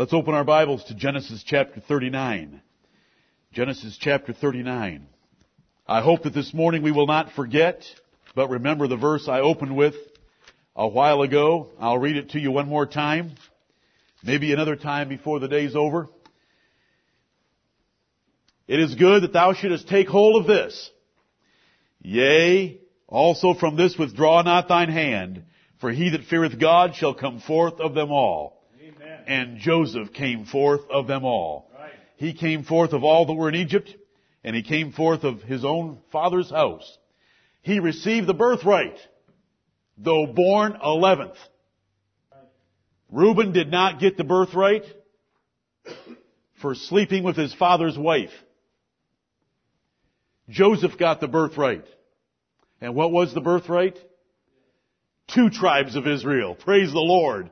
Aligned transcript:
Let's 0.00 0.14
open 0.14 0.32
our 0.32 0.44
Bibles 0.44 0.82
to 0.84 0.94
Genesis 0.94 1.44
chapter 1.44 1.78
39. 1.78 2.62
Genesis 3.52 3.98
chapter 4.00 4.32
39. 4.32 5.06
I 5.86 6.00
hope 6.00 6.22
that 6.22 6.32
this 6.32 6.54
morning 6.54 6.80
we 6.82 6.90
will 6.90 7.06
not 7.06 7.32
forget, 7.32 7.84
but 8.34 8.48
remember 8.48 8.88
the 8.88 8.96
verse 8.96 9.28
I 9.28 9.40
opened 9.40 9.76
with 9.76 9.94
a 10.74 10.88
while 10.88 11.20
ago. 11.20 11.68
I'll 11.78 11.98
read 11.98 12.16
it 12.16 12.30
to 12.30 12.40
you 12.40 12.50
one 12.50 12.66
more 12.66 12.86
time. 12.86 13.34
Maybe 14.22 14.54
another 14.54 14.74
time 14.74 15.10
before 15.10 15.38
the 15.38 15.48
day's 15.48 15.76
over. 15.76 16.08
It 18.66 18.80
is 18.80 18.94
good 18.94 19.24
that 19.24 19.34
thou 19.34 19.52
shouldest 19.52 19.86
take 19.86 20.08
hold 20.08 20.40
of 20.40 20.48
this. 20.48 20.90
Yea, 22.00 22.80
also 23.06 23.52
from 23.52 23.76
this 23.76 23.98
withdraw 23.98 24.40
not 24.40 24.66
thine 24.66 24.88
hand, 24.88 25.44
for 25.78 25.92
he 25.92 26.08
that 26.08 26.24
feareth 26.24 26.58
God 26.58 26.94
shall 26.94 27.12
come 27.12 27.40
forth 27.40 27.80
of 27.80 27.92
them 27.92 28.10
all. 28.10 28.59
And 29.26 29.58
Joseph 29.58 30.12
came 30.12 30.44
forth 30.44 30.82
of 30.90 31.06
them 31.06 31.24
all. 31.24 31.70
Right. 31.78 31.92
He 32.16 32.34
came 32.34 32.64
forth 32.64 32.92
of 32.92 33.04
all 33.04 33.26
that 33.26 33.34
were 33.34 33.48
in 33.48 33.54
Egypt, 33.54 33.94
and 34.44 34.54
he 34.54 34.62
came 34.62 34.92
forth 34.92 35.24
of 35.24 35.42
his 35.42 35.64
own 35.64 35.98
father's 36.12 36.50
house. 36.50 36.98
He 37.62 37.80
received 37.80 38.26
the 38.26 38.34
birthright, 38.34 38.98
though 39.98 40.26
born 40.26 40.78
eleventh. 40.82 41.36
Reuben 43.10 43.52
did 43.52 43.70
not 43.70 44.00
get 44.00 44.16
the 44.16 44.24
birthright 44.24 44.84
for 46.62 46.74
sleeping 46.74 47.24
with 47.24 47.36
his 47.36 47.52
father's 47.54 47.98
wife. 47.98 48.30
Joseph 50.48 50.98
got 50.98 51.20
the 51.20 51.28
birthright. 51.28 51.84
And 52.80 52.94
what 52.94 53.12
was 53.12 53.34
the 53.34 53.40
birthright? 53.40 53.98
Two 55.34 55.50
tribes 55.50 55.96
of 55.96 56.06
Israel. 56.06 56.54
Praise 56.54 56.92
the 56.92 56.98
Lord. 56.98 57.50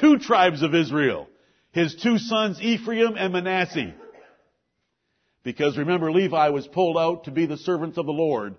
Two 0.00 0.18
tribes 0.18 0.62
of 0.62 0.74
Israel. 0.74 1.28
His 1.72 1.94
two 1.96 2.18
sons, 2.18 2.60
Ephraim 2.60 3.16
and 3.16 3.32
Manasseh. 3.32 3.94
Because 5.42 5.76
remember, 5.76 6.10
Levi 6.10 6.48
was 6.48 6.66
pulled 6.66 6.96
out 6.96 7.24
to 7.24 7.30
be 7.30 7.46
the 7.46 7.58
servants 7.58 7.98
of 7.98 8.06
the 8.06 8.12
Lord. 8.12 8.54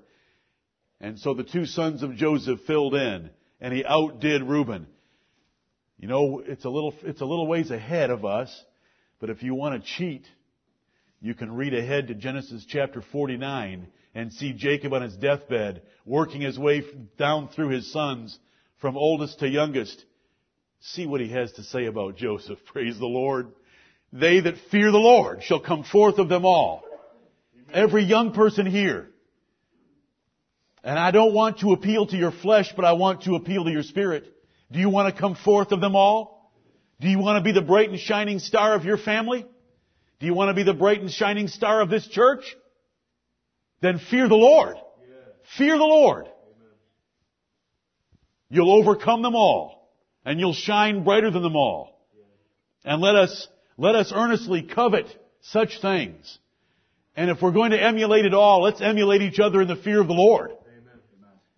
And 1.02 1.20
so 1.20 1.34
the 1.34 1.44
two 1.44 1.66
sons 1.66 2.04
of 2.04 2.16
Joseph 2.16 2.62
filled 2.68 2.96
in, 2.96 3.30
and 3.60 3.74
he 3.74 3.84
outdid 3.84 4.44
Reuben. 4.44 4.88
You 5.98 6.08
know, 6.08 6.44
it's 6.46 6.66
a 6.66 6.70
little, 6.70 6.94
it's 7.04 7.22
a 7.22 7.26
little 7.26 7.48
ways 7.48 7.72
ahead 7.72 8.12
of 8.12 8.26
us, 8.26 8.64
but 9.20 9.30
if 9.30 9.44
you 9.44 9.56
want 9.56 9.82
to 9.82 9.90
cheat, 9.98 10.26
you 11.22 11.34
can 11.34 11.56
read 11.56 11.74
ahead 11.74 12.08
to 12.08 12.16
Genesis 12.16 12.66
chapter 12.68 13.02
49 13.02 13.88
and 14.14 14.32
see 14.32 14.54
Jacob 14.54 14.94
on 14.94 15.02
his 15.02 15.16
deathbed, 15.18 15.82
working 16.06 16.42
his 16.42 16.60
way 16.60 16.84
down 17.18 17.50
through 17.50 17.70
his 17.70 17.92
sons, 17.92 18.38
from 18.78 18.98
oldest 18.98 19.40
to 19.40 19.48
youngest. 19.48 20.06
See 20.82 21.06
what 21.06 21.22
he 21.22 21.30
has 21.30 21.52
to 21.54 21.64
say 21.64 21.86
about 21.86 22.18
Joseph. 22.18 22.60
Praise 22.74 22.98
the 22.98 23.06
Lord. 23.06 23.48
They 24.14 24.40
that 24.40 24.56
fear 24.72 24.92
the 24.92 24.98
Lord 24.98 25.44
shall 25.44 25.60
come 25.60 25.84
forth 25.84 26.20
of 26.20 26.30
them 26.30 26.46
all. 26.46 26.84
Every 27.74 28.04
young 28.04 28.34
person 28.34 28.66
here. 28.66 29.10
And 30.84 31.00
I 31.00 31.12
don't 31.12 31.34
want 31.34 31.60
to 31.60 31.74
appeal 31.74 32.06
to 32.08 32.16
your 32.16 32.32
flesh, 32.32 32.72
but 32.76 32.86
I 32.86 32.94
want 32.94 33.24
to 33.24 33.36
appeal 33.36 33.66
to 33.66 33.72
your 33.72 33.84
spirit. 33.84 34.32
Do 34.72 34.80
you 34.80 34.90
want 34.90 35.14
to 35.14 35.20
come 35.20 35.36
forth 35.36 35.72
of 35.72 35.82
them 35.82 35.96
all? 35.96 36.52
Do 37.02 37.10
you 37.10 37.20
want 37.20 37.38
to 37.40 37.44
be 37.44 37.52
the 37.52 37.66
bright 37.66 37.90
and 37.90 38.00
shining 38.00 38.40
star 38.40 38.76
of 38.76 38.86
your 38.86 38.98
family? 38.98 39.46
Do 40.20 40.26
you 40.26 40.34
want 40.34 40.50
to 40.50 40.54
be 40.54 40.64
the 40.64 40.74
bright 40.74 41.02
and 41.02 41.12
shining 41.12 41.48
star 41.48 41.82
of 41.82 41.90
this 41.90 42.08
church? 42.08 42.44
Then 43.82 44.00
fear 44.00 44.30
the 44.30 44.36
Lord. 44.36 44.78
Fear 45.58 45.78
the 45.78 45.84
Lord. 45.84 46.28
You'll 48.50 48.72
overcome 48.72 49.22
them 49.22 49.36
all. 49.36 49.75
And 50.26 50.40
you'll 50.40 50.54
shine 50.54 51.04
brighter 51.04 51.30
than 51.30 51.44
them 51.44 51.56
all. 51.56 51.96
And 52.84 53.02
let 53.02 53.16
us, 53.16 53.48
let 53.78 53.96
us 53.96 54.12
earnestly 54.14 54.64
covet 54.64 55.08
such 55.42 55.80
things. 55.82 56.40
And 57.16 57.30
if 57.30 57.42
we're 57.42 57.52
going 57.52 57.72
to 57.72 57.82
emulate 57.82 58.26
it 58.26 58.34
all, 58.34 58.64
let's 58.64 58.82
emulate 58.82 59.22
each 59.22 59.40
other 59.40 59.62
in 59.62 59.68
the 59.68 59.76
fear 59.76 60.02
of 60.02 60.08
the 60.08 60.14
Lord. 60.14 60.52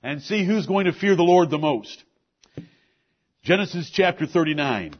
And 0.04 0.22
see 0.22 0.46
who's 0.46 0.68
going 0.68 0.86
to 0.86 0.94
fear 0.94 1.16
the 1.16 1.24
Lord 1.24 1.50
the 1.50 1.58
most. 1.58 2.04
Genesis 3.44 3.90
chapter 3.92 4.28
39. 4.28 4.94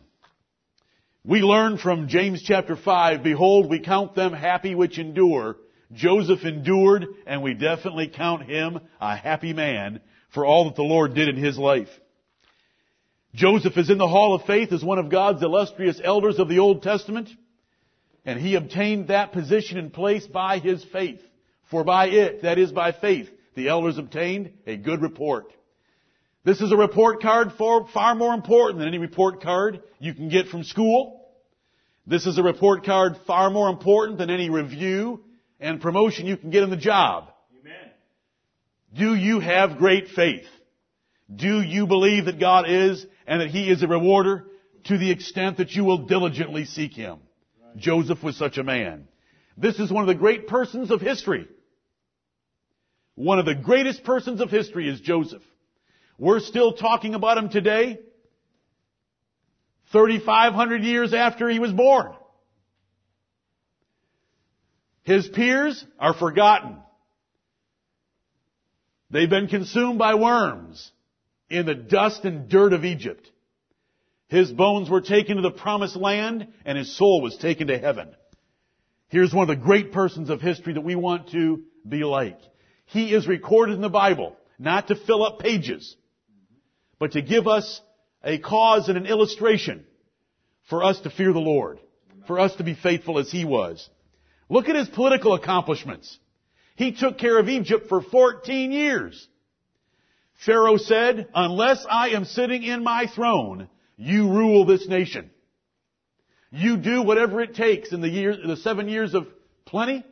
We 1.24 1.42
learn 1.42 1.78
from 1.78 2.08
James 2.08 2.42
chapter 2.42 2.78
5, 2.78 3.22
behold, 3.22 3.70
we 3.70 3.80
count 3.82 4.16
them 4.16 4.32
happy 4.32 4.74
which 4.76 4.98
endure. 4.98 5.58
Joseph 5.92 6.44
endured, 6.46 7.06
and 7.26 7.44
we 7.44 7.54
definitely 7.54 8.08
count 8.08 8.44
him 8.44 8.80
a 9.00 9.16
happy 9.16 9.54
man 9.54 10.00
for 10.34 10.46
all 10.46 10.66
that 10.66 10.76
the 10.76 10.84
Lord 10.84 11.14
did 11.14 11.28
in 11.28 11.36
his 11.36 11.58
life. 11.58 11.90
Joseph 13.38 13.78
is 13.78 13.92
in 13.92 14.00
the 14.00 14.08
hall 14.08 14.34
of 14.34 14.46
faith 14.46 14.74
as 14.74 14.84
one 14.84 14.98
of 14.98 15.12
God's 15.12 15.44
illustrious 15.44 16.02
elders 16.04 16.40
of 16.40 16.50
the 16.50 16.58
Old 16.58 16.82
Testament, 16.82 17.30
and 18.26 18.40
he 18.40 18.56
obtained 18.56 19.10
that 19.10 19.32
position 19.32 19.78
and 19.78 19.94
place 19.94 20.26
by 20.26 20.58
his 20.58 20.84
faith. 20.86 21.22
For 21.70 21.84
by 21.84 22.08
it, 22.08 22.42
that 22.42 22.58
is 22.58 22.72
by 22.72 22.94
faith, 22.94 23.30
the 23.54 23.68
elders 23.68 24.00
obtained 24.00 24.54
a 24.66 24.76
good 24.76 25.04
report. 25.04 25.54
This 26.46 26.62
is 26.62 26.72
a 26.72 26.78
report 26.78 27.22
card 27.22 27.52
for 27.60 27.88
far 27.94 28.16
more 28.16 28.34
important 28.34 28.80
than 28.80 28.88
any 28.88 28.98
report 28.98 29.44
card 29.44 29.84
you 30.00 30.16
can 30.16 30.30
get 30.30 30.48
from 30.48 30.64
school. 30.64 31.30
This 32.08 32.26
is 32.26 32.40
a 32.40 32.44
report 32.44 32.86
card 32.86 33.18
far 33.28 33.52
more 33.52 33.70
important 33.70 34.18
than 34.18 34.32
any 34.32 34.50
review 34.50 35.24
and 35.60 35.80
promotion 35.80 36.26
you 36.26 36.38
can 36.38 36.50
get 36.50 36.64
in 36.64 36.72
the 36.72 36.76
job. 36.76 37.32
Amen. 37.60 37.92
Do 38.96 39.14
you 39.14 39.42
have 39.42 39.78
great 39.78 40.08
faith? 40.08 40.48
Do 41.34 41.62
you 41.62 41.88
believe 41.88 42.26
that 42.26 42.40
God 42.40 42.70
is 42.70 43.06
and 43.26 43.42
that 43.42 43.50
He 43.50 43.70
is 43.70 43.84
a 43.84 43.88
rewarder 43.88 44.46
to 44.86 44.98
the 44.98 45.12
extent 45.12 45.58
that 45.58 45.72
you 45.72 45.84
will 45.84 46.06
diligently 46.06 46.66
seek 46.66 46.94
Him? 46.94 47.20
Joseph 47.76 48.24
was 48.24 48.38
such 48.38 48.58
a 48.58 48.64
man. 48.64 49.08
This 49.58 49.80
is 49.80 49.92
one 49.92 50.04
of 50.04 50.08
the 50.08 50.16
great 50.16 50.48
persons 50.48 50.92
of 50.92 51.02
history. 51.02 51.48
One 53.16 53.40
of 53.40 53.46
the 53.46 53.56
greatest 53.56 54.04
persons 54.04 54.42
of 54.42 54.50
history 54.50 54.88
is 54.88 55.02
Joseph. 55.02 55.42
We're 56.20 56.40
still 56.40 56.74
talking 56.74 57.16
about 57.16 57.38
him 57.38 57.50
today, 57.50 58.00
3,500 59.92 60.84
years 60.84 61.14
after 61.14 61.50
he 61.50 61.60
was 61.60 61.72
born. 61.72 62.14
His 65.04 65.28
peers 65.28 65.84
are 66.00 66.14
forgotten. 66.14 66.78
They've 69.10 69.30
been 69.30 69.48
consumed 69.48 70.00
by 70.00 70.16
worms 70.16 70.92
in 71.50 71.66
the 71.66 71.76
dust 71.76 72.26
and 72.26 72.50
dirt 72.50 72.74
of 72.74 72.86
Egypt. 72.86 73.30
His 74.28 74.52
bones 74.52 74.90
were 74.90 75.02
taken 75.02 75.38
to 75.38 75.42
the 75.42 75.52
promised 75.52 75.96
land 75.96 76.48
and 76.66 76.78
his 76.78 76.96
soul 76.98 77.22
was 77.22 77.38
taken 77.38 77.68
to 77.68 77.78
heaven. 77.78 78.10
Here's 79.10 79.34
one 79.34 79.50
of 79.50 79.58
the 79.58 79.64
great 79.64 79.94
persons 79.94 80.30
of 80.30 80.42
history 80.42 80.74
that 80.74 80.84
we 80.84 80.96
want 80.96 81.32
to 81.32 81.64
be 81.88 82.04
like. 82.04 82.40
He 82.88 83.14
is 83.14 83.28
recorded 83.28 83.76
in 83.76 83.82
the 83.82 83.90
Bible, 83.90 84.36
not 84.60 84.88
to 84.90 84.96
fill 84.96 85.24
up 85.24 85.40
pages, 85.40 85.96
but 87.00 87.14
to 87.14 87.22
give 87.22 87.48
us 87.48 87.82
a 88.24 88.38
cause 88.38 88.90
and 88.90 88.98
an 88.98 89.06
illustration 89.06 89.86
for 90.70 90.84
us 90.84 91.00
to 91.02 91.10
fear 91.10 91.32
the 91.32 91.40
Lord, 91.40 91.80
for 92.28 92.40
us 92.40 92.54
to 92.56 92.64
be 92.64 92.74
faithful 92.74 93.20
as 93.20 93.32
he 93.32 93.46
was. 93.46 93.90
Look 94.50 94.68
at 94.68 94.76
his 94.76 94.90
political 94.90 95.34
accomplishments. 95.34 96.18
He 96.76 96.92
took 96.92 97.18
care 97.18 97.40
of 97.40 97.48
Egypt 97.48 97.88
for 97.88 98.02
14 98.02 98.72
years. 98.72 99.28
Pharaoh 100.46 100.78
said, 100.78 101.28
unless 101.34 101.86
I 101.90 102.10
am 102.10 102.26
sitting 102.26 102.64
in 102.64 102.84
my 102.84 103.08
throne, 103.08 103.70
you 103.98 104.30
rule 104.30 104.66
this 104.66 104.88
nation. 104.88 105.32
You 106.52 106.78
do 106.78 107.02
whatever 107.02 107.42
it 107.42 107.56
takes 107.56 107.92
in 107.92 108.02
the 108.02 108.10
year, 108.10 108.36
the 108.46 108.58
seven 108.58 108.88
years 108.88 109.14
of 109.14 109.28
plenty, 109.66 110.06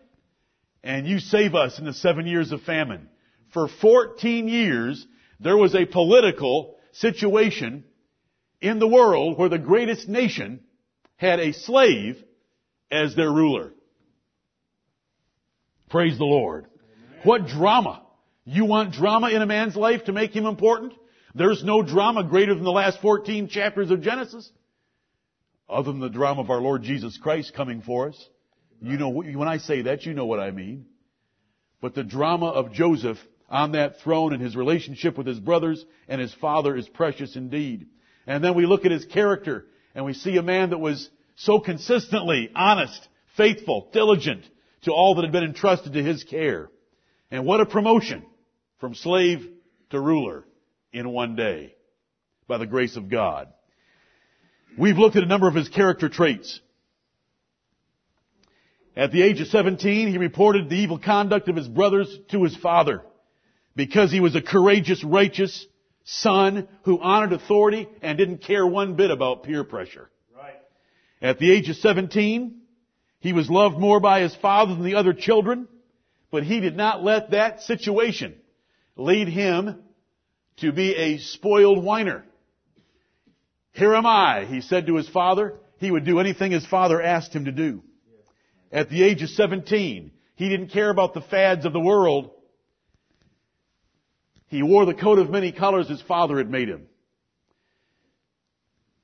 and 0.83 1.07
you 1.07 1.19
save 1.19 1.55
us 1.55 1.79
in 1.79 1.85
the 1.85 1.93
seven 1.93 2.25
years 2.27 2.51
of 2.51 2.61
famine. 2.63 3.07
For 3.53 3.67
14 3.67 4.47
years, 4.47 5.05
there 5.39 5.57
was 5.57 5.75
a 5.75 5.85
political 5.85 6.75
situation 6.93 7.83
in 8.61 8.79
the 8.79 8.87
world 8.87 9.37
where 9.37 9.49
the 9.49 9.59
greatest 9.59 10.09
nation 10.09 10.61
had 11.17 11.39
a 11.39 11.53
slave 11.53 12.21
as 12.91 13.15
their 13.15 13.31
ruler. 13.31 13.73
Praise 15.89 16.17
the 16.17 16.25
Lord. 16.25 16.65
What 17.23 17.47
drama? 17.47 18.04
You 18.45 18.65
want 18.65 18.93
drama 18.93 19.29
in 19.29 19.41
a 19.41 19.47
man's 19.47 19.75
life 19.75 20.05
to 20.05 20.13
make 20.13 20.31
him 20.31 20.45
important? 20.45 20.93
There's 21.33 21.63
no 21.63 21.81
drama 21.81 22.23
greater 22.23 22.53
than 22.53 22.63
the 22.63 22.71
last 22.71 23.01
14 23.01 23.49
chapters 23.49 23.89
of 23.89 24.01
Genesis. 24.01 24.49
Other 25.67 25.91
than 25.91 25.99
the 25.99 26.09
drama 26.09 26.41
of 26.41 26.51
our 26.51 26.61
Lord 26.61 26.83
Jesus 26.83 27.17
Christ 27.17 27.53
coming 27.55 27.81
for 27.81 28.09
us. 28.09 28.29
You 28.81 28.97
know, 28.97 29.09
when 29.09 29.47
I 29.47 29.57
say 29.57 29.83
that, 29.83 30.05
you 30.05 30.13
know 30.13 30.27
what 30.27 30.39
I 30.39 30.51
mean. 30.51 30.85
But 31.81 31.95
the 31.95 32.03
drama 32.03 32.47
of 32.49 32.71
Joseph 32.71 33.17
on 33.49 33.71
that 33.71 33.99
throne 34.01 34.31
and 34.31 34.41
his 34.41 34.55
relationship 34.55 35.17
with 35.17 35.25
his 35.25 35.39
brothers 35.39 35.83
and 36.07 36.21
his 36.21 36.33
father 36.35 36.75
is 36.75 36.87
precious 36.87 37.35
indeed. 37.35 37.87
And 38.27 38.43
then 38.43 38.55
we 38.55 38.67
look 38.67 38.85
at 38.85 38.91
his 38.91 39.05
character 39.05 39.65
and 39.95 40.05
we 40.05 40.13
see 40.13 40.37
a 40.37 40.43
man 40.43 40.69
that 40.69 40.77
was 40.77 41.09
so 41.35 41.59
consistently 41.59 42.51
honest, 42.55 43.07
faithful, 43.37 43.89
diligent 43.91 44.43
to 44.83 44.91
all 44.91 45.15
that 45.15 45.23
had 45.23 45.31
been 45.31 45.43
entrusted 45.43 45.93
to 45.93 46.03
his 46.03 46.23
care. 46.23 46.69
And 47.31 47.45
what 47.45 47.59
a 47.59 47.65
promotion 47.65 48.23
from 48.79 48.95
slave 48.95 49.47
to 49.91 49.99
ruler 49.99 50.45
in 50.91 51.09
one 51.09 51.35
day 51.35 51.75
by 52.47 52.57
the 52.57 52.65
grace 52.65 52.95
of 52.95 53.09
God. 53.09 53.47
We've 54.77 54.97
looked 54.97 55.15
at 55.15 55.23
a 55.23 55.27
number 55.27 55.47
of 55.47 55.55
his 55.55 55.69
character 55.69 56.09
traits. 56.09 56.59
At 58.95 59.11
the 59.11 59.21
age 59.21 59.41
of 59.41 59.47
17, 59.47 60.07
he 60.07 60.17
reported 60.17 60.69
the 60.69 60.77
evil 60.77 60.99
conduct 60.99 61.49
of 61.49 61.55
his 61.55 61.67
brothers 61.67 62.17
to 62.31 62.43
his 62.43 62.55
father 62.57 63.01
because 63.75 64.11
he 64.11 64.19
was 64.19 64.35
a 64.35 64.41
courageous, 64.41 65.03
righteous 65.03 65.65
son 66.05 66.67
who 66.83 67.01
honored 67.01 67.33
authority 67.33 67.89
and 68.01 68.17
didn't 68.17 68.43
care 68.43 68.65
one 68.65 68.95
bit 68.95 69.11
about 69.11 69.43
peer 69.43 69.63
pressure. 69.63 70.09
Right. 70.35 70.55
At 71.21 71.39
the 71.39 71.51
age 71.51 71.69
of 71.69 71.75
17, 71.77 72.61
he 73.19 73.33
was 73.33 73.49
loved 73.49 73.77
more 73.77 73.99
by 73.99 74.21
his 74.21 74.35
father 74.35 74.75
than 74.75 74.83
the 74.83 74.95
other 74.95 75.13
children, 75.13 75.67
but 76.31 76.43
he 76.43 76.59
did 76.59 76.77
not 76.77 77.03
let 77.03 77.31
that 77.31 77.61
situation 77.61 78.35
lead 78.95 79.27
him 79.27 79.83
to 80.57 80.71
be 80.71 80.95
a 80.95 81.17
spoiled 81.17 81.83
whiner. 81.83 82.23
Here 83.71 83.93
am 83.93 84.05
I, 84.05 84.45
he 84.45 84.61
said 84.61 84.87
to 84.87 84.95
his 84.95 85.09
father. 85.09 85.55
He 85.79 85.91
would 85.91 86.05
do 86.05 86.19
anything 86.19 86.51
his 86.51 86.65
father 86.65 87.01
asked 87.01 87.33
him 87.33 87.45
to 87.45 87.51
do. 87.51 87.83
At 88.71 88.89
the 88.89 89.03
age 89.03 89.21
of 89.21 89.29
17, 89.29 90.11
he 90.35 90.49
didn't 90.49 90.69
care 90.69 90.89
about 90.89 91.13
the 91.13 91.21
fads 91.21 91.65
of 91.65 91.73
the 91.73 91.79
world. 91.79 92.31
He 94.47 94.63
wore 94.63 94.85
the 94.85 94.93
coat 94.93 95.19
of 95.19 95.29
many 95.29 95.51
colors 95.51 95.89
his 95.89 96.01
father 96.01 96.37
had 96.37 96.49
made 96.49 96.69
him. 96.69 96.87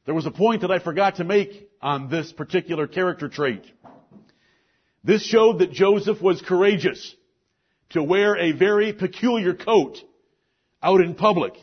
There 0.05 0.15
was 0.15 0.25
a 0.25 0.31
point 0.31 0.61
that 0.61 0.71
I 0.71 0.79
forgot 0.79 1.17
to 1.17 1.23
make 1.23 1.69
on 1.81 2.09
this 2.09 2.31
particular 2.31 2.87
character 2.87 3.27
trait. 3.27 3.63
This 5.03 5.25
showed 5.25 5.59
that 5.59 5.71
Joseph 5.71 6.21
was 6.21 6.41
courageous 6.41 7.15
to 7.91 8.03
wear 8.03 8.35
a 8.37 8.51
very 8.51 8.93
peculiar 8.93 9.53
coat 9.53 9.97
out 10.81 11.01
in 11.01 11.15
public. 11.15 11.53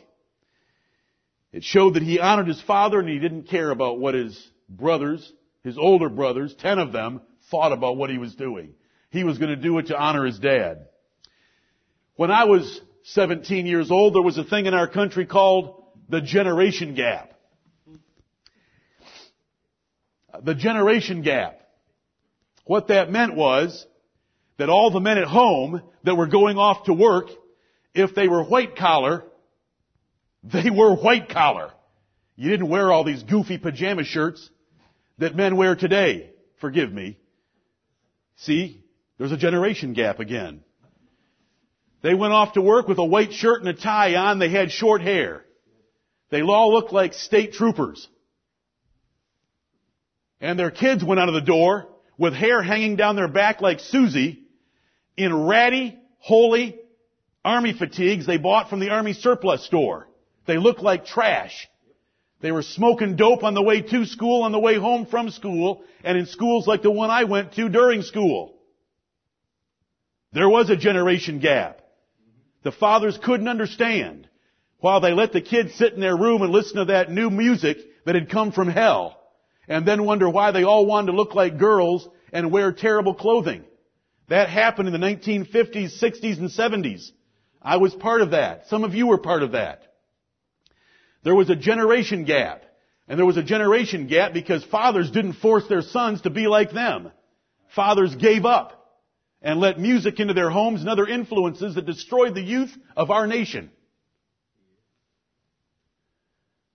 It 1.51 1.63
showed 1.63 1.95
that 1.95 2.03
he 2.03 2.19
honored 2.19 2.47
his 2.47 2.61
father 2.61 2.99
and 2.99 3.09
he 3.09 3.19
didn't 3.19 3.49
care 3.49 3.71
about 3.71 3.99
what 3.99 4.13
his 4.13 4.49
brothers, 4.69 5.31
his 5.63 5.77
older 5.77 6.09
brothers, 6.09 6.53
ten 6.55 6.79
of 6.79 6.91
them, 6.91 7.21
thought 7.49 7.71
about 7.71 7.97
what 7.97 8.09
he 8.09 8.17
was 8.17 8.35
doing. 8.35 8.73
He 9.09 9.23
was 9.23 9.39
going 9.39 9.49
to 9.49 9.55
do 9.55 9.77
it 9.79 9.87
to 9.87 9.97
honor 9.97 10.25
his 10.25 10.37
dad. 10.37 10.87
When 12.15 12.31
I 12.31 12.43
was 12.43 12.79
17 13.05 13.65
years 13.65 13.89
old, 13.89 14.13
there 14.13 14.21
was 14.21 14.37
a 14.37 14.43
thing 14.43 14.67
in 14.67 14.73
our 14.73 14.87
country 14.87 15.25
called 15.25 15.83
the 16.09 16.21
generation 16.21 16.93
gap. 16.93 17.33
The 20.43 20.53
generation 20.53 21.23
gap. 21.23 21.59
What 22.65 22.89
that 22.89 23.11
meant 23.11 23.35
was 23.35 23.85
that 24.59 24.69
all 24.69 24.91
the 24.91 24.99
men 24.99 25.17
at 25.17 25.23
home 25.23 25.81
that 26.03 26.15
were 26.15 26.27
going 26.27 26.57
off 26.57 26.83
to 26.83 26.93
work, 26.93 27.29
if 27.95 28.13
they 28.13 28.27
were 28.27 28.43
white 28.43 28.75
collar, 28.75 29.23
they 30.43 30.69
were 30.69 30.95
white 30.95 31.29
collar. 31.29 31.71
You 32.35 32.51
didn't 32.51 32.69
wear 32.69 32.91
all 32.91 33.05
these 33.05 33.23
goofy 33.23 33.57
pajama 33.57 34.03
shirts 34.03 34.47
that 35.17 35.35
men 35.35 35.55
wear 35.55 35.75
today. 35.75 36.31
Forgive 36.59 36.91
me. 36.91 37.17
See, 38.35 38.83
there's 39.17 39.31
a 39.31 39.37
generation 39.37 39.93
gap 39.93 40.19
again. 40.19 40.61
They 42.01 42.13
went 42.13 42.33
off 42.33 42.53
to 42.53 42.61
work 42.61 42.87
with 42.87 42.97
a 42.97 43.05
white 43.05 43.31
shirt 43.31 43.61
and 43.61 43.69
a 43.69 43.73
tie 43.73 44.15
on. 44.15 44.39
They 44.39 44.49
had 44.49 44.71
short 44.71 45.01
hair. 45.01 45.45
They 46.31 46.41
all 46.41 46.73
looked 46.73 46.91
like 46.91 47.13
state 47.13 47.53
troopers. 47.53 48.07
And 50.41 50.59
their 50.59 50.71
kids 50.71 51.03
went 51.03 51.19
out 51.19 51.29
of 51.29 51.33
the 51.33 51.41
door 51.41 51.87
with 52.17 52.33
hair 52.33 52.61
hanging 52.61 52.97
down 52.97 53.15
their 53.15 53.29
back 53.29 53.61
like 53.61 53.79
Susie 53.79 54.43
in 55.19 55.45
ratty, 55.45 55.99
holey 56.27 56.79
army 57.43 57.73
fatigues 57.73 58.25
they 58.25 58.37
bought 58.37 58.69
from 58.69 58.79
the 58.79 58.89
army 58.89 59.13
surplus 59.13 59.65
store. 59.65 60.07
They 60.45 60.57
looked 60.57 60.81
like 60.81 61.05
trash. 61.05 61.67
They 62.41 62.51
were 62.51 62.63
smoking 62.63 63.15
dope 63.15 63.43
on 63.43 63.53
the 63.53 63.61
way 63.61 63.81
to 63.81 64.05
school, 64.05 64.43
on 64.43 64.51
the 64.51 64.59
way 64.59 64.75
home 64.75 65.05
from 65.05 65.29
school, 65.29 65.83
and 66.03 66.17
in 66.17 66.25
schools 66.25 66.67
like 66.67 66.81
the 66.81 66.91
one 66.91 67.09
I 67.09 67.25
went 67.25 67.53
to 67.53 67.69
during 67.69 68.01
school. 68.01 68.55
There 70.31 70.49
was 70.49 70.69
a 70.69 70.77
generation 70.77 71.39
gap. 71.39 71.81
The 72.63 72.71
fathers 72.71 73.19
couldn't 73.21 73.47
understand 73.47 74.27
while 74.79 75.01
they 75.01 75.13
let 75.13 75.33
the 75.33 75.41
kids 75.41 75.75
sit 75.75 75.93
in 75.93 75.99
their 75.99 76.15
room 76.15 76.41
and 76.41 76.51
listen 76.51 76.77
to 76.77 76.85
that 76.85 77.11
new 77.11 77.29
music 77.29 77.77
that 78.05 78.15
had 78.15 78.29
come 78.29 78.51
from 78.51 78.69
hell 78.69 79.19
and 79.67 79.85
then 79.85 80.05
wonder 80.05 80.29
why 80.29 80.51
they 80.51 80.63
all 80.63 80.85
wanted 80.85 81.11
to 81.11 81.17
look 81.17 81.35
like 81.35 81.57
girls 81.57 82.07
and 82.31 82.51
wear 82.51 82.71
terrible 82.71 83.13
clothing. 83.13 83.63
That 84.29 84.49
happened 84.49 84.87
in 84.87 84.99
the 84.99 85.05
1950s, 85.05 86.01
60s, 86.01 86.37
and 86.37 86.49
70s. 86.49 87.11
I 87.61 87.77
was 87.77 87.93
part 87.93 88.21
of 88.21 88.31
that. 88.31 88.67
Some 88.67 88.83
of 88.83 88.93
you 88.93 89.07
were 89.07 89.17
part 89.17 89.43
of 89.43 89.53
that. 89.53 89.81
There 91.23 91.35
was 91.35 91.49
a 91.49 91.55
generation 91.55 92.25
gap. 92.25 92.63
And 93.07 93.17
there 93.17 93.25
was 93.25 93.37
a 93.37 93.43
generation 93.43 94.05
gap 94.05 94.33
because 94.33 94.63
fathers 94.63 95.09
didn't 95.09 95.33
force 95.33 95.67
their 95.67 95.81
sons 95.81 96.21
to 96.21 96.29
be 96.29 96.47
like 96.47 96.71
them. 96.71 97.11
Fathers 97.75 98.15
gave 98.15 98.45
up 98.45 99.01
and 99.41 99.59
let 99.59 99.79
music 99.79 100.19
into 100.19 100.35
their 100.35 100.51
homes 100.51 100.81
and 100.81 100.89
other 100.89 101.07
influences 101.07 101.73
that 101.73 101.87
destroyed 101.87 102.35
the 102.35 102.41
youth 102.41 102.71
of 102.95 103.09
our 103.09 103.25
nation. 103.25 103.71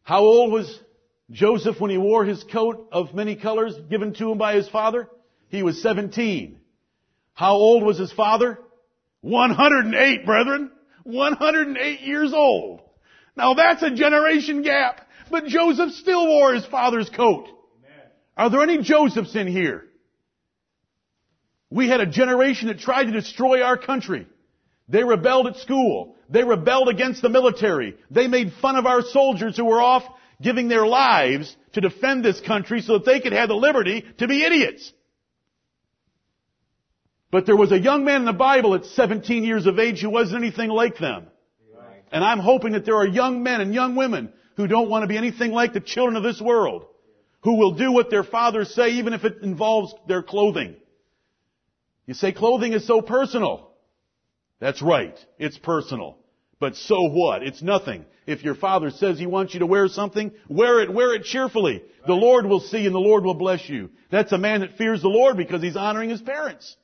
How 0.03 0.21
old 0.21 0.53
was 0.53 0.81
Joseph 1.31 1.81
when 1.81 1.93
he 1.93 1.99
wore 1.99 2.25
his 2.25 2.43
coat 2.43 2.89
of 2.91 3.15
many 3.15 3.37
colors 3.37 3.75
given 3.89 4.13
to 4.15 4.33
him 4.33 4.39
by 4.39 4.57
his 4.57 4.69
father? 4.69 5.09
He 5.49 5.63
was 5.63 5.81
17. 5.83 6.59
How 7.35 7.55
old 7.55 7.83
was 7.83 7.99
his 7.99 8.13
father? 8.13 8.59
108, 9.21 10.25
brethren. 10.25 10.71
108 11.03 12.01
years 12.01 12.33
old. 12.33 12.81
Now 13.37 13.55
that's 13.55 13.83
a 13.83 13.91
generation 13.91 14.63
gap. 14.63 15.07
But 15.31 15.47
Joseph 15.47 15.91
still 15.93 16.27
wore 16.27 16.55
his 16.55 16.67
father's 16.67 17.11
coat. 17.11 17.49
Are 18.37 18.51
there 18.51 18.63
any 18.63 18.83
Josephs 18.83 19.35
in 19.35 19.47
here? 19.47 19.85
We 21.71 21.89
had 21.89 22.01
a 22.01 22.07
generation 22.07 22.69
that 22.69 22.79
tried 22.79 23.05
to 23.05 23.13
destroy 23.13 23.63
our 23.63 23.77
country. 23.77 24.27
They 24.89 25.03
rebelled 25.03 25.49
at 25.49 25.57
school. 25.57 26.17
They 26.29 26.45
rebelled 26.45 26.89
against 26.89 27.23
the 27.23 27.29
military. 27.29 27.97
They 28.11 28.29
made 28.29 28.53
fun 28.61 28.77
of 28.77 28.87
our 28.87 29.03
soldiers 29.03 29.57
who 29.57 29.65
were 29.65 29.81
off 29.81 30.05
giving 30.41 30.69
their 30.69 30.87
lives 30.87 31.57
to 31.73 31.81
defend 31.81 32.25
this 32.25 32.41
country 32.41 32.81
so 32.81 32.95
that 32.95 33.07
they 33.07 33.21
could 33.21 33.33
have 33.33 33.49
the 33.49 33.55
liberty 33.57 34.05
to 34.19 34.29
be 34.29 34.45
idiots. 34.45 34.93
But 37.35 37.47
there 37.47 37.57
was 37.57 37.73
a 37.73 37.81
young 37.81 38.05
man 38.05 38.21
in 38.21 38.27
the 38.27 38.33
Bible 38.33 38.77
at 38.77 38.85
17 38.85 39.43
years 39.43 39.67
of 39.67 39.81
age 39.81 40.01
who 40.01 40.09
wasn't 40.09 40.45
anything 40.45 40.71
like 40.71 40.99
them. 40.99 41.27
And 42.13 42.23
I'm 42.23 42.39
hoping 42.39 42.75
that 42.75 42.85
there 42.85 42.95
are 42.95 43.05
young 43.05 43.43
men 43.43 43.61
and 43.61 43.75
young 43.75 43.97
women 43.97 44.33
who 44.57 44.69
don't 44.69 44.89
want 44.89 45.03
to 45.03 45.09
be 45.09 45.17
anything 45.17 45.51
like 45.51 45.73
the 45.73 45.81
children 45.81 46.15
of 46.15 46.23
this 46.23 46.41
world, 46.41 46.87
who 47.41 47.57
will 47.57 47.73
do 47.73 47.91
what 47.91 48.09
their 48.09 48.23
fathers 48.23 48.73
say 48.73 48.91
even 48.91 49.15
if 49.15 49.25
it 49.25 49.39
involves 49.43 49.93
their 50.07 50.23
clothing. 50.23 50.77
You 52.07 52.15
say 52.15 52.31
clothing 52.31 52.73
is 52.73 52.87
so 52.87 53.03
personal. 53.03 53.73
That's 54.61 54.81
right. 54.81 55.19
It's 55.37 55.59
personal. 55.59 56.19
But 56.61 56.77
so 56.77 57.03
what? 57.09 57.43
It's 57.43 57.63
nothing. 57.63 58.05
If 58.29 58.45
your 58.45 58.55
father 58.55 58.93
says 58.93 59.19
he 59.19 59.27
wants 59.27 59.55
you 59.55 59.59
to 59.59 59.67
wear 59.67 59.89
something, 59.89 60.31
wear 60.49 60.83
it, 60.83 60.95
wear 60.95 61.13
it 61.17 61.25
cheerfully. 61.25 61.83
The 62.07 62.15
Lord 62.15 62.47
will 62.47 62.61
see 62.61 62.87
and 62.87 62.95
the 62.95 63.01
Lord 63.01 63.25
will 63.25 63.35
bless 63.35 63.69
you. 63.69 63.91
That's 64.13 64.31
a 64.31 64.39
man 64.39 64.61
that 64.61 64.79
fears 64.79 65.03
the 65.03 65.09
Lord 65.09 65.37
because 65.37 65.63
he's 65.63 65.77
honoring 65.77 66.11
his 66.11 66.23
parents. 66.23 66.77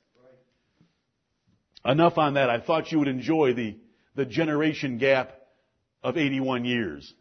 Enough 1.84 2.18
on 2.18 2.34
that. 2.34 2.50
I 2.50 2.60
thought 2.60 2.92
you 2.92 2.98
would 2.98 3.08
enjoy 3.08 3.54
the, 3.54 3.76
the 4.14 4.26
generation 4.26 4.98
gap 4.98 5.32
of 6.02 6.16
81 6.16 6.64
years. 6.64 7.12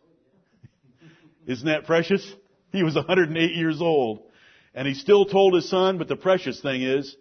Isn't 1.48 1.68
that 1.68 1.86
precious? 1.86 2.26
He 2.72 2.84
was 2.84 2.96
108 2.96 3.56
years 3.56 3.82
old. 3.82 4.24
And 4.76 4.88
he 4.88 4.94
still 4.94 5.26
told 5.26 5.56
his 5.56 5.70
son, 5.70 5.98
but 5.98 6.08
the 6.08 6.16
precious 6.16 6.62
thing 6.62 6.84
is, 6.84 7.16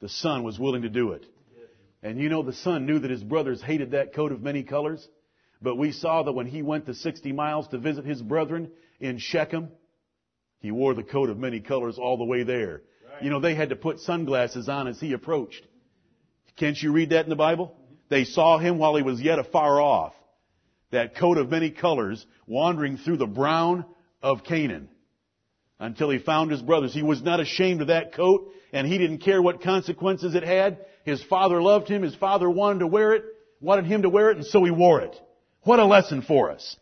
the 0.00 0.08
son 0.08 0.42
was 0.42 0.58
willing 0.58 0.82
to 0.82 0.88
do 0.88 1.12
it. 1.12 1.26
And 2.02 2.18
you 2.18 2.30
know 2.30 2.42
the 2.42 2.54
son 2.54 2.86
knew 2.86 2.98
that 2.98 3.10
his 3.10 3.22
brothers 3.22 3.62
hated 3.62 3.90
that 3.90 4.14
coat 4.14 4.32
of 4.32 4.42
many 4.42 4.62
colors. 4.62 5.06
But 5.62 5.76
we 5.76 5.92
saw 5.92 6.22
that 6.22 6.32
when 6.32 6.46
he 6.46 6.62
went 6.62 6.86
the 6.86 6.94
60 6.94 7.32
miles 7.32 7.68
to 7.68 7.78
visit 7.78 8.06
his 8.06 8.22
brethren 8.22 8.70
in 8.98 9.18
Shechem, 9.18 9.68
he 10.60 10.70
wore 10.70 10.94
the 10.94 11.02
coat 11.02 11.28
of 11.28 11.38
many 11.38 11.60
colors 11.60 11.98
all 11.98 12.16
the 12.16 12.24
way 12.24 12.42
there. 12.42 12.82
Right. 13.12 13.22
You 13.22 13.30
know, 13.30 13.40
they 13.40 13.54
had 13.54 13.68
to 13.68 13.76
put 13.76 14.00
sunglasses 14.00 14.68
on 14.68 14.88
as 14.88 14.98
he 14.98 15.12
approached. 15.12 15.66
Can't 16.60 16.80
you 16.80 16.92
read 16.92 17.10
that 17.10 17.24
in 17.24 17.30
the 17.30 17.36
Bible? 17.36 17.74
They 18.10 18.24
saw 18.24 18.58
him 18.58 18.76
while 18.76 18.94
he 18.94 19.02
was 19.02 19.18
yet 19.18 19.38
afar 19.38 19.80
off. 19.80 20.12
That 20.90 21.16
coat 21.16 21.38
of 21.38 21.48
many 21.48 21.70
colors 21.70 22.26
wandering 22.46 22.98
through 22.98 23.16
the 23.16 23.26
brown 23.26 23.86
of 24.22 24.44
Canaan 24.44 24.90
until 25.78 26.10
he 26.10 26.18
found 26.18 26.50
his 26.50 26.60
brothers. 26.60 26.92
He 26.92 27.02
was 27.02 27.22
not 27.22 27.40
ashamed 27.40 27.80
of 27.80 27.86
that 27.86 28.12
coat 28.12 28.52
and 28.74 28.86
he 28.86 28.98
didn't 28.98 29.18
care 29.22 29.40
what 29.40 29.62
consequences 29.62 30.34
it 30.34 30.42
had. 30.42 30.84
His 31.06 31.22
father 31.22 31.62
loved 31.62 31.88
him. 31.88 32.02
His 32.02 32.14
father 32.14 32.50
wanted 32.50 32.80
to 32.80 32.86
wear 32.86 33.14
it, 33.14 33.24
wanted 33.62 33.86
him 33.86 34.02
to 34.02 34.10
wear 34.10 34.30
it, 34.30 34.36
and 34.36 34.44
so 34.44 34.62
he 34.62 34.70
wore 34.70 35.00
it. 35.00 35.18
What 35.62 35.78
a 35.78 35.86
lesson 35.86 36.20
for 36.20 36.50
us. 36.50 36.76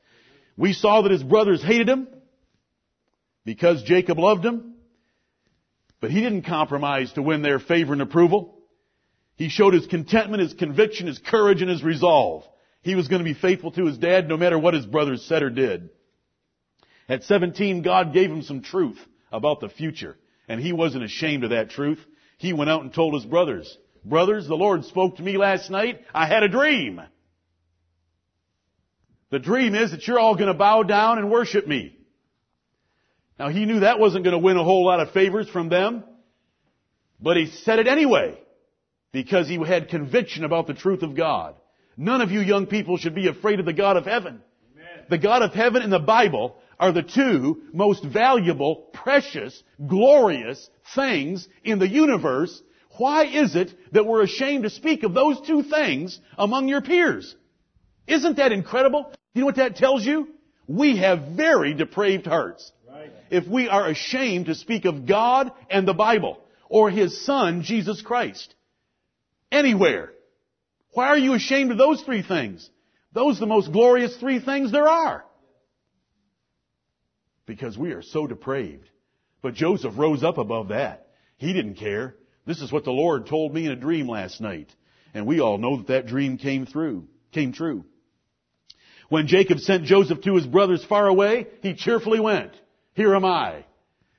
We 0.56 0.72
saw 0.72 1.02
that 1.02 1.12
his 1.12 1.22
brothers 1.22 1.62
hated 1.62 1.88
him 1.88 2.08
because 3.44 3.84
Jacob 3.84 4.18
loved 4.18 4.44
him, 4.44 4.74
but 6.00 6.10
he 6.10 6.20
didn't 6.20 6.42
compromise 6.42 7.12
to 7.12 7.22
win 7.22 7.42
their 7.42 7.60
favor 7.60 7.92
and 7.92 8.02
approval. 8.02 8.57
He 9.38 9.48
showed 9.48 9.72
his 9.72 9.86
contentment, 9.86 10.42
his 10.42 10.52
conviction, 10.52 11.06
his 11.06 11.20
courage, 11.20 11.62
and 11.62 11.70
his 11.70 11.84
resolve. 11.84 12.42
He 12.82 12.96
was 12.96 13.06
going 13.06 13.20
to 13.20 13.24
be 13.24 13.38
faithful 13.38 13.70
to 13.70 13.86
his 13.86 13.96
dad 13.96 14.28
no 14.28 14.36
matter 14.36 14.58
what 14.58 14.74
his 14.74 14.84
brothers 14.84 15.24
said 15.24 15.44
or 15.44 15.50
did. 15.50 15.90
At 17.08 17.22
17, 17.22 17.82
God 17.82 18.12
gave 18.12 18.30
him 18.30 18.42
some 18.42 18.62
truth 18.62 18.98
about 19.30 19.60
the 19.60 19.68
future. 19.68 20.16
And 20.48 20.60
he 20.60 20.72
wasn't 20.72 21.04
ashamed 21.04 21.44
of 21.44 21.50
that 21.50 21.70
truth. 21.70 22.00
He 22.38 22.52
went 22.52 22.68
out 22.68 22.82
and 22.82 22.92
told 22.92 23.14
his 23.14 23.24
brothers, 23.24 23.78
Brothers, 24.04 24.48
the 24.48 24.56
Lord 24.56 24.84
spoke 24.84 25.16
to 25.16 25.22
me 25.22 25.36
last 25.36 25.70
night. 25.70 26.00
I 26.12 26.26
had 26.26 26.42
a 26.42 26.48
dream. 26.48 27.00
The 29.30 29.38
dream 29.38 29.76
is 29.76 29.92
that 29.92 30.08
you're 30.08 30.18
all 30.18 30.34
going 30.34 30.48
to 30.48 30.54
bow 30.54 30.82
down 30.82 31.18
and 31.18 31.30
worship 31.30 31.64
me. 31.66 31.96
Now 33.38 33.50
he 33.50 33.66
knew 33.66 33.80
that 33.80 34.00
wasn't 34.00 34.24
going 34.24 34.32
to 34.32 34.44
win 34.44 34.56
a 34.56 34.64
whole 34.64 34.84
lot 34.84 34.98
of 34.98 35.12
favors 35.12 35.48
from 35.48 35.68
them, 35.68 36.02
but 37.20 37.36
he 37.36 37.46
said 37.46 37.78
it 37.78 37.86
anyway 37.86 38.36
because 39.12 39.48
he 39.48 39.56
had 39.56 39.88
conviction 39.88 40.44
about 40.44 40.66
the 40.66 40.74
truth 40.74 41.02
of 41.02 41.16
God. 41.16 41.54
None 41.96 42.20
of 42.20 42.30
you 42.30 42.40
young 42.40 42.66
people 42.66 42.96
should 42.96 43.14
be 43.14 43.28
afraid 43.28 43.60
of 43.60 43.66
the 43.66 43.72
God 43.72 43.96
of 43.96 44.04
heaven. 44.04 44.40
Amen. 44.74 45.04
The 45.10 45.18
God 45.18 45.42
of 45.42 45.52
heaven 45.52 45.82
and 45.82 45.92
the 45.92 45.98
Bible 45.98 46.56
are 46.78 46.92
the 46.92 47.02
two 47.02 47.62
most 47.72 48.04
valuable, 48.04 48.88
precious, 48.92 49.62
glorious 49.84 50.70
things 50.94 51.48
in 51.64 51.78
the 51.78 51.88
universe. 51.88 52.62
Why 52.98 53.24
is 53.24 53.56
it 53.56 53.74
that 53.92 54.06
we're 54.06 54.22
ashamed 54.22 54.64
to 54.64 54.70
speak 54.70 55.02
of 55.02 55.14
those 55.14 55.40
two 55.40 55.62
things 55.62 56.20
among 56.36 56.68
your 56.68 56.80
peers? 56.80 57.34
Isn't 58.06 58.36
that 58.36 58.52
incredible? 58.52 59.12
You 59.34 59.40
know 59.40 59.46
what 59.46 59.56
that 59.56 59.76
tells 59.76 60.04
you? 60.04 60.28
We 60.66 60.98
have 60.98 61.36
very 61.36 61.74
depraved 61.74 62.26
hearts. 62.26 62.70
Right. 62.88 63.10
If 63.30 63.46
we 63.46 63.68
are 63.68 63.88
ashamed 63.88 64.46
to 64.46 64.54
speak 64.54 64.84
of 64.84 65.06
God 65.06 65.50
and 65.70 65.86
the 65.86 65.94
Bible, 65.94 66.38
or 66.68 66.90
His 66.90 67.24
Son, 67.24 67.62
Jesus 67.62 68.02
Christ. 68.02 68.54
Anywhere. 69.50 70.12
Why 70.92 71.08
are 71.08 71.18
you 71.18 71.34
ashamed 71.34 71.70
of 71.70 71.78
those 71.78 72.02
three 72.02 72.22
things? 72.22 72.68
Those 73.12 73.36
are 73.36 73.40
the 73.40 73.46
most 73.46 73.72
glorious 73.72 74.16
three 74.16 74.40
things 74.40 74.72
there 74.72 74.88
are. 74.88 75.24
Because 77.46 77.78
we 77.78 77.92
are 77.92 78.02
so 78.02 78.26
depraved. 78.26 78.88
But 79.42 79.54
Joseph 79.54 79.94
rose 79.96 80.22
up 80.22 80.38
above 80.38 80.68
that. 80.68 81.08
He 81.36 81.52
didn't 81.52 81.74
care. 81.76 82.16
This 82.46 82.60
is 82.60 82.72
what 82.72 82.84
the 82.84 82.90
Lord 82.90 83.26
told 83.26 83.54
me 83.54 83.66
in 83.66 83.72
a 83.72 83.76
dream 83.76 84.08
last 84.08 84.40
night. 84.40 84.74
And 85.14 85.26
we 85.26 85.40
all 85.40 85.58
know 85.58 85.78
that 85.78 85.88
that 85.88 86.06
dream 86.06 86.36
came 86.36 86.66
through, 86.66 87.06
came 87.32 87.52
true. 87.52 87.84
When 89.08 89.26
Jacob 89.26 89.58
sent 89.60 89.84
Joseph 89.84 90.20
to 90.22 90.34
his 90.34 90.46
brothers 90.46 90.84
far 90.84 91.06
away, 91.06 91.46
he 91.62 91.74
cheerfully 91.74 92.20
went. 92.20 92.52
Here 92.92 93.14
am 93.14 93.24
I. 93.24 93.64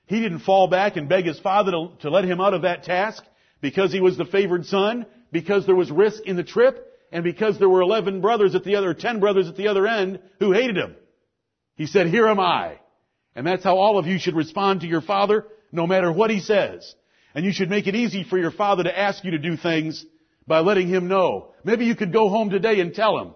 He 0.07 0.19
didn't 0.19 0.39
fall 0.39 0.67
back 0.67 0.98
and 0.98 1.07
beg 1.07 1.25
his 1.25 1.39
father 1.39 1.71
to, 1.71 1.91
to 2.01 2.09
let 2.09 2.25
him 2.25 2.41
out 2.41 2.55
of 2.55 2.63
that 2.63 2.83
task 2.83 3.24
because 3.62 3.91
he 3.91 4.01
was 4.01 4.17
the 4.17 4.25
favored 4.25 4.65
son, 4.65 5.05
because 5.31 5.65
there 5.65 5.75
was 5.75 5.91
risk 5.91 6.24
in 6.24 6.36
the 6.36 6.43
trip, 6.43 6.86
and 7.12 7.24
because 7.24 7.57
there 7.57 7.69
were 7.69 7.81
11 7.81 8.21
brothers 8.21 8.55
at 8.55 8.63
the 8.63 8.75
other, 8.75 8.93
10 8.93 9.19
brothers 9.19 9.48
at 9.48 9.55
the 9.55 9.67
other 9.67 9.88
end 9.88 10.19
who 10.39 10.51
hated 10.51 10.77
him. 10.77 10.95
He 11.75 11.88
said, 11.88 12.07
here 12.07 12.27
am 12.27 12.39
I. 12.39 12.79
And 13.36 13.48
that's 13.48 13.63
how 13.63 13.77
all 13.77 13.98
of 13.98 14.05
you 14.05 14.19
should 14.19 14.36
respond 14.36 14.81
to 14.81 14.88
your 14.88 15.01
father, 15.01 15.45
no 15.71 15.88
matter 15.88 16.12
what 16.12 16.29
he 16.29 16.39
says. 16.39 16.93
And 17.33 17.45
you 17.45 17.51
should 17.51 17.69
make 17.69 17.88
it 17.88 17.95
easy 17.95 18.24
for 18.24 18.38
your 18.38 18.51
father 18.51 18.83
to 18.83 19.00
ask 19.00 19.24
you 19.24 19.31
to 19.31 19.38
do 19.38 19.55
things 19.55 20.05
by 20.45 20.59
letting 20.59 20.88
him 20.88 21.07
know. 21.07 21.53
Maybe 21.63 21.86
you 21.86 21.95
could 21.95 22.12
go 22.12 22.29
home 22.29 22.50
today 22.50 22.79
and 22.79 22.93
tell 22.93 23.17
him, 23.19 23.33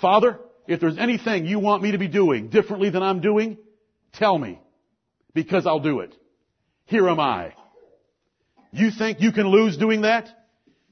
Father, 0.00 0.40
if 0.66 0.80
there's 0.80 0.98
anything 0.98 1.46
you 1.46 1.58
want 1.58 1.82
me 1.82 1.92
to 1.92 1.98
be 1.98 2.08
doing 2.08 2.48
differently 2.48 2.90
than 2.90 3.02
I'm 3.02 3.20
doing, 3.20 3.58
tell 4.14 4.36
me. 4.36 4.60
Because 5.34 5.66
I'll 5.66 5.80
do 5.80 6.00
it. 6.00 6.14
Here 6.86 7.08
am 7.08 7.20
I. 7.20 7.54
You 8.72 8.90
think 8.90 9.20
you 9.20 9.32
can 9.32 9.46
lose 9.46 9.76
doing 9.76 10.02
that? 10.02 10.28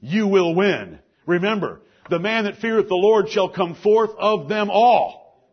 You 0.01 0.27
will 0.27 0.55
win. 0.55 0.99
Remember, 1.25 1.81
the 2.09 2.19
man 2.19 2.45
that 2.45 2.57
feareth 2.57 2.87
the 2.87 2.95
Lord 2.95 3.29
shall 3.29 3.49
come 3.49 3.75
forth 3.75 4.11
of 4.17 4.49
them 4.49 4.69
all. 4.69 5.47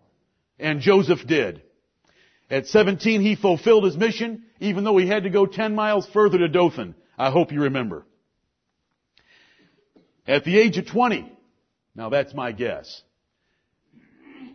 And 0.59 0.81
Joseph 0.81 1.27
did. 1.27 1.63
At 2.51 2.67
17, 2.69 3.21
he 3.21 3.35
fulfilled 3.35 3.85
his 3.85 3.97
mission, 3.97 4.45
even 4.61 4.85
though 4.85 4.97
he 4.97 5.07
had 5.07 5.25
to 5.25 5.31
go 5.31 5.47
10 5.47 5.75
miles 5.75 6.07
further 6.13 6.39
to 6.39 6.49
Dothan. 6.49 6.95
I 7.19 7.31
hope 7.31 7.53
you 7.53 7.63
remember. 7.63 8.07
At 10.27 10.45
the 10.45 10.59
age 10.59 10.79
of 10.79 10.87
20, 10.87 11.33
now 11.95 12.09
that's 12.09 12.35
my 12.35 12.53
guess. 12.53 13.03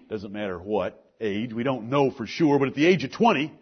Doesn't 0.10 0.32
matter 0.32 0.60
what 0.60 1.06
age, 1.20 1.54
we 1.54 1.64
don't 1.64 1.90
know 1.90 2.12
for 2.12 2.26
sure, 2.26 2.60
but 2.60 2.70
at 2.70 2.76
the 2.76 2.86
age 2.86 3.04
of 3.04 3.12
20, 3.12 3.54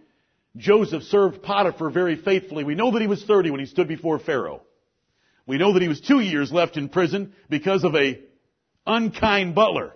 Joseph 0.57 1.03
served 1.03 1.43
Potiphar 1.43 1.89
very 1.89 2.15
faithfully. 2.15 2.63
We 2.63 2.75
know 2.75 2.91
that 2.91 3.01
he 3.01 3.07
was 3.07 3.24
30 3.24 3.51
when 3.51 3.59
he 3.59 3.65
stood 3.65 3.88
before 3.88 4.17
Pharaoh. 4.19 4.62
We 5.49 5.57
know 5.57 5.73
that 5.73 5.81
he 5.81 5.87
was 5.87 5.99
two 5.99 6.19
years 6.19 6.51
left 6.51 6.77
in 6.77 6.89
prison 6.89 7.33
because 7.49 7.83
of 7.83 7.95
a 7.95 8.19
unkind 8.85 9.55
butler. 9.55 9.95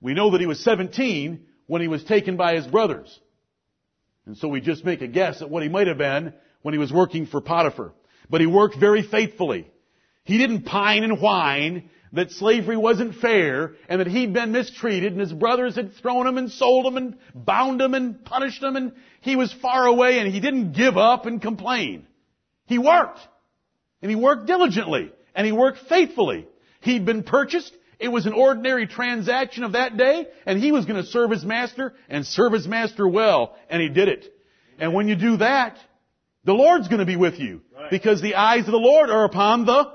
We 0.00 0.14
know 0.14 0.30
that 0.30 0.40
he 0.40 0.46
was 0.46 0.62
17 0.62 1.44
when 1.66 1.82
he 1.82 1.88
was 1.88 2.04
taken 2.04 2.36
by 2.36 2.54
his 2.54 2.64
brothers. 2.64 3.18
And 4.24 4.36
so 4.36 4.46
we 4.46 4.60
just 4.60 4.84
make 4.84 5.02
a 5.02 5.08
guess 5.08 5.42
at 5.42 5.50
what 5.50 5.64
he 5.64 5.68
might 5.68 5.88
have 5.88 5.98
been 5.98 6.32
when 6.62 6.74
he 6.74 6.78
was 6.78 6.92
working 6.92 7.26
for 7.26 7.40
Potiphar. 7.40 7.92
But 8.30 8.40
he 8.40 8.46
worked 8.46 8.76
very 8.78 9.02
faithfully. 9.02 9.68
He 10.22 10.38
didn't 10.38 10.62
pine 10.62 11.02
and 11.02 11.20
whine 11.20 11.90
that 12.12 12.30
slavery 12.30 12.76
wasn't 12.76 13.16
fair 13.16 13.74
and 13.88 14.00
that 14.00 14.06
he'd 14.06 14.32
been 14.32 14.52
mistreated 14.52 15.10
and 15.10 15.20
his 15.20 15.32
brothers 15.32 15.74
had 15.74 15.92
thrown 15.96 16.24
him 16.24 16.38
and 16.38 16.52
sold 16.52 16.86
him 16.86 16.96
and 16.96 17.18
bound 17.34 17.80
him 17.80 17.94
and 17.94 18.24
punished 18.24 18.62
him 18.62 18.76
and 18.76 18.92
he 19.22 19.34
was 19.34 19.52
far 19.54 19.86
away 19.86 20.20
and 20.20 20.32
he 20.32 20.38
didn't 20.38 20.70
give 20.70 20.96
up 20.96 21.26
and 21.26 21.42
complain. 21.42 22.06
He 22.66 22.78
worked. 22.78 23.18
And 24.04 24.10
he 24.10 24.16
worked 24.16 24.44
diligently. 24.44 25.10
And 25.34 25.46
he 25.46 25.52
worked 25.52 25.78
faithfully. 25.88 26.46
He'd 26.82 27.06
been 27.06 27.22
purchased. 27.22 27.74
It 27.98 28.08
was 28.08 28.26
an 28.26 28.34
ordinary 28.34 28.86
transaction 28.86 29.64
of 29.64 29.72
that 29.72 29.96
day 29.96 30.26
and 30.44 30.58
he 30.62 30.72
was 30.72 30.84
going 30.84 31.02
to 31.02 31.08
serve 31.08 31.30
his 31.30 31.42
master 31.42 31.94
and 32.10 32.26
serve 32.26 32.52
his 32.52 32.68
master 32.68 33.08
well 33.08 33.56
and 33.70 33.80
he 33.80 33.88
did 33.88 34.08
it. 34.08 34.26
And 34.78 34.92
when 34.92 35.08
you 35.08 35.16
do 35.16 35.38
that, 35.38 35.78
the 36.44 36.52
Lord's 36.52 36.88
going 36.88 36.98
to 36.98 37.06
be 37.06 37.16
with 37.16 37.40
you 37.40 37.62
because 37.90 38.20
the 38.20 38.34
eyes 38.34 38.66
of 38.66 38.72
the 38.72 38.76
Lord 38.76 39.08
are 39.08 39.24
upon 39.24 39.64
the 39.64 39.90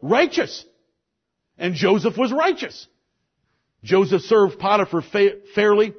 righteous. 0.00 0.64
And 1.58 1.74
Joseph 1.74 2.16
was 2.16 2.32
righteous. 2.32 2.86
Joseph 3.82 4.22
served 4.22 4.60
Potiphar 4.60 5.02
fa- 5.02 5.40
fairly. 5.56 5.92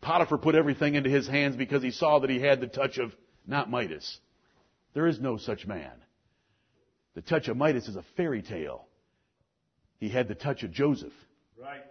Potiphar 0.00 0.38
put 0.38 0.54
everything 0.54 0.94
into 0.94 1.10
his 1.10 1.26
hands 1.26 1.56
because 1.56 1.82
he 1.82 1.90
saw 1.90 2.20
that 2.20 2.30
he 2.30 2.38
had 2.38 2.60
the 2.60 2.68
touch 2.68 2.98
of 2.98 3.12
not 3.48 3.68
Midas. 3.68 4.20
There 4.94 5.08
is 5.08 5.18
no 5.18 5.38
such 5.38 5.66
man. 5.66 5.90
The 7.18 7.22
touch 7.22 7.48
of 7.48 7.56
Midas 7.56 7.88
is 7.88 7.96
a 7.96 8.04
fairy 8.16 8.42
tale. 8.42 8.86
He 9.98 10.08
had 10.08 10.28
the 10.28 10.36
touch 10.36 10.62
of 10.62 10.70
Joseph. 10.70 11.12
Right. 11.60 11.82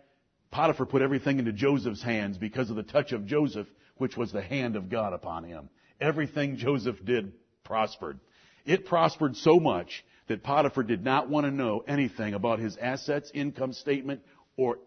Potiphar 0.52 0.86
put 0.86 1.02
everything 1.02 1.38
into 1.38 1.52
Joseph's 1.52 2.02
hands 2.02 2.38
because 2.38 2.70
of 2.70 2.78
the 2.78 2.84
touch 2.84 3.12
of 3.12 3.26
Joseph, 3.26 3.68
which 3.98 4.16
was 4.16 4.32
the 4.32 4.42
hand 4.42 4.78
of 4.78 4.88
God 4.88 5.12
upon 5.12 5.44
him. 5.44 5.68
Everything 6.00 6.56
Joseph 6.56 7.04
did 7.04 7.34
prospered. 7.66 8.22
It 8.66 8.86
prospered 8.86 9.36
so 9.36 9.60
much 9.60 10.06
that 10.30 10.44
Potiphar 10.44 10.84
did 10.84 11.04
not 11.04 11.30
want 11.30 11.46
to 11.46 11.52
know 11.52 11.84
anything 11.86 12.34
about 12.34 12.60
his 12.60 12.78
assets, 12.78 13.30
income 13.34 13.74
statement, 13.74 14.22
or 14.56 14.80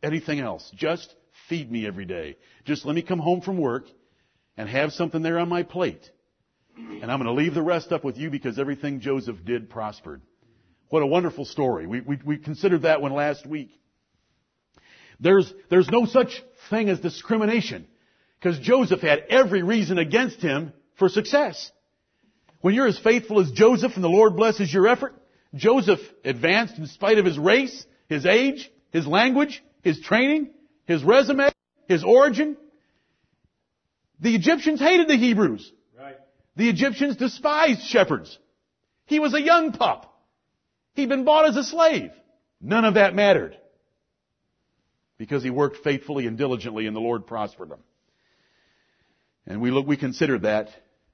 anything 0.00 0.38
else. 0.38 0.70
Just 0.76 1.12
feed 1.48 1.72
me 1.72 1.88
every 1.88 2.04
day. 2.04 2.36
Just 2.64 2.86
let 2.86 2.94
me 2.94 3.02
come 3.02 3.18
home 3.18 3.40
from 3.40 3.58
work 3.58 3.86
and 4.56 4.68
have 4.68 4.92
something 4.92 5.22
there 5.22 5.40
on 5.40 5.48
my 5.48 5.64
plate. 5.64 6.08
And 6.78 7.10
I'm 7.10 7.18
going 7.18 7.26
to 7.26 7.32
leave 7.32 7.54
the 7.54 7.62
rest 7.62 7.92
up 7.92 8.04
with 8.04 8.16
you 8.16 8.30
because 8.30 8.58
everything 8.58 9.00
Joseph 9.00 9.44
did 9.44 9.68
prospered. 9.68 10.22
What 10.88 11.02
a 11.02 11.06
wonderful 11.06 11.44
story. 11.44 11.86
We, 11.86 12.00
we, 12.00 12.18
we 12.24 12.38
considered 12.38 12.82
that 12.82 13.02
one 13.02 13.12
last 13.12 13.46
week. 13.46 13.70
There's, 15.20 15.52
there's 15.70 15.90
no 15.90 16.06
such 16.06 16.42
thing 16.70 16.88
as 16.88 17.00
discrimination 17.00 17.86
because 18.38 18.58
Joseph 18.60 19.00
had 19.00 19.24
every 19.28 19.62
reason 19.62 19.98
against 19.98 20.40
him 20.40 20.72
for 20.96 21.08
success. 21.08 21.70
When 22.60 22.74
you're 22.74 22.86
as 22.86 22.98
faithful 22.98 23.40
as 23.40 23.50
Joseph 23.50 23.92
and 23.94 24.04
the 24.04 24.08
Lord 24.08 24.36
blesses 24.36 24.72
your 24.72 24.86
effort, 24.86 25.14
Joseph 25.54 26.00
advanced 26.24 26.78
in 26.78 26.86
spite 26.86 27.18
of 27.18 27.24
his 27.24 27.38
race, 27.38 27.84
his 28.08 28.26
age, 28.26 28.70
his 28.92 29.06
language, 29.06 29.62
his 29.82 30.00
training, 30.00 30.50
his 30.86 31.02
resume, 31.02 31.50
his 31.88 32.04
origin. 32.04 32.56
The 34.20 34.34
Egyptians 34.34 34.80
hated 34.80 35.08
the 35.08 35.16
Hebrews. 35.16 35.72
The 36.58 36.68
Egyptians 36.68 37.14
despised 37.14 37.82
shepherds. 37.82 38.36
He 39.06 39.20
was 39.20 39.32
a 39.32 39.40
young 39.40 39.70
pup. 39.70 40.12
He'd 40.94 41.08
been 41.08 41.24
bought 41.24 41.46
as 41.46 41.56
a 41.56 41.62
slave. 41.62 42.10
None 42.60 42.84
of 42.84 42.94
that 42.94 43.14
mattered. 43.14 43.56
Because 45.18 45.44
he 45.44 45.50
worked 45.50 45.84
faithfully 45.84 46.26
and 46.26 46.36
diligently 46.36 46.88
and 46.88 46.96
the 46.96 47.00
Lord 47.00 47.28
prospered 47.28 47.70
him. 47.70 47.78
And 49.46 49.60
we 49.60 49.70
look, 49.70 49.86
we 49.86 49.96
considered 49.96 50.42
that 50.42 50.68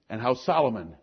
and 0.09 0.19
how 0.19 0.33
Solomon 0.33 0.97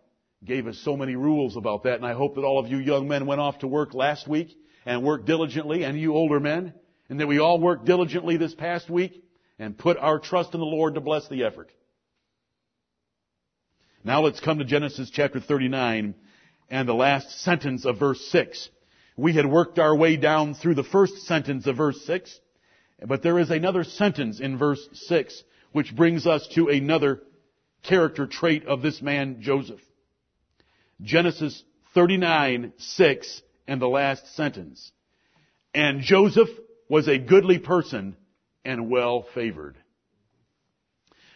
gave 0.44 0.66
us 0.66 0.76
so 0.78 0.96
many 0.96 1.14
rules 1.14 1.56
about 1.56 1.84
that, 1.84 1.94
and 1.94 2.04
I 2.04 2.14
hope 2.14 2.34
that 2.34 2.42
all 2.42 2.58
of 2.58 2.66
you 2.66 2.78
young 2.78 3.06
men 3.06 3.26
went 3.26 3.40
off 3.40 3.60
to 3.60 3.68
work 3.68 3.94
last 3.94 4.26
week 4.26 4.58
and 4.84 5.04
worked 5.04 5.24
diligently, 5.24 5.84
and 5.84 5.96
you 5.96 6.16
older 6.16 6.40
men, 6.40 6.74
and 7.08 7.20
that 7.20 7.28
we 7.28 7.38
all 7.38 7.60
worked 7.60 7.84
diligently 7.84 8.38
this 8.38 8.56
past 8.56 8.90
week 8.90 9.22
and 9.60 9.78
put 9.78 9.98
our 9.98 10.18
trust 10.18 10.52
in 10.52 10.58
the 10.58 10.66
Lord 10.66 10.94
to 10.94 11.00
bless 11.00 11.28
the 11.28 11.44
effort. 11.44 11.70
Now 14.04 14.22
let's 14.22 14.40
come 14.40 14.58
to 14.58 14.64
Genesis 14.64 15.10
chapter 15.10 15.38
39 15.38 16.16
and 16.68 16.88
the 16.88 16.92
last 16.92 17.40
sentence 17.42 17.84
of 17.84 18.00
verse 18.00 18.20
6. 18.32 18.68
We 19.16 19.34
had 19.34 19.46
worked 19.46 19.78
our 19.78 19.94
way 19.94 20.16
down 20.16 20.54
through 20.54 20.74
the 20.74 20.82
first 20.82 21.18
sentence 21.18 21.68
of 21.68 21.76
verse 21.76 22.04
6, 22.04 22.40
but 23.06 23.22
there 23.22 23.38
is 23.38 23.50
another 23.50 23.84
sentence 23.84 24.40
in 24.40 24.58
verse 24.58 24.88
6 24.92 25.44
which 25.70 25.94
brings 25.94 26.26
us 26.26 26.48
to 26.54 26.68
another 26.68 27.22
character 27.84 28.26
trait 28.26 28.66
of 28.66 28.82
this 28.82 29.00
man, 29.00 29.40
Joseph. 29.40 29.80
Genesis 31.00 31.62
39, 31.94 32.72
6, 32.76 33.42
and 33.68 33.80
the 33.80 33.86
last 33.86 34.34
sentence. 34.34 34.90
And 35.74 36.00
Joseph 36.00 36.48
was 36.88 37.06
a 37.06 37.18
goodly 37.18 37.58
person 37.58 38.16
and 38.64 38.90
well 38.90 39.24
favored. 39.32 39.76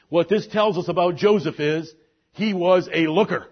What 0.08 0.28
this 0.28 0.49
tells 0.49 0.76
us 0.78 0.88
about 0.88 1.14
Joseph 1.14 1.61
is 1.61 1.94
he 2.37 2.52
was 2.52 2.88
a 2.93 3.07
looker. 3.07 3.47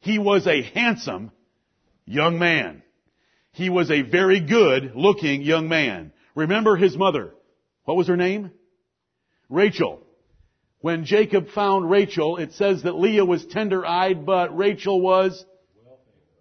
He 0.00 0.18
was 0.18 0.46
a 0.46 0.62
handsome 0.62 1.30
young 2.06 2.38
man. 2.38 2.82
He 3.52 3.68
was 3.68 3.90
a 3.90 4.00
very 4.00 4.40
good 4.40 4.92
looking 4.94 5.42
young 5.42 5.68
man. 5.68 6.12
Remember 6.34 6.74
his 6.74 6.96
mother. 6.96 7.34
What 7.84 7.98
was 7.98 8.08
her 8.08 8.16
name? 8.16 8.50
Rachel. 9.50 10.00
When 10.80 11.04
Jacob 11.04 11.50
found 11.50 11.88
Rachel, 11.90 12.38
it 12.38 12.54
says 12.54 12.82
that 12.84 12.98
Leah 12.98 13.26
was 13.26 13.44
tender-eyed, 13.44 14.24
but 14.24 14.56
Rachel 14.56 15.00
was 15.00 15.44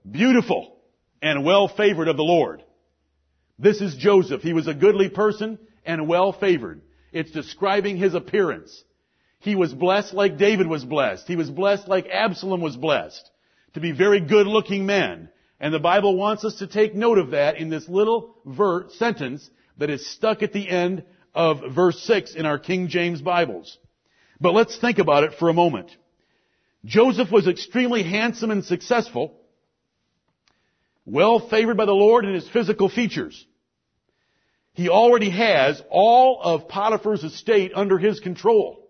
beautiful 0.10 0.77
and 1.22 1.43
well 1.43 1.67
favored 1.67 2.08
of 2.08 2.15
the 2.15 2.24
Lord. 2.24 2.63
This 3.60 3.81
is 3.81 3.96
Joseph. 3.98 4.41
He 4.41 4.53
was 4.53 4.67
a 4.67 4.74
goodly 4.74 5.10
person 5.10 5.60
and 5.86 6.08
well 6.08 6.31
favored. 6.31 6.81
It's 7.12 7.31
describing 7.31 7.98
his 7.98 8.13
appearance. 8.13 8.84
He 9.41 9.55
was 9.55 9.74
blessed 9.74 10.13
like 10.13 10.38
David 10.38 10.67
was 10.67 10.86
blessed. 10.86 11.27
He 11.27 11.36
was 11.36 11.50
blessed 11.50 11.88
like 11.88 12.07
Absalom 12.07 12.62
was 12.62 12.77
blessed. 12.77 13.29
To 13.74 13.79
be 13.79 13.91
very 13.91 14.19
good 14.19 14.45
looking 14.45 14.86
men. 14.86 15.29
And 15.60 15.74
the 15.74 15.79
Bible 15.79 16.15
wants 16.15 16.45
us 16.45 16.55
to 16.55 16.67
take 16.67 16.93
note 16.93 17.17
of 17.17 17.31
that 17.31 17.57
in 17.57 17.69
this 17.69 17.89
little 17.89 18.36
ver- 18.45 18.89
sentence 18.91 19.50
that 19.77 19.89
is 19.89 20.07
stuck 20.07 20.43
at 20.43 20.53
the 20.53 20.69
end 20.69 21.03
of 21.33 21.74
verse 21.74 22.00
6 22.03 22.36
in 22.36 22.45
our 22.45 22.60
King 22.60 22.88
James 22.88 23.21
Bibles. 23.21 23.79
But 24.39 24.53
let's 24.53 24.77
think 24.77 25.00
about 25.00 25.24
it 25.24 25.33
for 25.33 25.50
a 25.50 25.53
moment. 25.53 25.89
Joseph 26.86 27.31
was 27.31 27.48
extremely 27.48 28.03
handsome 28.03 28.51
and 28.51 28.63
successful, 28.63 29.39
well 31.05 31.39
favored 31.39 31.77
by 31.77 31.86
the 31.86 31.93
Lord 31.93 32.25
in 32.25 32.33
his 32.36 32.48
physical 32.48 32.89
features. 32.89 33.45
He 34.74 34.89
already 34.89 35.31
has 35.31 35.81
all 35.89 36.41
of 36.41 36.67
Potiphar's 36.67 37.24
estate 37.24 37.71
under 37.75 37.98
his 37.98 38.19
control. 38.19 38.80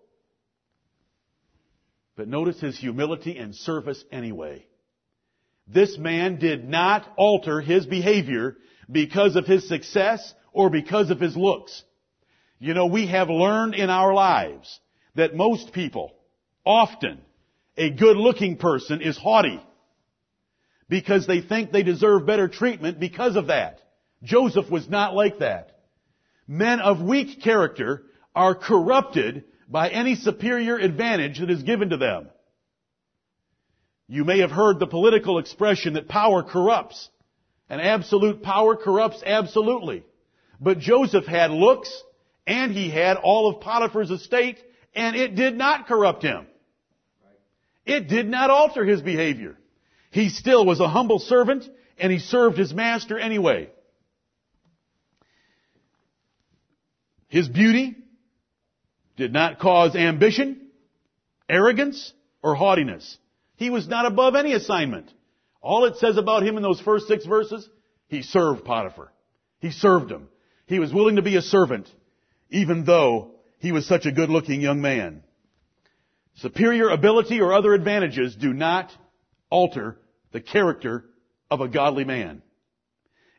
But 2.15 2.27
notice 2.27 2.59
his 2.59 2.77
humility 2.77 3.37
and 3.37 3.55
service 3.55 4.03
anyway. 4.11 4.65
This 5.67 5.97
man 5.97 6.37
did 6.37 6.67
not 6.67 7.07
alter 7.15 7.61
his 7.61 7.85
behavior 7.85 8.57
because 8.91 9.35
of 9.35 9.45
his 9.45 9.67
success 9.67 10.33
or 10.51 10.69
because 10.69 11.09
of 11.09 11.19
his 11.19 11.37
looks. 11.37 11.83
You 12.59 12.73
know, 12.73 12.87
we 12.87 13.07
have 13.07 13.29
learned 13.29 13.75
in 13.75 13.89
our 13.89 14.13
lives 14.13 14.79
that 15.15 15.35
most 15.35 15.71
people, 15.73 16.13
often, 16.65 17.19
a 17.77 17.89
good 17.89 18.17
looking 18.17 18.57
person 18.57 19.01
is 19.01 19.17
haughty 19.17 19.61
because 20.89 21.25
they 21.25 21.41
think 21.41 21.71
they 21.71 21.83
deserve 21.83 22.25
better 22.25 22.47
treatment 22.47 22.99
because 22.99 23.35
of 23.35 23.47
that. 23.47 23.79
Joseph 24.23 24.69
was 24.69 24.89
not 24.89 25.15
like 25.15 25.39
that. 25.39 25.79
Men 26.47 26.81
of 26.81 27.01
weak 27.01 27.41
character 27.41 28.03
are 28.35 28.55
corrupted 28.55 29.45
by 29.71 29.89
any 29.89 30.15
superior 30.15 30.77
advantage 30.77 31.39
that 31.39 31.49
is 31.49 31.63
given 31.63 31.89
to 31.89 31.97
them. 31.97 32.27
You 34.07 34.25
may 34.25 34.39
have 34.39 34.51
heard 34.51 34.79
the 34.79 34.87
political 34.87 35.39
expression 35.39 35.93
that 35.93 36.09
power 36.09 36.43
corrupts. 36.43 37.09
And 37.69 37.81
absolute 37.81 38.43
power 38.43 38.75
corrupts 38.75 39.23
absolutely. 39.25 40.03
But 40.59 40.79
Joseph 40.79 41.25
had 41.25 41.51
looks, 41.51 41.89
and 42.45 42.73
he 42.73 42.89
had 42.89 43.15
all 43.15 43.49
of 43.49 43.61
Potiphar's 43.61 44.11
estate, 44.11 44.57
and 44.93 45.15
it 45.15 45.35
did 45.35 45.57
not 45.57 45.87
corrupt 45.87 46.21
him. 46.21 46.45
It 47.85 48.09
did 48.09 48.27
not 48.27 48.49
alter 48.49 48.83
his 48.83 49.01
behavior. 49.01 49.57
He 50.11 50.27
still 50.27 50.65
was 50.65 50.81
a 50.81 50.89
humble 50.89 51.19
servant, 51.19 51.67
and 51.97 52.11
he 52.11 52.19
served 52.19 52.57
his 52.57 52.73
master 52.73 53.17
anyway. 53.17 53.69
His 57.29 57.47
beauty 57.47 57.95
did 59.21 59.31
not 59.31 59.59
cause 59.59 59.95
ambition, 59.95 60.59
arrogance, 61.47 62.11
or 62.41 62.55
haughtiness. 62.55 63.19
He 63.55 63.69
was 63.69 63.87
not 63.87 64.07
above 64.07 64.33
any 64.33 64.53
assignment. 64.53 65.13
All 65.61 65.85
it 65.85 65.97
says 65.97 66.17
about 66.17 66.41
him 66.41 66.57
in 66.57 66.63
those 66.63 66.81
first 66.81 67.07
six 67.07 67.23
verses, 67.23 67.69
he 68.07 68.23
served 68.23 68.65
Potiphar. 68.65 69.11
He 69.59 69.69
served 69.69 70.11
him. 70.11 70.27
He 70.65 70.79
was 70.79 70.91
willing 70.91 71.17
to 71.17 71.21
be 71.21 71.35
a 71.35 71.43
servant, 71.43 71.87
even 72.49 72.83
though 72.83 73.35
he 73.59 73.71
was 73.71 73.85
such 73.85 74.07
a 74.07 74.11
good 74.11 74.31
looking 74.31 74.59
young 74.59 74.81
man. 74.81 75.21
Superior 76.37 76.89
ability 76.89 77.41
or 77.41 77.53
other 77.53 77.75
advantages 77.75 78.35
do 78.35 78.53
not 78.53 78.91
alter 79.51 79.99
the 80.31 80.41
character 80.41 81.05
of 81.51 81.61
a 81.61 81.67
godly 81.67 82.05
man. 82.05 82.41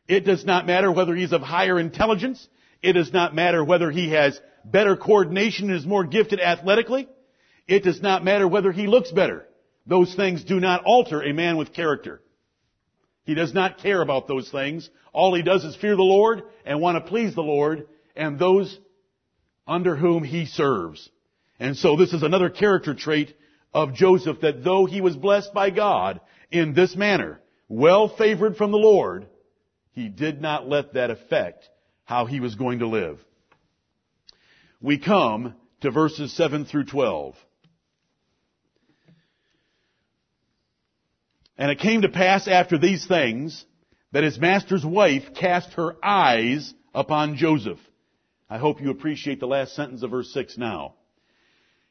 It 0.07 0.21
does 0.21 0.45
not 0.45 0.65
matter 0.65 0.89
whether 0.89 1.13
he's 1.13 1.33
of 1.33 1.41
higher 1.41 1.77
intelligence. 1.77 2.47
It 2.81 2.93
does 2.93 3.11
not 3.11 3.35
matter 3.35 3.61
whether 3.65 3.91
he 3.91 4.11
has 4.11 4.39
better 4.65 4.95
coordination 4.95 5.69
and 5.69 5.77
is 5.77 5.85
more 5.85 6.03
gifted 6.03 6.39
athletically. 6.39 7.07
It 7.67 7.83
does 7.83 8.01
not 8.01 8.23
matter 8.23 8.47
whether 8.47 8.71
he 8.71 8.87
looks 8.87 9.11
better. 9.11 9.47
Those 9.85 10.13
things 10.15 10.43
do 10.43 10.59
not 10.59 10.83
alter 10.85 11.21
a 11.21 11.33
man 11.33 11.57
with 11.57 11.73
character. 11.73 12.21
He 13.25 13.35
does 13.35 13.53
not 13.53 13.77
care 13.77 14.01
about 14.01 14.27
those 14.27 14.49
things. 14.49 14.89
All 15.13 15.33
he 15.33 15.43
does 15.43 15.63
is 15.63 15.75
fear 15.75 15.95
the 15.95 16.01
Lord 16.01 16.43
and 16.65 16.81
want 16.81 17.03
to 17.03 17.09
please 17.09 17.35
the 17.35 17.41
Lord 17.41 17.87
and 18.15 18.37
those 18.37 18.77
under 19.67 19.95
whom 19.95 20.23
he 20.23 20.45
serves. 20.45 21.09
And 21.59 21.77
so 21.77 21.95
this 21.95 22.13
is 22.13 22.23
another 22.23 22.49
character 22.49 22.93
trait 22.93 23.33
of 23.73 23.93
Joseph 23.93 24.41
that 24.41 24.63
though 24.63 24.85
he 24.85 25.01
was 25.01 25.15
blessed 25.15 25.53
by 25.53 25.69
God 25.69 26.19
in 26.51 26.73
this 26.73 26.95
manner, 26.95 27.41
well 27.69 28.09
favored 28.09 28.57
from 28.57 28.71
the 28.71 28.77
Lord, 28.77 29.27
he 29.91 30.09
did 30.09 30.41
not 30.41 30.67
let 30.67 30.93
that 30.93 31.11
affect 31.11 31.69
how 32.03 32.25
he 32.25 32.39
was 32.39 32.55
going 32.55 32.79
to 32.79 32.87
live 32.87 33.19
we 34.83 34.99
come 34.99 35.55
to 35.81 35.89
verses 35.89 36.35
7 36.35 36.65
through 36.65 36.83
12. 36.83 37.35
And 41.57 41.71
it 41.71 41.79
came 41.79 42.01
to 42.01 42.09
pass 42.09 42.47
after 42.47 42.77
these 42.77 43.07
things 43.07 43.65
that 44.11 44.25
his 44.25 44.37
master's 44.37 44.85
wife 44.85 45.23
cast 45.39 45.73
her 45.73 45.95
eyes 46.03 46.73
upon 46.93 47.37
Joseph. 47.37 47.79
I 48.49 48.57
hope 48.57 48.81
you 48.81 48.91
appreciate 48.91 49.39
the 49.39 49.47
last 49.47 49.73
sentence 49.73 50.03
of 50.03 50.11
verse 50.11 50.31
6 50.33 50.57
now. 50.57 50.95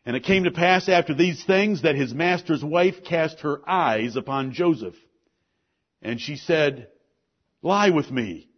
And 0.05 0.15
it 0.15 0.25
came 0.25 0.45
to 0.45 0.51
pass 0.51 0.89
after 0.89 1.15
these 1.15 1.43
things 1.45 1.83
that 1.83 1.95
his 1.95 2.13
master's 2.13 2.63
wife 2.63 3.05
cast 3.09 3.41
her 3.41 3.67
eyes 3.69 4.17
upon 4.17 4.53
Joseph. 4.53 4.97
And 6.03 6.21
she 6.21 6.37
said, 6.37 6.89
lie 7.63 7.91
with 7.91 8.11
me. 8.11 8.51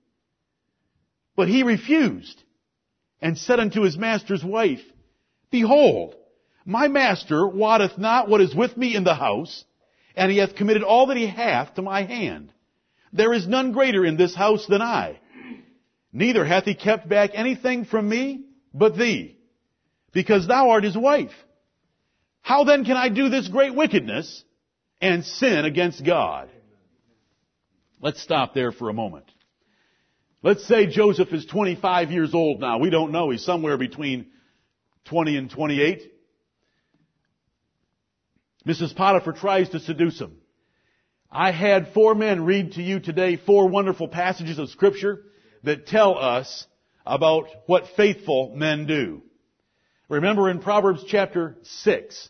But 1.36 1.48
he 1.48 1.62
refused 1.62 2.42
and 3.24 3.38
said 3.38 3.58
unto 3.58 3.80
his 3.80 3.96
master's 3.96 4.44
wife, 4.44 4.82
Behold, 5.50 6.14
my 6.66 6.88
master 6.88 7.48
wotteth 7.48 7.96
not 7.96 8.28
what 8.28 8.42
is 8.42 8.54
with 8.54 8.76
me 8.76 8.94
in 8.94 9.02
the 9.02 9.14
house, 9.14 9.64
and 10.14 10.30
he 10.30 10.36
hath 10.36 10.56
committed 10.56 10.82
all 10.82 11.06
that 11.06 11.16
he 11.16 11.26
hath 11.26 11.74
to 11.74 11.80
my 11.80 12.02
hand. 12.02 12.52
There 13.14 13.32
is 13.32 13.48
none 13.48 13.72
greater 13.72 14.04
in 14.04 14.18
this 14.18 14.34
house 14.34 14.66
than 14.66 14.82
I. 14.82 15.18
Neither 16.12 16.44
hath 16.44 16.64
he 16.64 16.74
kept 16.74 17.08
back 17.08 17.30
anything 17.32 17.86
from 17.86 18.06
me 18.06 18.44
but 18.74 18.94
thee, 18.94 19.38
because 20.12 20.46
thou 20.46 20.68
art 20.68 20.84
his 20.84 20.96
wife. 20.96 21.32
How 22.42 22.64
then 22.64 22.84
can 22.84 22.98
I 22.98 23.08
do 23.08 23.30
this 23.30 23.48
great 23.48 23.74
wickedness 23.74 24.44
and 25.00 25.24
sin 25.24 25.64
against 25.64 26.04
God? 26.04 26.50
Let's 28.02 28.22
stop 28.22 28.52
there 28.52 28.70
for 28.70 28.90
a 28.90 28.94
moment. 28.94 29.30
Let's 30.44 30.66
say 30.66 30.86
Joseph 30.86 31.32
is 31.32 31.46
25 31.46 32.10
years 32.10 32.34
old 32.34 32.60
now. 32.60 32.76
We 32.76 32.90
don't 32.90 33.12
know. 33.12 33.30
He's 33.30 33.42
somewhere 33.42 33.78
between 33.78 34.26
20 35.06 35.38
and 35.38 35.50
28. 35.50 36.12
Mrs. 38.68 38.94
Potiphar 38.94 39.32
tries 39.32 39.70
to 39.70 39.80
seduce 39.80 40.20
him. 40.20 40.36
I 41.32 41.50
had 41.50 41.94
four 41.94 42.14
men 42.14 42.44
read 42.44 42.72
to 42.72 42.82
you 42.82 43.00
today 43.00 43.36
four 43.38 43.68
wonderful 43.68 44.06
passages 44.06 44.58
of 44.58 44.68
scripture 44.68 45.22
that 45.62 45.86
tell 45.86 46.18
us 46.18 46.66
about 47.06 47.46
what 47.64 47.88
faithful 47.96 48.52
men 48.54 48.84
do. 48.86 49.22
Remember 50.10 50.50
in 50.50 50.58
Proverbs 50.58 51.04
chapter 51.08 51.56
6, 51.62 52.28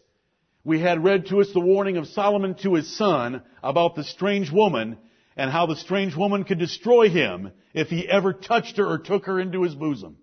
we 0.63 0.79
had 0.79 1.03
read 1.03 1.27
to 1.27 1.41
us 1.41 1.53
the 1.53 1.59
warning 1.59 1.97
of 1.97 2.07
Solomon 2.07 2.55
to 2.63 2.75
his 2.75 2.97
son 2.97 3.43
about 3.61 3.97
the 3.97 4.05
strange 4.05 4.53
woman 4.53 4.99
and 5.37 5.51
how 5.51 5.67
the 5.67 5.77
strange 5.77 6.15
woman 6.15 6.45
could 6.45 6.59
destroy 6.59 7.09
him 7.09 7.53
if 7.73 7.89
he 7.89 8.09
ever 8.09 8.33
touched 8.33 8.77
her 8.77 8.87
or 8.87 8.99
took 8.99 9.27
her 9.27 9.41
into 9.41 9.63
his 9.63 9.75
bosom. 9.75 10.17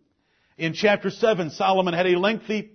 In 0.57 0.73
chapter 0.73 1.09
7, 1.09 1.51
Solomon 1.51 1.93
had 1.93 2.07
a 2.07 2.19
lengthy 2.19 2.71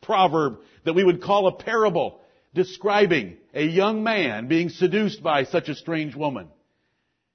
proverb 0.00 0.58
that 0.84 0.94
we 0.94 1.04
would 1.04 1.22
call 1.22 1.46
a 1.46 1.56
parable 1.56 2.20
describing 2.54 3.36
a 3.54 3.64
young 3.64 4.02
man 4.02 4.48
being 4.48 4.68
seduced 4.68 5.22
by 5.22 5.44
such 5.44 5.68
a 5.68 5.74
strange 5.74 6.14
woman. 6.14 6.48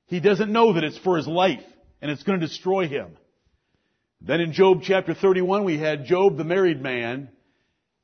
He 0.08 0.20
doesn't 0.20 0.52
know 0.52 0.74
that 0.74 0.84
it's 0.84 0.98
for 0.98 1.18
his 1.18 1.28
life 1.28 1.64
and 2.02 2.12
it's 2.12 2.24
going 2.24 2.40
to 2.40 2.48
destroy 2.48 2.88
him. 2.88 3.18
Then 4.22 4.42
in 4.42 4.54
Job 4.54 4.82
chapter 4.84 5.14
31, 5.14 5.64
we 5.64 5.78
had 5.78 6.06
Job, 6.06 6.38
the 6.38 6.44
married 6.44 6.82
man, 6.82 7.30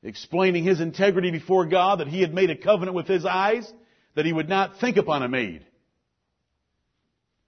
explaining 0.04 0.64
his 0.64 0.82
integrity 0.82 1.32
before 1.32 1.66
God, 1.66 2.00
that 2.00 2.08
he 2.08 2.22
had 2.22 2.34
made 2.34 2.50
a 2.50 2.56
covenant 2.56 2.96
with 2.96 3.08
his 3.08 3.26
eyes, 3.26 3.72
that 4.16 4.26
he 4.26 4.34
would 4.34 4.50
not 4.50 4.80
think 4.80 4.98
upon 4.98 5.24
a 5.24 5.30
maid. 5.30 5.66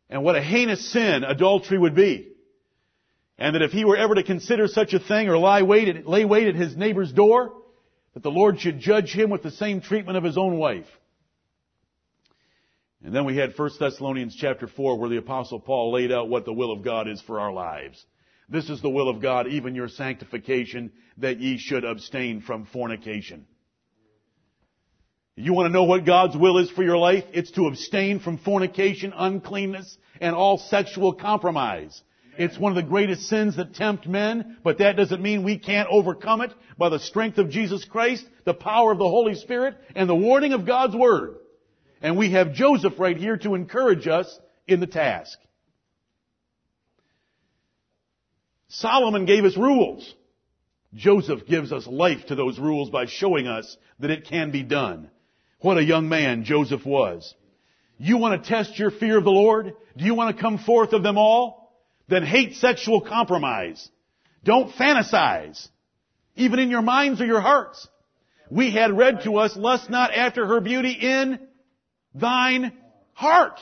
And 0.09 0.23
what 0.23 0.35
a 0.35 0.41
heinous 0.41 0.91
sin 0.91 1.23
adultery 1.23 1.77
would 1.77 1.95
be. 1.95 2.29
And 3.37 3.55
that 3.55 3.61
if 3.61 3.71
he 3.71 3.85
were 3.85 3.97
ever 3.97 4.15
to 4.15 4.23
consider 4.23 4.67
such 4.67 4.93
a 4.93 4.99
thing 4.99 5.27
or 5.27 5.37
lie 5.37 5.63
wait 5.63 5.87
at, 5.87 6.07
lay 6.07 6.23
wait 6.23 6.47
at 6.47 6.55
his 6.55 6.77
neighbor's 6.77 7.11
door, 7.11 7.53
that 8.13 8.23
the 8.23 8.31
Lord 8.31 8.59
should 8.59 8.79
judge 8.79 9.11
him 9.11 9.29
with 9.29 9.41
the 9.41 9.51
same 9.51 9.81
treatment 9.81 10.17
of 10.17 10.23
his 10.23 10.37
own 10.37 10.57
wife. 10.57 10.85
And 13.03 13.13
then 13.13 13.25
we 13.25 13.35
had 13.35 13.57
1 13.57 13.69
Thessalonians 13.79 14.35
chapter 14.35 14.67
4 14.67 14.97
where 14.97 15.09
the 15.09 15.17
apostle 15.17 15.59
Paul 15.59 15.91
laid 15.91 16.11
out 16.11 16.29
what 16.29 16.45
the 16.45 16.53
will 16.53 16.71
of 16.71 16.83
God 16.83 17.09
is 17.09 17.21
for 17.21 17.39
our 17.39 17.51
lives. 17.51 18.03
This 18.47 18.69
is 18.69 18.81
the 18.81 18.89
will 18.89 19.09
of 19.09 19.21
God, 19.21 19.47
even 19.47 19.75
your 19.75 19.89
sanctification, 19.89 20.91
that 21.17 21.39
ye 21.39 21.57
should 21.57 21.83
abstain 21.83 22.41
from 22.41 22.65
fornication. 22.65 23.45
You 25.35 25.53
want 25.53 25.67
to 25.67 25.73
know 25.73 25.83
what 25.83 26.05
God's 26.05 26.37
will 26.37 26.59
is 26.59 26.69
for 26.69 26.83
your 26.83 26.97
life? 26.97 27.23
It's 27.33 27.51
to 27.51 27.65
abstain 27.65 28.19
from 28.19 28.37
fornication, 28.37 29.13
uncleanness, 29.15 29.97
and 30.21 30.35
all 30.35 30.59
sexual 30.59 31.13
compromise. 31.13 32.01
It's 32.37 32.57
one 32.57 32.71
of 32.71 32.75
the 32.75 32.89
greatest 32.89 33.23
sins 33.23 33.55
that 33.57 33.73
tempt 33.73 34.07
men, 34.07 34.57
but 34.63 34.79
that 34.79 34.95
doesn't 34.95 35.21
mean 35.21 35.43
we 35.43 35.57
can't 35.57 35.89
overcome 35.89 36.41
it 36.41 36.51
by 36.77 36.89
the 36.89 36.99
strength 36.99 37.37
of 37.37 37.49
Jesus 37.49 37.85
Christ, 37.85 38.25
the 38.45 38.53
power 38.53 38.91
of 38.91 38.97
the 38.97 39.09
Holy 39.09 39.35
Spirit, 39.35 39.75
and 39.95 40.09
the 40.09 40.15
warning 40.15 40.53
of 40.53 40.65
God's 40.65 40.95
Word. 40.95 41.35
And 42.01 42.17
we 42.17 42.31
have 42.31 42.53
Joseph 42.53 42.99
right 42.99 43.17
here 43.17 43.37
to 43.37 43.55
encourage 43.55 44.07
us 44.07 44.39
in 44.67 44.79
the 44.79 44.87
task. 44.87 45.37
Solomon 48.67 49.25
gave 49.25 49.45
us 49.45 49.55
rules. 49.55 50.13
Joseph 50.95 51.45
gives 51.47 51.71
us 51.71 51.87
life 51.87 52.27
to 52.27 52.35
those 52.35 52.59
rules 52.59 52.89
by 52.89 53.05
showing 53.05 53.47
us 53.47 53.77
that 53.99 54.11
it 54.11 54.25
can 54.25 54.51
be 54.51 54.63
done. 54.63 55.09
What 55.63 55.77
a 55.77 55.83
young 55.83 56.09
man 56.09 56.43
Joseph 56.43 56.85
was. 56.85 57.33
You 57.97 58.17
want 58.17 58.43
to 58.43 58.49
test 58.49 58.77
your 58.77 58.91
fear 58.91 59.17
of 59.17 59.23
the 59.23 59.29
Lord? 59.29 59.73
Do 59.95 60.03
you 60.03 60.13
want 60.13 60.35
to 60.35 60.41
come 60.41 60.57
forth 60.57 60.91
of 60.91 61.03
them 61.03 61.17
all? 61.17 61.73
Then 62.09 62.25
hate 62.25 62.55
sexual 62.55 62.99
compromise. 62.99 63.87
Don't 64.43 64.73
fantasize. 64.73 65.65
Even 66.35 66.59
in 66.59 66.69
your 66.69 66.81
minds 66.81 67.21
or 67.21 67.25
your 67.25 67.39
hearts. 67.39 67.87
We 68.51 68.71
had 68.71 68.97
read 68.97 69.21
to 69.23 69.37
us, 69.37 69.55
lust 69.55 69.89
not 69.89 70.13
after 70.13 70.45
her 70.45 70.59
beauty 70.59 70.91
in 70.91 71.39
thine 72.13 72.73
heart. 73.13 73.57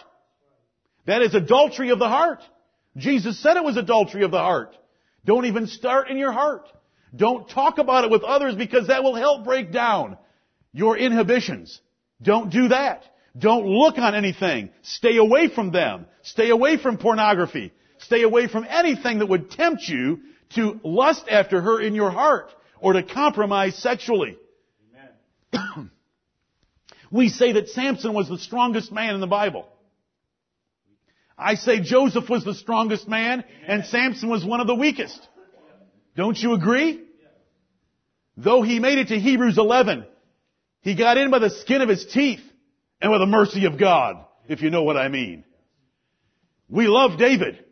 That 1.05 1.21
is 1.21 1.35
adultery 1.35 1.91
of 1.91 1.99
the 1.99 2.09
heart. 2.09 2.39
Jesus 2.97 3.37
said 3.43 3.57
it 3.57 3.63
was 3.63 3.77
adultery 3.77 4.23
of 4.23 4.31
the 4.31 4.39
heart. 4.39 4.75
Don't 5.23 5.45
even 5.45 5.67
start 5.67 6.09
in 6.09 6.17
your 6.17 6.31
heart. 6.31 6.67
Don't 7.15 7.47
talk 7.47 7.77
about 7.77 8.05
it 8.05 8.09
with 8.09 8.23
others 8.23 8.55
because 8.55 8.87
that 8.87 9.03
will 9.03 9.13
help 9.13 9.43
break 9.45 9.71
down 9.71 10.17
your 10.73 10.97
inhibitions. 10.97 11.79
Don't 12.21 12.51
do 12.51 12.69
that. 12.69 13.03
Don't 13.37 13.65
look 13.65 13.97
on 13.97 14.13
anything. 14.13 14.69
Stay 14.81 15.17
away 15.17 15.47
from 15.47 15.71
them. 15.71 16.05
Stay 16.23 16.49
away 16.49 16.77
from 16.77 16.97
pornography. 16.97 17.71
Stay 17.99 18.23
away 18.23 18.47
from 18.47 18.65
anything 18.67 19.19
that 19.19 19.27
would 19.27 19.51
tempt 19.51 19.87
you 19.87 20.19
to 20.55 20.79
lust 20.83 21.25
after 21.29 21.61
her 21.61 21.79
in 21.81 21.95
your 21.95 22.11
heart 22.11 22.51
or 22.79 22.93
to 22.93 23.03
compromise 23.03 23.75
sexually. 23.77 24.37
we 27.11 27.29
say 27.29 27.53
that 27.53 27.69
Samson 27.69 28.13
was 28.13 28.27
the 28.27 28.37
strongest 28.37 28.91
man 28.91 29.15
in 29.15 29.21
the 29.21 29.27
Bible. 29.27 29.67
I 31.37 31.55
say 31.55 31.79
Joseph 31.79 32.29
was 32.29 32.43
the 32.43 32.53
strongest 32.53 33.07
man 33.07 33.43
and 33.65 33.85
Samson 33.85 34.29
was 34.29 34.45
one 34.45 34.59
of 34.59 34.67
the 34.67 34.75
weakest. 34.75 35.27
Don't 36.15 36.37
you 36.37 36.53
agree? 36.53 37.01
Though 38.37 38.61
he 38.61 38.79
made 38.79 38.97
it 38.97 39.07
to 39.09 39.19
Hebrews 39.19 39.57
11, 39.57 40.05
he 40.81 40.95
got 40.95 41.17
in 41.17 41.31
by 41.31 41.39
the 41.39 41.49
skin 41.49 41.81
of 41.81 41.89
his 41.89 42.05
teeth 42.05 42.41
and 42.99 43.11
by 43.11 43.17
the 43.17 43.25
mercy 43.25 43.65
of 43.65 43.79
God, 43.79 44.17
if 44.47 44.61
you 44.61 44.69
know 44.69 44.83
what 44.83 44.97
I 44.97 45.07
mean. 45.07 45.43
We 46.69 46.87
love 46.87 47.17
David. 47.17 47.63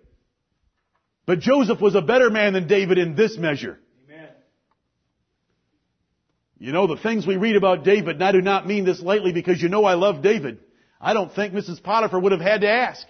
But 1.26 1.40
Joseph 1.40 1.80
was 1.80 1.96
a 1.96 2.02
better 2.02 2.30
man 2.30 2.54
than 2.54 2.68
David 2.68 2.98
in 2.98 3.16
this 3.16 3.38
measure. 3.38 3.80
Amen. 4.06 4.30
You 6.58 6.72
know, 6.72 6.88
the 6.88 6.98
things 6.98 7.26
we 7.26 7.38
read 7.38 7.56
about 7.56 7.84
David, 7.84 8.16
and 8.16 8.24
I 8.24 8.32
do 8.32 8.42
not 8.42 8.68
mean 8.68 8.86
this 8.86 9.00
lightly 9.00 9.32
because 9.32 9.62
you 9.62 9.70
know 9.70 9.86
I 9.86 9.94
love 9.94 10.22
David. 10.22 10.60
I 11.00 11.14
don't 11.14 11.34
think 11.34 11.54
Mrs. 11.54 11.82
Potiphar 11.82 12.20
would 12.20 12.32
have 12.32 12.42
had 12.42 12.62
to 12.62 12.70
ask. 12.70 13.08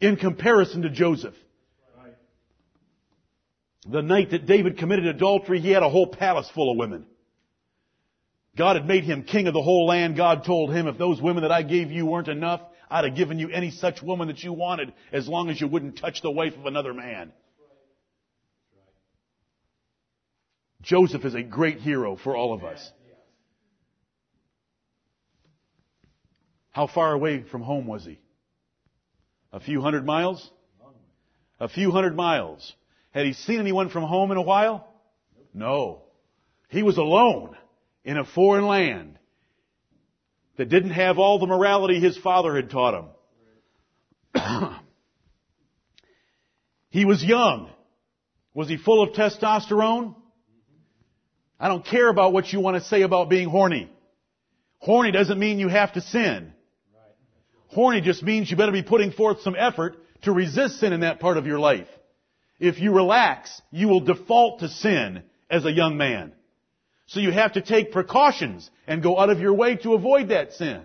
In 0.00 0.16
comparison 0.16 0.82
to 0.82 0.90
Joseph. 0.90 1.34
The 3.90 4.02
night 4.02 4.30
that 4.30 4.46
David 4.46 4.78
committed 4.78 5.06
adultery, 5.06 5.60
he 5.60 5.70
had 5.70 5.82
a 5.82 5.88
whole 5.88 6.06
palace 6.06 6.48
full 6.54 6.70
of 6.70 6.78
women. 6.78 7.06
God 8.56 8.76
had 8.76 8.86
made 8.86 9.02
him 9.02 9.24
king 9.24 9.48
of 9.48 9.54
the 9.54 9.62
whole 9.62 9.86
land. 9.86 10.16
God 10.16 10.44
told 10.44 10.72
him, 10.72 10.86
if 10.86 10.96
those 10.96 11.20
women 11.20 11.42
that 11.42 11.50
I 11.50 11.62
gave 11.62 11.90
you 11.90 12.06
weren't 12.06 12.28
enough, 12.28 12.60
I'd 12.88 13.04
have 13.04 13.16
given 13.16 13.40
you 13.40 13.50
any 13.50 13.72
such 13.72 14.00
woman 14.00 14.28
that 14.28 14.44
you 14.44 14.52
wanted 14.52 14.92
as 15.12 15.26
long 15.26 15.50
as 15.50 15.60
you 15.60 15.66
wouldn't 15.66 15.98
touch 15.98 16.22
the 16.22 16.30
wife 16.30 16.54
of 16.56 16.66
another 16.66 16.94
man. 16.94 17.32
Joseph 20.82 21.24
is 21.24 21.34
a 21.34 21.42
great 21.42 21.78
hero 21.78 22.16
for 22.16 22.36
all 22.36 22.52
of 22.52 22.64
us. 22.64 22.92
How 26.70 26.86
far 26.86 27.12
away 27.12 27.42
from 27.42 27.62
home 27.62 27.86
was 27.86 28.04
he? 28.04 28.20
A 29.52 29.58
few 29.58 29.80
hundred 29.80 30.06
miles? 30.06 30.48
A 31.58 31.68
few 31.68 31.90
hundred 31.90 32.14
miles. 32.14 32.74
Had 33.12 33.26
he 33.26 33.32
seen 33.32 33.58
anyone 33.58 33.90
from 33.90 34.04
home 34.04 34.30
in 34.30 34.36
a 34.36 34.42
while? 34.42 34.88
No. 35.52 36.02
He 36.68 36.82
was 36.82 36.96
alone 36.96 37.56
in 38.04 38.16
a 38.16 38.24
foreign 38.24 38.66
land 38.66 39.18
that 40.56 40.68
didn't 40.68 40.90
have 40.90 41.18
all 41.18 41.38
the 41.38 41.46
morality 41.46 41.98
his 41.98 42.16
father 42.16 42.54
had 42.54 42.70
taught 42.70 43.10
him. 44.34 44.72
he 46.90 47.04
was 47.04 47.24
young. 47.24 47.70
Was 48.54 48.68
he 48.68 48.76
full 48.76 49.02
of 49.02 49.14
testosterone? 49.14 50.14
I 51.58 51.68
don't 51.68 51.84
care 51.84 52.08
about 52.08 52.32
what 52.32 52.52
you 52.52 52.60
want 52.60 52.76
to 52.82 52.88
say 52.88 53.02
about 53.02 53.28
being 53.28 53.48
horny. 53.48 53.90
Horny 54.78 55.12
doesn't 55.12 55.38
mean 55.38 55.58
you 55.58 55.68
have 55.68 55.92
to 55.94 56.00
sin. 56.00 56.52
Horny 57.68 58.00
just 58.00 58.22
means 58.22 58.50
you 58.50 58.56
better 58.56 58.72
be 58.72 58.82
putting 58.82 59.12
forth 59.12 59.42
some 59.42 59.54
effort 59.56 59.96
to 60.22 60.32
resist 60.32 60.80
sin 60.80 60.92
in 60.92 61.00
that 61.00 61.20
part 61.20 61.36
of 61.36 61.46
your 61.46 61.58
life. 61.58 61.88
If 62.60 62.78
you 62.78 62.92
relax, 62.92 63.60
you 63.72 63.88
will 63.88 64.00
default 64.00 64.60
to 64.60 64.68
sin 64.68 65.22
as 65.50 65.64
a 65.64 65.72
young 65.72 65.96
man. 65.96 66.32
So 67.06 67.18
you 67.18 67.32
have 67.32 67.54
to 67.54 67.62
take 67.62 67.90
precautions 67.90 68.70
and 68.86 69.02
go 69.02 69.18
out 69.18 69.30
of 69.30 69.40
your 69.40 69.54
way 69.54 69.76
to 69.76 69.94
avoid 69.94 70.28
that 70.28 70.52
sin. 70.52 70.82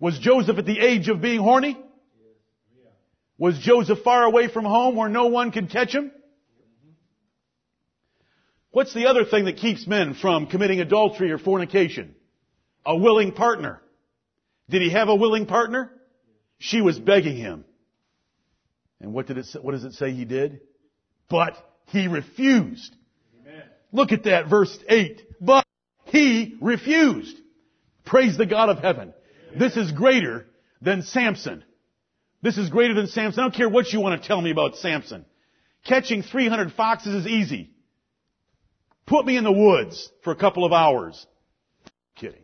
Was 0.00 0.18
Joseph 0.18 0.56
at 0.56 0.64
the 0.64 0.78
age 0.78 1.08
of 1.08 1.20
being 1.20 1.40
horny? 1.40 1.76
Was 3.36 3.58
Joseph 3.58 3.98
far 4.02 4.24
away 4.24 4.48
from 4.48 4.64
home 4.64 4.96
where 4.96 5.08
no 5.08 5.26
one 5.26 5.50
could 5.50 5.68
catch 5.68 5.94
him? 5.94 6.12
What's 8.70 8.94
the 8.94 9.06
other 9.06 9.24
thing 9.24 9.46
that 9.46 9.56
keeps 9.56 9.86
men 9.86 10.14
from 10.14 10.46
committing 10.46 10.80
adultery 10.80 11.32
or 11.32 11.38
fornication? 11.38 12.14
A 12.86 12.96
willing 12.96 13.32
partner. 13.32 13.82
Did 14.70 14.82
he 14.82 14.90
have 14.90 15.08
a 15.08 15.14
willing 15.14 15.46
partner? 15.46 15.90
She 16.58 16.80
was 16.80 16.98
begging 16.98 17.36
him. 17.36 17.64
And 19.00 19.12
what 19.12 19.26
did 19.26 19.38
it 19.38 19.46
what 19.60 19.72
does 19.72 19.84
it 19.84 19.92
say 19.94 20.12
he 20.12 20.24
did? 20.24 20.60
But 21.28 21.56
he 21.86 22.08
refused. 22.08 22.94
Amen. 23.42 23.62
Look 23.92 24.12
at 24.12 24.24
that 24.24 24.48
verse 24.48 24.76
8. 24.88 25.22
But 25.40 25.64
he 26.06 26.56
refused. 26.60 27.36
Praise 28.04 28.36
the 28.36 28.46
God 28.46 28.70
of 28.70 28.78
heaven. 28.78 29.12
Amen. 29.48 29.58
This 29.58 29.76
is 29.76 29.92
greater 29.92 30.46
than 30.80 31.02
Samson. 31.02 31.64
This 32.42 32.56
is 32.56 32.70
greater 32.70 32.94
than 32.94 33.08
Samson. 33.08 33.40
I 33.40 33.44
don't 33.44 33.54
care 33.54 33.68
what 33.68 33.92
you 33.92 34.00
want 34.00 34.20
to 34.20 34.26
tell 34.26 34.40
me 34.40 34.50
about 34.50 34.76
Samson. 34.76 35.24
Catching 35.84 36.22
300 36.22 36.72
foxes 36.72 37.14
is 37.14 37.26
easy. 37.26 37.70
Put 39.06 39.24
me 39.24 39.36
in 39.36 39.44
the 39.44 39.52
woods 39.52 40.10
for 40.22 40.32
a 40.32 40.36
couple 40.36 40.64
of 40.64 40.72
hours. 40.72 41.26
kidding. 42.14 42.42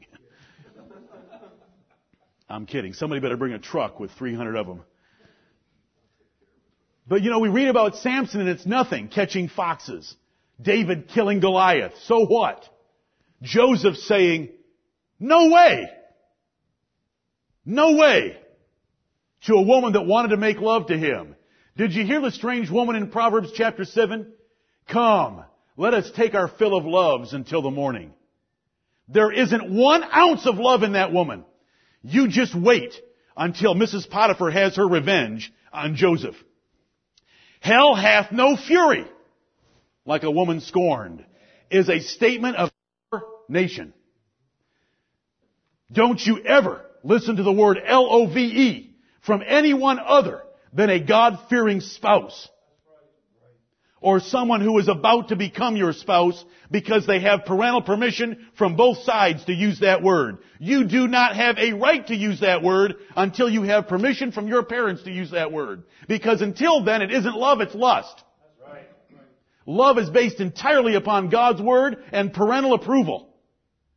I'm 2.49 2.66
kidding. 2.66 2.92
Somebody 2.94 3.20
better 3.20 3.37
bring 3.37 3.53
a 3.53 3.59
truck 3.59 4.01
with 4.01 4.11
300 4.12 4.57
of 4.57 4.66
them. 4.66 4.83
But 7.06 7.22
you 7.22 7.30
know, 7.30 7.38
we 7.38 7.48
read 7.48 7.68
about 7.68 7.96
Samson 7.96 8.40
and 8.40 8.48
it's 8.48 8.66
nothing, 8.66 9.08
catching 9.08 9.48
foxes. 9.48 10.14
David 10.60 11.08
killing 11.08 11.40
Goliath. 11.40 11.92
So 12.04 12.24
what? 12.26 12.64
Joseph 13.42 13.96
saying, 13.96 14.50
no 15.18 15.50
way. 15.50 15.88
No 17.64 17.96
way. 17.96 18.38
To 19.46 19.54
a 19.54 19.62
woman 19.62 19.92
that 19.92 20.06
wanted 20.06 20.28
to 20.28 20.36
make 20.36 20.58
love 20.58 20.86
to 20.86 20.96
him. 20.96 21.36
Did 21.76 21.92
you 21.92 22.04
hear 22.04 22.20
the 22.20 22.30
strange 22.30 22.70
woman 22.70 22.96
in 22.96 23.10
Proverbs 23.10 23.50
chapter 23.54 23.84
7? 23.84 24.32
Come, 24.88 25.44
let 25.76 25.92
us 25.92 26.10
take 26.14 26.34
our 26.34 26.48
fill 26.48 26.76
of 26.76 26.84
loves 26.84 27.32
until 27.32 27.60
the 27.60 27.70
morning. 27.70 28.14
There 29.08 29.32
isn't 29.32 29.70
one 29.70 30.02
ounce 30.02 30.46
of 30.46 30.56
love 30.56 30.82
in 30.82 30.92
that 30.92 31.12
woman. 31.12 31.44
You 32.02 32.28
just 32.28 32.54
wait 32.54 32.94
until 33.36 33.74
Mrs. 33.74 34.08
Potiphar 34.08 34.50
has 34.50 34.76
her 34.76 34.86
revenge 34.86 35.52
on 35.72 35.96
Joseph. 35.96 36.36
Hell 37.64 37.94
hath 37.94 38.31
no 38.31 38.57
fury 38.57 39.07
like 40.05 40.22
a 40.22 40.31
woman 40.31 40.61
scorned 40.61 41.24
is 41.70 41.88
a 41.88 42.00
statement 42.00 42.57
of 42.57 42.70
our 43.11 43.22
nation. 43.48 43.94
Don't 45.90 46.20
you 46.20 46.44
ever 46.44 46.85
listen 47.03 47.37
to 47.37 47.42
the 47.42 47.50
word 47.50 47.81
L-O-V-E 47.83 48.94
from 49.22 49.42
anyone 49.46 49.98
other 49.98 50.42
than 50.74 50.90
a 50.90 51.00
God-fearing 51.00 51.81
spouse 51.81 52.50
or 54.04 54.20
someone 54.20 54.60
who 54.60 54.78
is 54.78 54.86
about 54.86 55.28
to 55.28 55.36
become 55.36 55.78
your 55.78 55.94
spouse 55.94 56.44
because 56.70 57.06
they 57.06 57.20
have 57.20 57.46
parental 57.46 57.80
permission 57.80 58.48
from 58.58 58.76
both 58.76 58.98
sides 58.98 59.42
to 59.46 59.54
use 59.54 59.80
that 59.80 60.02
word. 60.02 60.36
You 60.58 60.84
do 60.84 61.08
not 61.08 61.34
have 61.34 61.56
a 61.56 61.72
right 61.72 62.06
to 62.08 62.14
use 62.14 62.40
that 62.40 62.62
word 62.62 62.96
until 63.16 63.48
you 63.48 63.62
have 63.62 63.88
permission 63.88 64.30
from 64.30 64.46
your 64.46 64.62
parents 64.62 65.04
to 65.04 65.10
use 65.10 65.30
that 65.30 65.52
word. 65.52 65.84
Because 66.06 66.42
until 66.42 66.84
then 66.84 67.00
it 67.00 67.12
isn't 67.12 67.34
love, 67.34 67.62
it's 67.62 67.74
lust. 67.74 68.22
Right. 68.62 68.84
Love 69.64 69.96
is 69.96 70.10
based 70.10 70.38
entirely 70.38 70.96
upon 70.96 71.30
God's 71.30 71.62
word 71.62 71.96
and 72.12 72.30
parental 72.30 72.74
approval. 72.74 73.30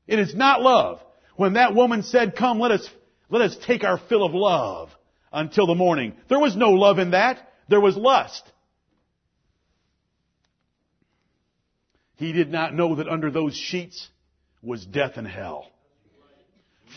It 0.07 0.19
is 0.19 0.33
not 0.33 0.61
love. 0.61 1.01
When 1.35 1.53
that 1.53 1.75
woman 1.75 2.03
said, 2.03 2.37
come, 2.37 2.61
let 2.61 2.71
us, 2.71 2.89
let 3.29 3.41
us 3.41 3.57
take 3.67 3.83
our 3.83 3.99
fill 4.07 4.23
of 4.23 4.33
love 4.33 4.89
until 5.33 5.67
the 5.67 5.75
morning. 5.75 6.13
There 6.29 6.39
was 6.39 6.55
no 6.55 6.71
love 6.71 6.97
in 6.97 7.11
that. 7.11 7.39
There 7.67 7.81
was 7.81 7.97
lust. 7.97 8.49
He 12.17 12.33
did 12.33 12.51
not 12.51 12.73
know 12.73 12.95
that 12.95 13.07
under 13.07 13.31
those 13.31 13.55
sheets 13.55 14.09
was 14.61 14.85
death 14.85 15.13
and 15.15 15.27
hell. 15.27 15.71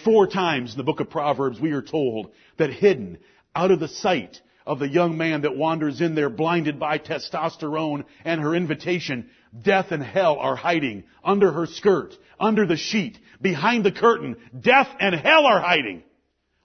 Four 0.04 0.26
times 0.26 0.72
in 0.72 0.78
the 0.78 0.84
book 0.84 1.00
of 1.00 1.10
Proverbs 1.10 1.60
we 1.60 1.72
are 1.72 1.82
told 1.82 2.32
that 2.56 2.70
hidden 2.70 3.18
out 3.54 3.70
of 3.70 3.80
the 3.80 3.88
sight 3.88 4.40
of 4.66 4.78
the 4.78 4.88
young 4.88 5.18
man 5.18 5.42
that 5.42 5.56
wanders 5.56 6.00
in 6.00 6.14
there 6.14 6.30
blinded 6.30 6.78
by 6.78 6.98
testosterone 6.98 8.04
and 8.24 8.40
her 8.40 8.54
invitation, 8.54 9.28
death 9.62 9.90
and 9.90 10.02
hell 10.02 10.38
are 10.38 10.56
hiding 10.56 11.04
under 11.24 11.52
her 11.52 11.66
skirt, 11.66 12.14
under 12.38 12.66
the 12.66 12.76
sheet, 12.76 13.18
behind 13.42 13.84
the 13.84 13.92
curtain. 13.92 14.36
Death 14.58 14.88
and 15.00 15.14
hell 15.14 15.44
are 15.44 15.60
hiding. 15.60 16.02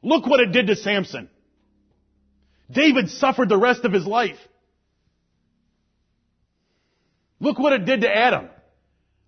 Look 0.01 0.27
what 0.27 0.39
it 0.39 0.51
did 0.51 0.67
to 0.67 0.75
Samson. 0.75 1.29
David 2.71 3.09
suffered 3.09 3.49
the 3.49 3.57
rest 3.57 3.83
of 3.83 3.91
his 3.91 4.05
life. 4.05 4.37
Look 7.45 7.59
what 7.59 7.73
it 7.73 7.85
did 7.85 8.01
to 8.01 8.09
Adam. 8.09 8.49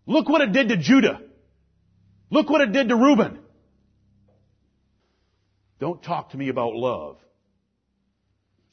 Look 0.08 0.28
what 0.28 0.42
it 0.42 0.52
did 0.52 0.70
to 0.70 0.78
Judah. 0.78 1.22
Look 2.32 2.50
what 2.50 2.62
it 2.62 2.72
did 2.72 2.90
to 2.90 2.96
Reuben. 2.96 3.38
Don't 5.80 6.02
talk 6.02 6.32
to 6.32 6.38
me 6.38 6.50
about 6.50 6.74
love. 6.74 7.20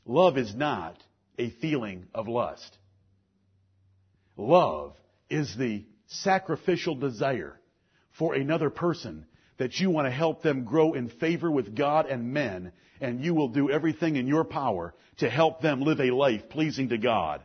Love 0.06 0.38
is 0.38 0.54
not 0.54 0.96
a 1.38 1.50
feeling 1.50 2.06
of 2.14 2.26
lust. 2.26 2.78
Love 4.38 4.94
is 5.28 5.54
the 5.54 5.84
sacrificial 6.06 6.94
desire 6.94 7.60
for 8.12 8.32
another 8.32 8.70
person 8.70 9.26
that 9.58 9.78
you 9.78 9.90
want 9.90 10.06
to 10.06 10.10
help 10.10 10.42
them 10.42 10.64
grow 10.64 10.94
in 10.94 11.10
favor 11.10 11.50
with 11.50 11.76
God 11.76 12.06
and 12.06 12.32
men, 12.32 12.72
and 12.98 13.22
you 13.22 13.34
will 13.34 13.48
do 13.48 13.70
everything 13.70 14.16
in 14.16 14.26
your 14.26 14.44
power 14.44 14.94
to 15.18 15.28
help 15.28 15.60
them 15.60 15.82
live 15.82 16.00
a 16.00 16.12
life 16.12 16.48
pleasing 16.48 16.88
to 16.88 16.96
God 16.96 17.42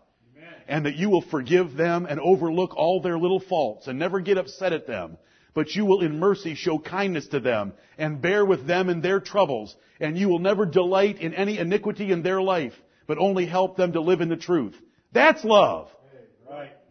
and 0.70 0.86
that 0.86 0.96
you 0.96 1.10
will 1.10 1.24
forgive 1.24 1.76
them 1.76 2.06
and 2.06 2.20
overlook 2.20 2.78
all 2.78 3.02
their 3.02 3.18
little 3.18 3.40
faults 3.40 3.88
and 3.88 3.98
never 3.98 4.20
get 4.20 4.38
upset 4.38 4.72
at 4.72 4.86
them. 4.86 5.18
But 5.56 5.76
you 5.76 5.84
will 5.84 6.02
in 6.02 6.20
mercy 6.20 6.54
show 6.54 6.78
kindness 6.78 7.28
to 7.30 7.40
them 7.40 7.74
and 7.98 8.22
bear 8.22 8.46
with 8.46 8.68
them 8.68 8.88
in 8.88 9.02
their 9.02 9.20
troubles. 9.20 9.76
And 10.00 10.16
you 10.16 10.30
will 10.30 10.40
never 10.40 10.68
delight 10.68 11.20
in 11.20 11.34
any 11.34 11.58
iniquity 11.58 12.12
in 12.12 12.22
their 12.22 12.40
life, 12.40 12.74
but 13.08 13.18
only 13.18 13.48
help 13.48 13.78
them 13.78 13.94
to 13.94 14.02
live 14.02 14.22
in 14.22 14.30
the 14.30 14.38
truth. 14.38 14.76
That's 15.12 15.44
love. 15.44 15.90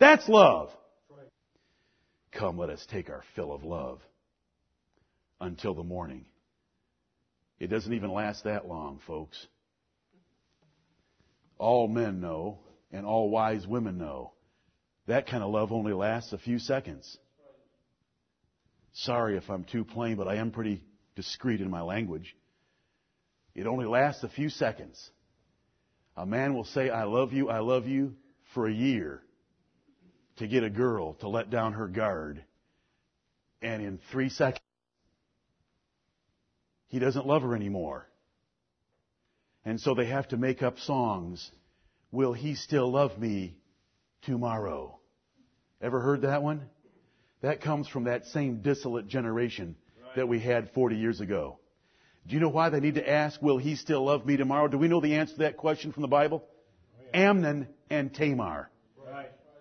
That's 0.01 0.29
love. 0.29 0.71
Come, 2.33 2.59
let 2.59 2.71
us 2.71 2.85
take 2.91 3.09
our 3.09 3.23
fill 3.37 3.53
of 3.53 3.63
love 3.63 4.01
until 5.41 5.75
the 5.75 5.85
morning. 5.85 6.27
It 7.61 7.69
doesn't 7.69 7.93
even 7.93 8.11
last 8.11 8.43
that 8.43 8.67
long, 8.67 8.99
folks. 9.07 9.47
All 11.59 11.87
men 11.87 12.21
know 12.21 12.59
and 12.93 13.05
all 13.05 13.31
wise 13.31 13.67
women 13.67 13.99
know. 13.99 14.33
That 15.07 15.27
kind 15.27 15.43
of 15.43 15.51
love 15.51 15.73
only 15.73 15.93
lasts 15.93 16.33
a 16.33 16.39
few 16.39 16.59
seconds. 16.59 17.19
Sorry 18.93 19.37
if 19.37 19.49
I'm 19.49 19.65
too 19.65 19.85
plain, 19.85 20.17
but 20.17 20.29
I 20.29 20.37
am 20.37 20.51
pretty 20.51 20.83
discreet 21.15 21.61
in 21.61 21.71
my 21.71 21.83
language. 21.83 22.37
It 23.55 23.67
only 23.67 23.87
lasts 23.87 24.23
a 24.23 24.29
few 24.29 24.49
seconds. 24.49 25.11
A 26.17 26.27
man 26.27 26.55
will 26.55 26.65
say, 26.65 26.91
I 26.91 27.05
love 27.05 27.33
you, 27.33 27.49
I 27.49 27.61
love 27.61 27.87
you 27.87 28.15
for 28.55 28.67
a 28.67 28.73
year 28.73 29.23
to 30.37 30.47
get 30.47 30.65
a 30.65 30.71
girl 30.71 31.15
to 31.15 31.29
let 31.29 31.51
down 31.51 31.75
her 31.75 31.89
guard. 31.89 32.43
And 33.63 33.83
in 33.83 33.99
three 34.11 34.29
seconds, 34.29 34.61
he 36.89 36.99
doesn't 36.99 37.27
love 37.27 37.43
her 37.43 37.55
anymore. 37.55 38.09
And 39.65 39.81
so 39.81 39.95
they 39.95 40.07
have 40.07 40.29
to 40.29 40.37
make 40.37 40.63
up 40.63 40.79
songs 40.79 41.51
Will 42.11 42.33
he 42.33 42.55
still 42.55 42.91
love 42.91 43.19
me 43.19 43.57
tomorrow? 44.23 44.99
Ever 45.81 46.01
heard 46.01 46.23
that 46.23 46.43
one? 46.43 46.63
That 47.43 47.61
comes 47.61 47.87
from 47.87 48.05
that 48.05 48.27
same 48.27 48.63
dissolute 48.63 49.07
generation 49.07 49.77
that 50.17 50.29
we 50.29 50.41
had 50.41 50.71
40 50.73 50.97
years 50.97 51.21
ago. 51.21 51.59
Do 52.27 52.35
you 52.35 52.41
know 52.41 52.49
why 52.49 52.71
they 52.71 52.81
need 52.81 52.97
to 52.97 53.09
ask, 53.09 53.41
will 53.41 53.59
he 53.59 53.77
still 53.77 54.05
love 54.05 54.27
me 54.27 54.37
tomorrow? 54.37 54.69
Do 54.69 54.79
we 54.79 54.89
know 54.89 55.01
the 55.01 55.15
answer 55.15 55.35
to 55.35 55.39
that 55.41 55.57
question 55.57 55.93
from 55.93 56.03
the 56.03 56.09
Bible? 56.09 56.45
Oh, 57.01 57.19
Amnon 57.19 57.69
and 57.91 58.13
Tamar. 58.13 58.71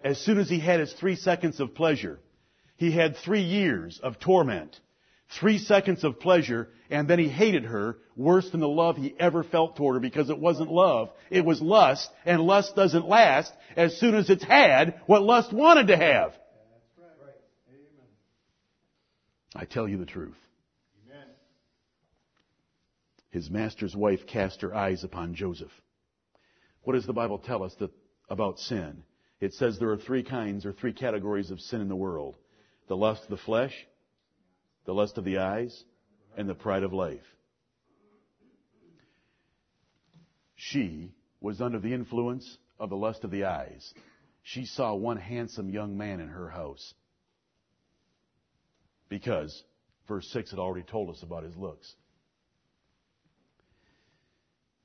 As 0.04 0.20
soon 0.20 0.38
as 0.38 0.50
he 0.50 0.60
had 0.60 0.80
his 0.80 0.94
three 0.94 1.16
seconds 1.16 1.60
of 1.60 1.76
pleasure, 1.76 2.20
he 2.78 2.92
had 2.92 3.18
three 3.18 3.42
years 3.42 4.00
of 4.02 4.20
torment 4.20 4.80
three 5.40 5.58
seconds 5.58 6.04
of 6.04 6.20
pleasure, 6.20 6.70
and 6.90 7.08
then 7.08 7.20
he 7.20 7.28
hated 7.28 7.66
her 7.66 7.98
worse 8.16 8.50
than 8.50 8.62
the 8.62 8.68
love 8.68 8.98
he 8.98 9.16
ever 9.20 9.44
felt 9.44 9.76
toward 9.76 9.96
her 9.96 10.00
because 10.00 10.30
it 10.30 10.40
wasn't 10.40 10.72
love. 10.72 11.10
It 11.30 11.46
was 11.46 11.62
lust, 11.62 12.10
and 12.26 12.42
lust 12.42 12.76
doesn't 12.76 13.08
last 13.08 13.52
as 13.76 13.98
soon 14.00 14.16
as 14.16 14.30
it's 14.30 14.44
had 14.44 15.02
what 15.06 15.24
lust 15.24 15.54
wanted 15.54 15.88
to 15.88 15.98
have. 15.98 16.34
I 19.56 19.66
tell 19.66 19.88
you 19.88 19.98
the 19.98 20.06
truth. 20.06 20.38
His 23.30 23.50
master's 23.50 23.96
wife 23.96 24.26
cast 24.26 24.62
her 24.62 24.74
eyes 24.74 25.04
upon 25.04 25.36
Joseph. 25.36 25.72
What 26.84 26.94
does 26.94 27.06
the 27.06 27.14
Bible 27.14 27.38
tell 27.38 27.64
us 27.64 27.76
that, 27.80 27.92
about 28.30 28.60
sin? 28.60 29.04
It 29.40 29.54
says 29.54 29.78
there 29.78 29.92
are 29.92 29.98
three 29.98 30.24
kinds 30.24 30.66
or 30.66 30.72
three 30.72 30.94
categories 30.94 31.52
of 31.52 31.60
sin 31.60 31.82
in 31.82 31.90
the 31.90 31.96
world. 31.96 32.36
The 32.88 32.98
lust 32.98 33.24
of 33.24 33.30
the 33.30 33.38
flesh, 33.38 33.74
the 34.88 34.94
lust 34.94 35.18
of 35.18 35.26
the 35.26 35.38
eyes, 35.38 35.84
and 36.38 36.48
the 36.48 36.56
pride 36.56 36.82
of 36.82 36.94
life. 36.94 37.26
She 40.56 41.12
was 41.42 41.60
under 41.60 41.78
the 41.78 41.94
influence 41.94 42.58
of 42.80 42.90
the 42.90 42.96
lust 42.96 43.26
of 43.26 43.30
the 43.30 43.44
eyes. 43.44 43.94
She 44.44 44.66
saw 44.66 44.96
one 44.96 45.18
handsome 45.18 45.70
young 45.70 45.98
man 45.98 46.22
in 46.22 46.30
her 46.30 46.50
house. 46.50 46.94
Because 49.10 49.62
verse 50.08 50.28
6 50.32 50.52
had 50.52 50.60
already 50.60 50.86
told 50.86 51.10
us 51.10 51.22
about 51.22 51.44
his 51.44 51.56
looks. 51.58 51.94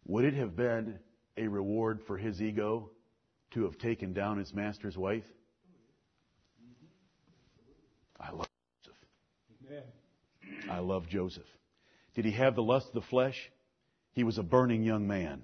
Would 0.07 0.25
it 0.25 0.35
have 0.35 0.57
been 0.57 0.99
a 1.37 1.47
reward 1.47 2.01
for 2.09 2.19
his 2.19 2.43
ego 2.43 2.91
to 3.53 3.65
have 3.65 3.79
taken 3.79 4.13
down 4.13 4.39
his 4.39 4.53
master's 4.53 4.97
wife? 4.97 5.25
I 8.19 8.33
love 8.33 8.49
I 10.71 10.79
love 10.79 11.09
Joseph. 11.09 11.47
Did 12.15 12.25
he 12.25 12.33
have 12.33 12.55
the 12.55 12.63
lust 12.63 12.89
of 12.89 12.95
the 12.95 13.09
flesh? 13.09 13.37
He 14.13 14.25
was 14.25 14.39
a 14.39 14.43
burning 14.43 14.83
young 14.83 15.07
man. 15.07 15.43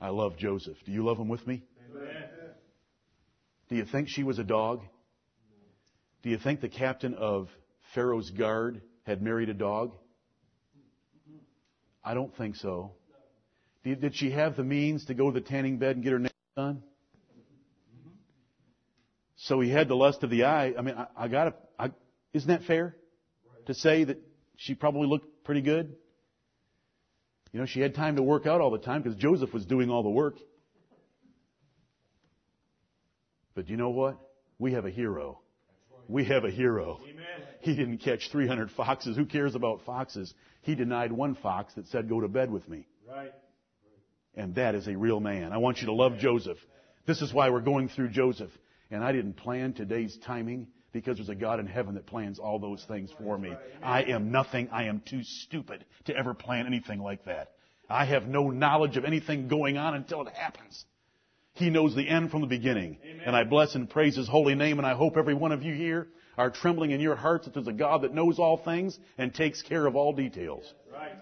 I 0.00 0.08
love 0.08 0.36
Joseph. 0.36 0.76
Do 0.84 0.92
you 0.92 1.04
love 1.04 1.18
him 1.18 1.28
with 1.28 1.46
me? 1.46 1.62
Amen. 1.90 2.24
Do 3.68 3.76
you 3.76 3.84
think 3.84 4.08
she 4.08 4.22
was 4.22 4.38
a 4.38 4.44
dog? 4.44 4.80
Do 6.22 6.30
you 6.30 6.38
think 6.38 6.60
the 6.60 6.68
captain 6.68 7.14
of 7.14 7.48
Pharaoh's 7.94 8.30
guard 8.30 8.82
had 9.04 9.22
married 9.22 9.48
a 9.48 9.54
dog? 9.54 9.92
I 12.04 12.14
don't 12.14 12.36
think 12.36 12.56
so. 12.56 12.92
Did 13.84 14.14
she 14.14 14.30
have 14.30 14.56
the 14.56 14.64
means 14.64 15.06
to 15.06 15.14
go 15.14 15.30
to 15.30 15.40
the 15.40 15.46
tanning 15.46 15.78
bed 15.78 15.96
and 15.96 16.04
get 16.04 16.12
her 16.12 16.18
nails 16.18 16.32
done? 16.56 16.82
So 19.36 19.60
he 19.60 19.70
had 19.70 19.88
the 19.88 19.96
lust 19.96 20.22
of 20.22 20.30
the 20.30 20.44
eye. 20.44 20.72
I 20.78 20.82
mean, 20.82 20.94
I, 20.94 21.06
I 21.16 21.28
gotta, 21.28 21.54
I, 21.71 21.71
isn't 22.32 22.48
that 22.48 22.64
fair? 22.64 22.96
To 23.66 23.74
say 23.74 24.04
that 24.04 24.18
she 24.56 24.74
probably 24.74 25.06
looked 25.06 25.44
pretty 25.44 25.60
good? 25.60 25.94
You 27.52 27.60
know, 27.60 27.66
she 27.66 27.80
had 27.80 27.94
time 27.94 28.16
to 28.16 28.22
work 28.22 28.46
out 28.46 28.60
all 28.60 28.70
the 28.70 28.78
time 28.78 29.02
because 29.02 29.16
Joseph 29.16 29.52
was 29.52 29.66
doing 29.66 29.90
all 29.90 30.02
the 30.02 30.10
work. 30.10 30.36
But 33.54 33.68
you 33.68 33.76
know 33.76 33.90
what? 33.90 34.18
We 34.58 34.72
have 34.72 34.86
a 34.86 34.90
hero. 34.90 35.40
We 36.08 36.24
have 36.24 36.44
a 36.44 36.50
hero. 36.50 37.00
He 37.60 37.76
didn't 37.76 37.98
catch 37.98 38.30
300 38.30 38.70
foxes. 38.70 39.16
Who 39.16 39.26
cares 39.26 39.54
about 39.54 39.82
foxes? 39.84 40.32
He 40.62 40.74
denied 40.74 41.12
one 41.12 41.34
fox 41.34 41.74
that 41.74 41.86
said, 41.88 42.08
go 42.08 42.20
to 42.20 42.28
bed 42.28 42.50
with 42.50 42.68
me. 42.68 42.86
Right. 43.08 43.32
And 44.34 44.54
that 44.54 44.74
is 44.74 44.88
a 44.88 44.96
real 44.96 45.20
man. 45.20 45.52
I 45.52 45.58
want 45.58 45.80
you 45.80 45.86
to 45.86 45.92
love 45.92 46.18
Joseph. 46.18 46.58
This 47.06 47.20
is 47.20 47.32
why 47.32 47.50
we're 47.50 47.60
going 47.60 47.88
through 47.88 48.08
Joseph. 48.08 48.50
And 48.90 49.04
I 49.04 49.12
didn't 49.12 49.34
plan 49.34 49.74
today's 49.74 50.16
timing 50.24 50.68
because 50.92 51.16
there's 51.16 51.28
a 51.28 51.34
God 51.34 51.58
in 51.58 51.66
heaven 51.66 51.94
that 51.94 52.06
plans 52.06 52.38
all 52.38 52.58
those 52.58 52.84
things 52.84 53.10
for 53.18 53.38
me. 53.38 53.52
I 53.82 54.02
am 54.04 54.30
nothing. 54.30 54.68
I 54.70 54.84
am 54.84 55.02
too 55.04 55.22
stupid 55.22 55.84
to 56.04 56.16
ever 56.16 56.34
plan 56.34 56.66
anything 56.66 57.00
like 57.00 57.24
that. 57.24 57.52
I 57.88 58.04
have 58.04 58.26
no 58.26 58.50
knowledge 58.50 58.96
of 58.96 59.04
anything 59.04 59.48
going 59.48 59.76
on 59.76 59.94
until 59.94 60.26
it 60.26 60.34
happens. 60.34 60.84
He 61.54 61.68
knows 61.70 61.94
the 61.94 62.08
end 62.08 62.30
from 62.30 62.40
the 62.40 62.46
beginning. 62.46 62.98
Amen. 63.04 63.22
And 63.26 63.36
I 63.36 63.44
bless 63.44 63.74
and 63.74 63.88
praise 63.88 64.16
His 64.16 64.28
holy 64.28 64.54
name 64.54 64.78
and 64.78 64.86
I 64.86 64.94
hope 64.94 65.16
every 65.16 65.34
one 65.34 65.52
of 65.52 65.62
you 65.62 65.74
here 65.74 66.08
are 66.38 66.50
trembling 66.50 66.92
in 66.92 67.00
your 67.00 67.14
hearts 67.14 67.44
that 67.44 67.54
there's 67.54 67.66
a 67.66 67.72
God 67.72 68.02
that 68.02 68.14
knows 68.14 68.38
all 68.38 68.56
things 68.56 68.98
and 69.18 69.34
takes 69.34 69.60
care 69.60 69.86
of 69.86 69.96
all 69.96 70.14
details. 70.14 70.72
Right. 70.90 71.12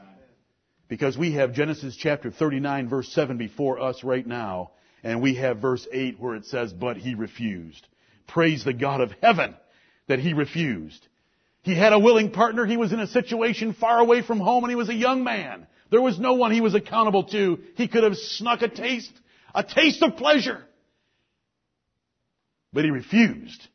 Because 0.89 1.19
we 1.19 1.33
have 1.33 1.53
Genesis 1.53 1.97
chapter 1.97 2.31
39 2.31 2.89
verse 2.89 3.13
7 3.13 3.37
before 3.37 3.81
us 3.81 4.05
right 4.05 4.27
now 4.27 4.71
and 5.03 5.21
we 5.21 5.35
have 5.37 5.59
verse 5.59 5.87
8 5.91 6.21
where 6.21 6.37
it 6.37 6.47
says, 6.47 6.73
but 6.73 6.97
he 6.97 7.15
refused. 7.15 7.87
Praise 8.31 8.65
the 8.65 8.73
God 8.73 9.01
of 9.01 9.13
heaven 9.21 9.57
that 10.07 10.21
he 10.21 10.35
refused. 10.35 11.07
He 11.63 11.75
had 11.75 11.93
a 11.93 11.99
willing 11.99 12.31
partner. 12.31 12.65
He 12.65 12.77
was 12.77 12.93
in 12.93 13.01
a 13.01 13.07
situation 13.07 13.75
far 13.75 13.99
away 13.99 14.23
from 14.23 14.39
home 14.39 14.65
and 14.65 14.71
he 14.71 14.77
was 14.77 14.89
a 14.89 14.95
young 14.95 15.25
man. 15.25 15.67
There 15.91 16.01
was 16.01 16.19
no 16.19 16.35
one 16.35 16.53
he 16.53 16.61
was 16.61 16.75
accountable 16.75 17.25
to. 17.25 17.59
He 17.75 17.89
could 17.89 18.05
have 18.05 18.17
snuck 18.17 18.63
a 18.63 18.69
taste, 18.69 19.13
a 19.55 19.65
taste 19.65 20.03
of 20.03 20.17
pleasure. 20.17 20.63
But 22.73 22.85
he 22.85 22.91
refused. 22.91 23.67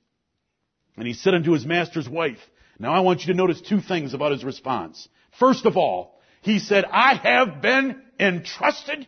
And 0.96 1.06
he 1.06 1.14
said 1.14 1.34
unto 1.34 1.52
his 1.52 1.66
master's 1.66 2.08
wife, 2.08 2.40
now 2.80 2.94
I 2.94 3.02
want 3.02 3.22
you 3.22 3.34
to 3.34 3.38
notice 3.38 3.62
two 3.62 3.82
things 3.82 4.14
about 4.14 4.32
his 4.32 4.46
response. 4.46 5.08
First 5.38 5.66
of 5.66 5.76
all, 5.76 6.20
he 6.42 6.60
said, 6.60 6.86
I 6.86 7.16
have 7.16 7.62
been 7.62 8.02
entrusted. 8.20 9.06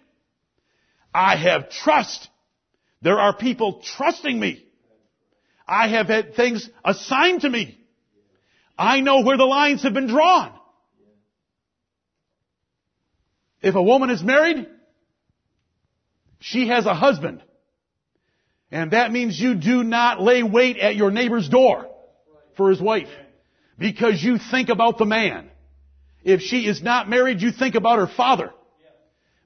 I 1.14 1.38
have 1.38 1.70
trust. 1.70 2.28
There 3.02 3.20
are 3.20 3.36
people 3.36 3.82
trusting 3.96 4.38
me. 4.38 4.67
I 5.68 5.90
have 5.90 6.08
had 6.08 6.36
things 6.36 6.70
assigned 6.84 7.42
to 7.42 7.50
me. 7.50 7.78
I 8.78 9.02
know 9.02 9.22
where 9.22 9.38
the 9.38 9.46
lines 9.46 9.84
have 9.84 9.94
been 9.94 10.08
drawn. 10.08 10.54
If 13.62 13.76
a 13.76 13.82
woman 13.82 14.10
is 14.10 14.24
married, 14.24 14.68
she 16.40 16.68
has 16.68 16.86
a 16.86 16.94
husband. 16.94 17.42
And 18.72 18.92
that 18.92 19.12
means 19.12 19.40
you 19.40 19.56
do 19.56 19.84
not 19.84 20.22
lay 20.22 20.44
wait 20.44 20.78
at 20.78 20.96
your 20.96 21.12
neighbor's 21.12 21.50
door 21.50 21.88
for 22.56 22.70
his 22.70 22.82
wife. 22.82 23.10
Because 23.78 24.22
you 24.22 24.38
think 24.38 24.70
about 24.70 24.98
the 24.98 25.06
man. 25.06 25.50
If 26.24 26.42
she 26.42 26.68
is 26.68 26.82
not 26.82 27.10
married, 27.10 27.42
you 27.42 27.52
think 27.52 27.76
about 27.76 28.00
her 28.00 28.08
father. 28.08 28.52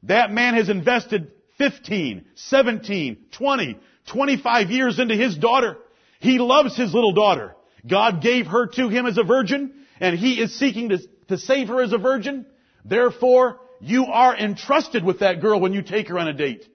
That 0.04 0.32
man 0.32 0.56
has 0.56 0.70
invested 0.70 1.32
15, 1.58 2.26
17, 2.36 3.26
20, 3.32 3.80
25 4.12 4.72
years 4.72 5.00
into 5.00 5.16
his 5.16 5.38
daughter. 5.38 5.78
He 6.22 6.38
loves 6.38 6.78
his 6.78 6.94
little 6.94 7.14
daughter. 7.14 7.56
God 7.86 8.22
gave 8.22 8.46
her 8.46 8.68
to 8.68 8.90
him 8.90 9.08
as 9.08 9.18
a 9.18 9.24
virgin, 9.24 9.74
and 10.00 10.18
he 10.18 10.40
is 10.40 10.58
seeking 10.58 10.90
to, 10.90 11.00
to 11.30 11.38
save 11.40 11.68
her 11.70 11.82
as 11.82 11.94
a 11.94 11.98
virgin. 11.98 12.46
Therefore, 12.86 13.60
you 13.80 14.06
are 14.06 14.38
entrusted 14.38 15.04
with 15.04 15.20
that 15.20 15.42
girl 15.42 15.60
when 15.60 15.74
you 15.74 15.82
take 15.82 16.10
her 16.10 16.20
on 16.20 16.28
a 16.28 16.34
date. 16.34 16.68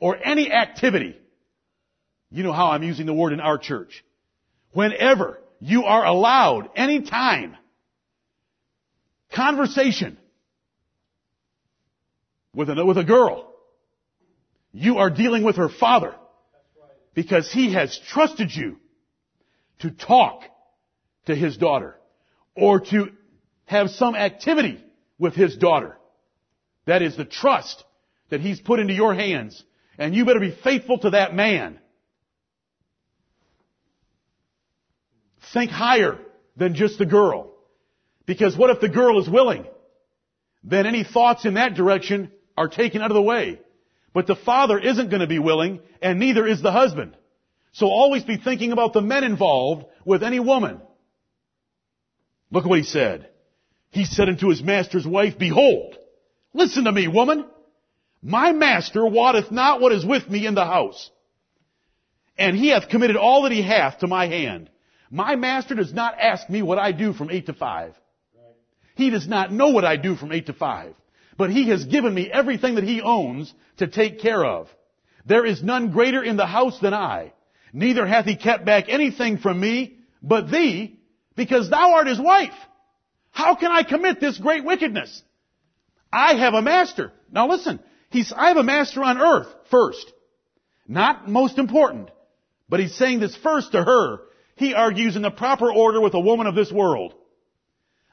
Or 0.00 0.18
any 0.22 0.52
activity. 0.52 1.18
You 2.30 2.42
know 2.42 2.52
how 2.52 2.66
I'm 2.66 2.82
using 2.82 3.06
the 3.06 3.14
word 3.14 3.32
in 3.32 3.40
our 3.40 3.56
church. 3.56 4.04
Whenever 4.72 5.40
you 5.60 5.84
are 5.84 6.04
allowed, 6.04 6.68
any 6.76 7.00
time, 7.00 7.56
conversation 9.32 10.18
with 12.54 12.68
a, 12.68 12.84
with 12.84 12.98
a 12.98 13.04
girl, 13.04 13.50
you 14.72 14.98
are 14.98 15.08
dealing 15.08 15.42
with 15.42 15.56
her 15.56 15.70
father 15.70 16.14
because 17.18 17.50
he 17.50 17.72
has 17.72 17.98
trusted 18.10 18.54
you 18.54 18.76
to 19.80 19.90
talk 19.90 20.44
to 21.26 21.34
his 21.34 21.56
daughter 21.56 21.96
or 22.54 22.78
to 22.78 23.08
have 23.64 23.90
some 23.90 24.14
activity 24.14 24.80
with 25.18 25.34
his 25.34 25.56
daughter. 25.56 25.98
That 26.86 27.02
is 27.02 27.16
the 27.16 27.24
trust 27.24 27.82
that 28.30 28.40
he's 28.40 28.60
put 28.60 28.78
into 28.78 28.94
your 28.94 29.14
hands. 29.14 29.60
And 29.98 30.14
you 30.14 30.26
better 30.26 30.38
be 30.38 30.56
faithful 30.62 31.00
to 31.00 31.10
that 31.10 31.34
man. 31.34 31.80
Think 35.52 35.72
higher 35.72 36.20
than 36.56 36.76
just 36.76 37.00
the 37.00 37.06
girl. 37.06 37.50
Because 38.26 38.56
what 38.56 38.70
if 38.70 38.78
the 38.80 38.88
girl 38.88 39.20
is 39.20 39.28
willing? 39.28 39.66
Then 40.62 40.86
any 40.86 41.02
thoughts 41.02 41.44
in 41.44 41.54
that 41.54 41.74
direction 41.74 42.30
are 42.56 42.68
taken 42.68 43.02
out 43.02 43.10
of 43.10 43.16
the 43.16 43.22
way. 43.22 43.58
But 44.12 44.26
the 44.26 44.36
father 44.36 44.78
isn't 44.78 45.10
going 45.10 45.20
to 45.20 45.26
be 45.26 45.38
willing, 45.38 45.80
and 46.00 46.18
neither 46.18 46.46
is 46.46 46.62
the 46.62 46.72
husband. 46.72 47.16
So 47.72 47.86
always 47.86 48.24
be 48.24 48.36
thinking 48.36 48.72
about 48.72 48.92
the 48.92 49.02
men 49.02 49.24
involved 49.24 49.86
with 50.04 50.22
any 50.22 50.40
woman. 50.40 50.80
Look 52.50 52.64
at 52.64 52.68
what 52.68 52.78
he 52.78 52.84
said. 52.84 53.28
He 53.90 54.04
said 54.04 54.28
unto 54.28 54.48
his 54.48 54.62
master's 54.62 55.06
wife, 55.06 55.38
Behold, 55.38 55.96
listen 56.52 56.84
to 56.84 56.92
me, 56.92 57.08
woman. 57.08 57.46
My 58.22 58.52
master 58.52 59.06
wotteth 59.06 59.52
not 59.52 59.80
what 59.80 59.92
is 59.92 60.04
with 60.04 60.28
me 60.28 60.46
in 60.46 60.54
the 60.54 60.64
house. 60.64 61.10
And 62.36 62.56
he 62.56 62.68
hath 62.68 62.88
committed 62.88 63.16
all 63.16 63.42
that 63.42 63.52
he 63.52 63.62
hath 63.62 63.98
to 63.98 64.06
my 64.06 64.26
hand. 64.26 64.70
My 65.10 65.36
master 65.36 65.74
does 65.74 65.92
not 65.92 66.18
ask 66.18 66.48
me 66.48 66.62
what 66.62 66.78
I 66.78 66.92
do 66.92 67.12
from 67.12 67.30
eight 67.30 67.46
to 67.46 67.52
five. 67.52 67.94
He 68.94 69.10
does 69.10 69.28
not 69.28 69.52
know 69.52 69.68
what 69.68 69.84
I 69.84 69.96
do 69.96 70.16
from 70.16 70.32
eight 70.32 70.46
to 70.46 70.52
five. 70.52 70.94
But 71.38 71.50
he 71.50 71.68
has 71.68 71.84
given 71.84 72.12
me 72.12 72.30
everything 72.30 72.74
that 72.74 72.84
he 72.84 73.00
owns 73.00 73.54
to 73.78 73.86
take 73.86 74.20
care 74.20 74.44
of. 74.44 74.68
There 75.24 75.46
is 75.46 75.62
none 75.62 75.92
greater 75.92 76.22
in 76.22 76.36
the 76.36 76.46
house 76.46 76.78
than 76.80 76.92
I. 76.92 77.32
Neither 77.72 78.06
hath 78.06 78.24
he 78.24 78.36
kept 78.36 78.64
back 78.64 78.88
anything 78.88 79.38
from 79.38 79.58
me 79.60 79.98
but 80.20 80.50
thee, 80.50 80.98
because 81.36 81.70
thou 81.70 81.94
art 81.94 82.08
his 82.08 82.18
wife. 82.18 82.54
How 83.30 83.54
can 83.54 83.70
I 83.70 83.84
commit 83.84 84.20
this 84.20 84.36
great 84.36 84.64
wickedness? 84.64 85.22
I 86.12 86.34
have 86.34 86.54
a 86.54 86.62
master. 86.62 87.12
Now 87.30 87.48
listen, 87.48 87.78
he's, 88.10 88.32
I 88.32 88.48
have 88.48 88.56
a 88.56 88.64
master 88.64 89.04
on 89.04 89.20
earth 89.20 89.48
first. 89.70 90.12
Not 90.88 91.28
most 91.28 91.56
important. 91.56 92.10
But 92.68 92.80
he's 92.80 92.96
saying 92.96 93.20
this 93.20 93.36
first 93.36 93.72
to 93.72 93.84
her. 93.84 94.22
He 94.56 94.74
argues 94.74 95.14
in 95.14 95.22
the 95.22 95.30
proper 95.30 95.70
order 95.70 96.00
with 96.00 96.14
a 96.14 96.20
woman 96.20 96.48
of 96.48 96.56
this 96.56 96.72
world. 96.72 97.14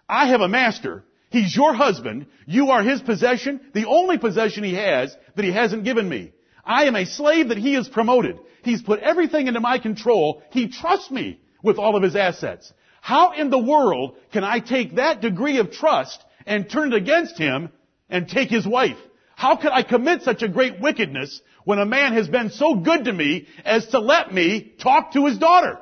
I 0.08 0.28
have 0.28 0.42
a 0.42 0.48
master 0.48 1.04
He's 1.36 1.54
your 1.54 1.74
husband. 1.74 2.28
You 2.46 2.70
are 2.72 2.82
his 2.82 3.02
possession, 3.02 3.60
the 3.74 3.88
only 3.88 4.18
possession 4.18 4.64
he 4.64 4.76
has 4.76 5.14
that 5.36 5.44
he 5.44 5.52
hasn't 5.52 5.84
given 5.84 6.08
me. 6.08 6.32
I 6.64 6.86
am 6.86 6.96
a 6.96 7.06
slave 7.06 7.50
that 7.50 7.58
he 7.58 7.74
has 7.74 7.90
promoted. 7.90 8.40
He's 8.64 8.82
put 8.82 9.02
everything 9.02 9.48
into 9.48 9.60
my 9.60 9.78
control. 9.80 10.44
He 10.52 10.70
trusts 10.70 11.12
me 11.12 11.42
with 11.62 11.78
all 11.78 11.98
of 11.98 12.04
his 12.04 12.16
assets. 12.16 12.72
How 13.02 13.34
in 13.34 13.50
the 13.50 13.60
world 13.60 14.16
can 14.32 14.46
I 14.46 14.60
take 14.60 14.96
that 14.96 15.20
degree 15.20 15.58
of 15.58 15.72
trust 15.72 16.24
and 16.46 16.70
turn 16.70 16.94
it 16.94 16.96
against 16.96 17.38
him 17.38 17.68
and 18.10 18.30
take 18.30 18.50
his 18.50 18.66
wife? 18.66 18.98
How 19.36 19.58
could 19.58 19.74
I 19.74 19.84
commit 19.84 20.22
such 20.22 20.42
a 20.42 20.48
great 20.48 20.80
wickedness 20.80 21.42
when 21.66 21.80
a 21.80 21.86
man 21.86 22.14
has 22.14 22.30
been 22.30 22.50
so 22.50 22.76
good 22.76 23.04
to 23.06 23.12
me 23.12 23.48
as 23.66 23.88
to 23.88 24.00
let 24.00 24.34
me 24.34 24.74
talk 24.80 25.12
to 25.12 25.26
his 25.26 25.38
daughter? 25.38 25.80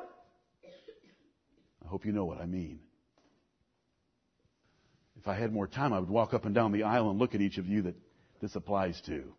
I 1.84 1.86
hope 1.86 2.04
you 2.04 2.10
know 2.12 2.24
what 2.24 2.38
I 2.38 2.46
mean. 2.46 2.80
If 5.24 5.28
I 5.28 5.34
had 5.36 5.54
more 5.54 5.66
time, 5.66 5.94
I 5.94 5.98
would 5.98 6.10
walk 6.10 6.34
up 6.34 6.44
and 6.44 6.54
down 6.54 6.70
the 6.70 6.82
aisle 6.82 7.08
and 7.08 7.18
look 7.18 7.34
at 7.34 7.40
each 7.40 7.56
of 7.56 7.66
you 7.66 7.80
that 7.82 7.94
this 8.42 8.56
applies 8.56 9.00
to. 9.06 9.32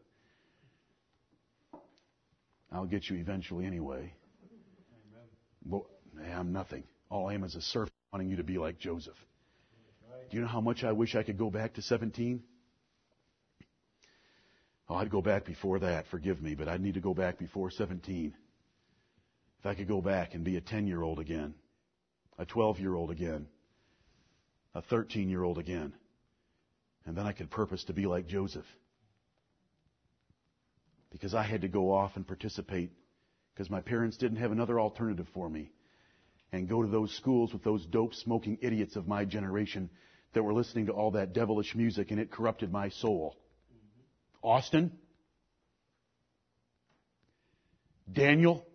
I'll 2.72 2.88
get 2.88 3.08
you 3.08 3.18
eventually 3.18 3.68
anyway. 3.68 4.12
I'm 6.34 6.52
nothing. 6.52 6.86
All 7.12 7.30
I 7.30 7.36
am 7.36 7.44
is 7.44 7.54
a 7.54 7.62
servant 7.62 7.94
wanting 8.12 8.30
you 8.30 8.38
to 8.38 8.44
be 8.44 8.58
like 8.58 8.80
Joseph. 8.80 9.14
Do 10.32 10.38
you 10.38 10.42
know 10.42 10.50
how 10.50 10.60
much 10.60 10.84
I 10.84 10.92
wish 10.92 11.14
I 11.14 11.22
could 11.22 11.38
go 11.38 11.52
back 11.52 11.76
to 11.76 11.84
17? 11.84 12.42
Oh, 14.90 14.96
I'd 14.96 15.12
go 15.12 15.22
back 15.22 15.46
before 15.46 15.78
that. 15.80 16.08
Forgive 16.08 16.42
me, 16.42 16.56
but 16.56 16.68
I'd 16.68 16.82
need 16.82 16.96
to 16.96 17.00
go 17.00 17.14
back 17.14 17.38
before 17.38 17.70
17. 17.70 18.34
If 19.60 19.66
I 19.68 19.76
could 19.76 19.88
go 19.88 20.02
back 20.02 20.34
and 20.34 20.44
be 20.44 20.58
a 20.58 20.62
10 20.62 20.88
year 20.88 21.04
old 21.04 21.20
again, 21.20 21.54
a 22.40 22.46
12 22.46 22.80
year 22.80 22.96
old 22.96 23.12
again, 23.12 23.46
a 24.76 24.82
13 24.82 25.30
year 25.30 25.44
old 25.44 25.58
again. 25.58 25.94
And 27.06 27.18
then 27.18 27.26
I 27.26 27.32
could 27.32 27.50
purpose 27.50 27.84
to 27.86 27.94
be 27.94 28.06
like 28.06 28.28
Joseph. 28.28 28.66
Because 31.12 31.34
I 31.34 31.44
had 31.44 31.62
to 31.62 31.70
go 31.70 31.94
off 31.94 32.12
and 32.18 32.28
participate 32.28 32.92
because 33.54 33.70
my 33.70 33.80
parents 33.80 34.18
didn't 34.18 34.38
have 34.38 34.52
another 34.52 34.80
alternative 34.80 35.28
for 35.34 35.50
me 35.50 35.72
and 36.52 36.68
go 36.68 36.82
to 36.82 36.90
those 36.90 37.16
schools 37.16 37.54
with 37.54 37.64
those 37.64 37.86
dope 37.86 38.14
smoking 38.14 38.58
idiots 38.62 38.98
of 38.98 39.08
my 39.08 39.24
generation 39.24 39.90
that 40.34 40.44
were 40.44 40.54
listening 40.54 40.88
to 40.88 40.92
all 40.92 41.12
that 41.12 41.32
devilish 41.32 41.74
music 41.74 42.12
and 42.12 42.20
it 42.20 42.30
corrupted 42.30 42.70
my 42.72 42.90
soul. 42.90 43.38
Austin, 44.44 44.92
Daniel, 48.12 48.68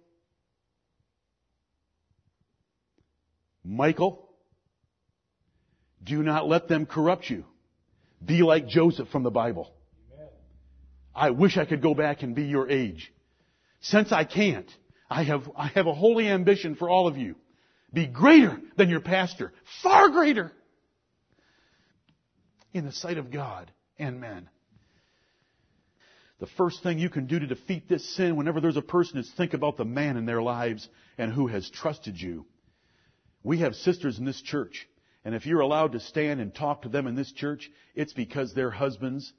Michael, 3.63 4.30
do 6.03 6.23
not 6.23 6.49
let 6.49 6.69
them 6.69 6.87
corrupt 6.87 7.29
you. 7.29 7.45
Be 8.25 8.43
like 8.43 8.69
Joseph 8.69 9.09
from 9.09 9.23
the 9.23 9.31
Bible. 9.31 9.73
I 11.15 11.31
wish 11.31 11.57
I 11.57 11.65
could 11.65 11.83
go 11.83 11.95
back 11.95 12.23
and 12.23 12.35
be 12.35 12.45
your 12.45 12.69
age. 12.71 13.13
since 13.81 14.13
I 14.13 14.25
can't, 14.25 14.71
I 15.09 15.25
have, 15.25 15.51
I 15.57 15.69
have 15.69 15.87
a 15.87 15.95
holy 15.95 16.29
ambition 16.29 16.77
for 16.77 16.89
all 16.89 17.09
of 17.09 17.17
you. 17.17 17.35
Be 17.93 18.07
greater 18.07 18.61
than 18.77 18.89
your 18.89 19.01
pastor. 19.01 19.53
Far 19.83 20.11
greater. 20.11 20.53
In 22.73 22.85
the 22.85 22.93
sight 22.93 23.19
of 23.19 23.33
God 23.33 23.71
and 23.99 24.21
men. 24.21 24.49
The 26.39 26.47
first 26.47 26.83
thing 26.83 26.99
you 26.99 27.11
can 27.11 27.27
do 27.27 27.39
to 27.39 27.47
defeat 27.47 27.89
this 27.89 28.17
sin 28.17 28.37
whenever 28.37 28.61
there's 28.61 28.77
a 28.77 28.83
person 28.83 29.19
is 29.19 29.31
think 29.37 29.53
about 29.53 29.77
the 29.77 29.85
man 29.85 30.17
in 30.17 30.25
their 30.25 30.41
lives 30.41 30.89
and 31.19 31.33
who 31.33 31.49
has 31.49 31.69
trusted 31.69 32.19
you. 32.19 32.47
We 33.43 33.59
have 33.59 33.75
sisters 33.75 34.19
in 34.19 34.25
this 34.25 34.41
church, 34.41 34.89
and 35.25 35.35
if 35.35 35.47
you're 35.47 35.61
allowed 35.61 35.93
to 35.93 36.01
stand 36.01 36.41
and 36.41 36.55
talk 36.55 36.83
to 36.83 36.89
them 36.89 37.07
in 37.07 37.15
this 37.15 37.33
church, 37.33 37.71
it's 37.95 38.13
because 38.13 38.55
their 38.55 38.71
husbands 38.71 39.33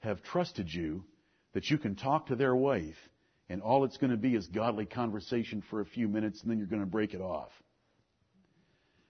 have 0.00 0.22
trusted 0.22 0.72
you 0.72 1.04
that 1.52 1.68
you 1.70 1.78
can 1.78 1.96
talk 1.96 2.26
to 2.26 2.36
their 2.36 2.54
wife, 2.54 2.96
and 3.48 3.62
all 3.62 3.84
it's 3.84 3.96
going 3.96 4.10
to 4.10 4.16
be 4.16 4.34
is 4.34 4.46
godly 4.46 4.86
conversation 4.86 5.62
for 5.68 5.80
a 5.80 5.86
few 5.86 6.06
minutes, 6.06 6.42
and 6.42 6.50
then 6.50 6.58
you're 6.58 6.66
going 6.66 6.80
to 6.80 6.86
break 6.86 7.14
it 7.14 7.20
off. 7.20 7.50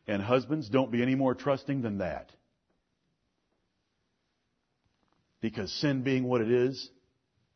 And 0.06 0.22
husbands, 0.22 0.68
don't 0.68 0.92
be 0.92 1.02
any 1.02 1.14
more 1.14 1.34
trusting 1.34 1.82
than 1.82 1.98
that. 1.98 2.30
Because 5.40 5.72
sin 5.80 6.02
being 6.02 6.24
what 6.24 6.40
it 6.40 6.50
is, 6.50 6.90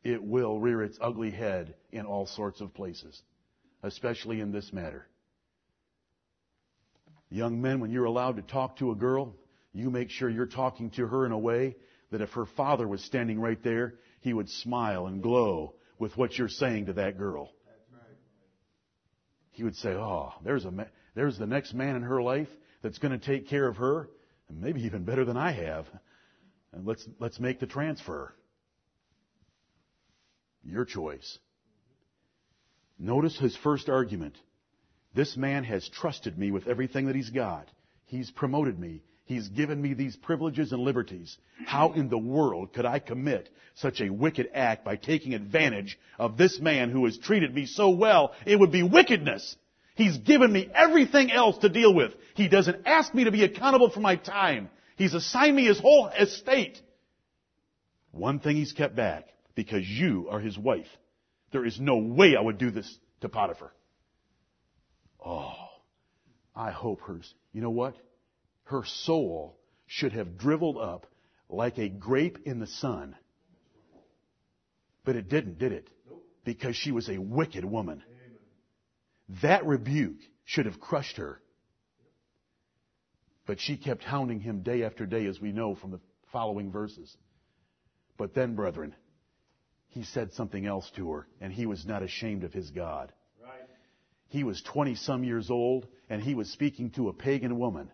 it 0.03 0.23
will 0.23 0.59
rear 0.59 0.83
its 0.83 0.99
ugly 1.01 1.31
head 1.31 1.75
in 1.93 2.07
all 2.07 2.27
sorts 2.27 2.61
of 2.61 2.75
places, 2.75 3.23
especially 3.83 4.41
in 4.41 4.53
this 4.53 4.73
matter. 4.73 5.07
Young 7.31 7.62
men, 7.62 7.81
when 7.81 7.93
you're 7.93 8.05
allowed 8.05 8.37
to 8.37 8.43
talk 8.43 8.76
to 8.78 8.91
a 8.91 8.97
girl, 8.97 9.37
you 9.72 9.89
make 9.89 10.11
sure 10.11 10.28
you're 10.28 10.47
talking 10.47 10.91
to 10.91 11.07
her 11.07 11.24
in 11.24 11.33
a 11.33 11.39
way 11.39 11.76
that 12.11 12.20
if 12.20 12.31
her 12.33 12.47
father 12.57 12.89
was 12.89 13.03
standing 13.05 13.41
right 13.41 13.62
there, 13.62 13.95
he 14.20 14.33
would 14.33 14.49
smile 14.49 15.07
and 15.07 15.22
glow 15.22 15.74
with 15.99 16.16
what 16.16 16.37
you're 16.37 16.49
saying 16.49 16.87
to 16.87 16.93
that 16.95 17.16
girl. 17.16 17.53
He 19.53 19.62
would 19.62 19.76
say, 19.76 19.91
"Oh, 19.91 20.33
there's 20.43 20.64
a 20.64 20.70
ma- 20.70 20.87
there's 21.14 21.39
the 21.39 21.47
next 21.47 21.72
man 21.72 21.97
in 21.97 22.03
her 22.03 22.20
life 22.22 22.49
that's 22.83 22.99
going 22.99 23.18
to 23.18 23.24
take 23.24 23.47
care 23.49 23.68
of 23.68 23.76
her, 23.76 24.09
and 24.49 24.61
maybe 24.61 24.83
even 24.83 25.05
better 25.05 25.24
than 25.24 25.37
I 25.37 25.53
have. 25.53 25.87
And 26.72 26.87
let's 26.87 27.07
let's 27.18 27.39
make 27.39 27.61
the 27.61 27.66
transfer." 27.66 28.35
Your 30.62 30.85
choice. 30.85 31.39
Notice 32.99 33.39
his 33.39 33.57
first 33.57 33.89
argument. 33.89 34.37
This 35.15 35.37
man 35.37 35.65
has 35.65 35.89
trusted 35.89 36.39
me 36.39 36.51
with 36.51 36.69
everything 36.69 37.07
that 37.07 37.17
he's 37.17 37.31
got. 37.31 37.69
He's 38.07 38.31
promoted 38.31 38.79
me. 38.79 39.03
He's 39.25 39.49
given 39.49 39.81
me 39.81 39.95
these 39.95 40.17
privileges 40.17 40.73
and 40.73 40.83
liberties. 40.83 41.37
How 41.65 41.93
in 41.93 42.09
the 42.09 42.19
world 42.19 42.73
could 42.73 42.85
I 42.85 42.99
commit 42.99 43.49
such 43.75 44.01
a 44.01 44.11
wicked 44.11 44.49
act 44.55 44.85
by 44.85 44.97
taking 44.97 45.35
advantage 45.35 45.99
of 46.19 46.37
this 46.37 46.59
man 46.61 46.91
who 46.91 47.05
has 47.05 47.17
treated 47.19 47.55
me 47.55 47.67
so 47.67 47.91
well? 47.91 48.35
It 48.45 48.59
would 48.59 48.73
be 48.73 48.83
wickedness. 48.83 49.57
He's 49.95 50.19
given 50.19 50.53
me 50.53 50.69
everything 50.75 51.31
else 51.31 51.59
to 51.59 51.69
deal 51.69 51.95
with. 51.95 52.13
He 52.35 52.49
doesn't 52.49 52.87
ask 52.87 53.15
me 53.15 53.25
to 53.25 53.31
be 53.31 53.45
accountable 53.45 53.91
for 53.91 54.01
my 54.01 54.17
time. 54.17 54.71
He's 54.97 55.15
assigned 55.15 55.55
me 55.55 55.67
his 55.67 55.79
whole 55.79 56.09
estate. 56.09 56.81
One 58.11 58.41
thing 58.41 58.57
he's 58.57 58.73
kept 58.73 58.97
back 58.97 59.27
because 59.55 59.87
you 59.87 60.29
are 60.31 60.41
his 60.41 60.59
wife. 60.59 60.89
There 61.53 61.65
is 61.65 61.79
no 61.79 61.99
way 61.99 62.35
I 62.37 62.41
would 62.41 62.59
do 62.59 62.71
this 62.71 62.99
to 63.21 63.29
Potiphar. 63.29 63.73
Oh, 65.25 65.55
I 66.55 66.71
hope 66.71 67.01
hers. 67.03 67.33
You 67.53 67.61
know 67.61 67.71
what? 67.71 67.97
Her 68.64 68.85
soul 68.85 69.59
should 69.87 70.12
have 70.12 70.39
driveled 70.39 70.79
up 70.79 71.07
like 71.49 71.79
a 71.79 71.89
grape 71.89 72.39
in 72.45 72.61
the 72.61 72.66
sun. 72.66 73.16
But 75.05 75.16
it 75.16 75.29
didn't, 75.29 75.59
did 75.59 75.73
it? 75.73 75.89
Because 76.45 76.77
she 76.77 76.93
was 76.93 77.09
a 77.09 77.18
wicked 77.18 77.64
woman. 77.64 78.03
That 79.43 79.66
rebuke 79.66 80.18
should 80.45 80.66
have 80.66 80.81
crushed 80.81 81.16
her. 81.16 81.41
But 83.47 83.61
she 83.61 83.77
kept 83.77 84.05
hounding 84.05 84.41
him 84.41 84.62
day 84.62 84.85
after 84.85 85.07
day, 85.07 85.27
as 85.27 85.41
we 85.41 85.53
know 85.53 85.75
from 85.75 85.91
the 85.91 86.01
following 86.33 86.71
verses. 86.71 87.16
But 88.16 88.35
then, 88.35 88.55
brethren, 88.55 88.95
he 89.89 90.05
said 90.05 90.33
something 90.33 90.66
else 90.66 90.89
to 90.97 91.11
her, 91.12 91.27
and 91.41 91.53
he 91.53 91.66
was 91.66 91.85
not 91.85 92.03
ashamed 92.03 92.45
of 92.45 92.53
his 92.53 92.71
God. 92.71 93.12
He 94.31 94.45
was 94.45 94.62
20 94.62 94.95
some 94.95 95.24
years 95.24 95.51
old, 95.51 95.89
and 96.09 96.22
he 96.22 96.35
was 96.35 96.49
speaking 96.51 96.91
to 96.93 97.09
a 97.09 97.12
pagan 97.12 97.59
woman 97.59 97.91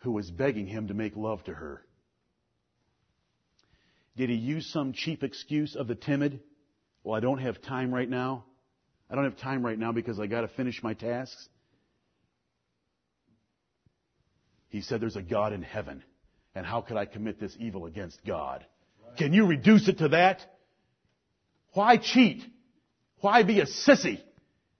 who 0.00 0.12
was 0.12 0.30
begging 0.30 0.66
him 0.66 0.88
to 0.88 0.94
make 0.94 1.16
love 1.16 1.42
to 1.44 1.54
her. 1.54 1.82
Did 4.14 4.28
he 4.28 4.36
use 4.36 4.70
some 4.70 4.92
cheap 4.92 5.24
excuse 5.24 5.74
of 5.74 5.88
the 5.88 5.94
timid? 5.94 6.40
Well, 7.02 7.14
I 7.14 7.20
don't 7.20 7.38
have 7.38 7.62
time 7.62 7.92
right 7.92 8.08
now. 8.08 8.44
I 9.10 9.14
don't 9.14 9.24
have 9.24 9.38
time 9.38 9.64
right 9.64 9.78
now 9.78 9.90
because 9.90 10.20
I 10.20 10.26
got 10.26 10.42
to 10.42 10.48
finish 10.48 10.82
my 10.82 10.92
tasks. 10.92 11.48
He 14.68 14.82
said, 14.82 15.00
There's 15.00 15.16
a 15.16 15.22
God 15.22 15.54
in 15.54 15.62
heaven, 15.62 16.04
and 16.54 16.66
how 16.66 16.82
could 16.82 16.98
I 16.98 17.06
commit 17.06 17.40
this 17.40 17.56
evil 17.58 17.86
against 17.86 18.22
God? 18.26 18.66
Can 19.16 19.32
you 19.32 19.46
reduce 19.46 19.88
it 19.88 19.98
to 19.98 20.08
that? 20.08 20.42
Why 21.72 21.96
cheat? 21.96 22.42
Why 23.20 23.44
be 23.44 23.60
a 23.60 23.66
sissy? 23.66 24.20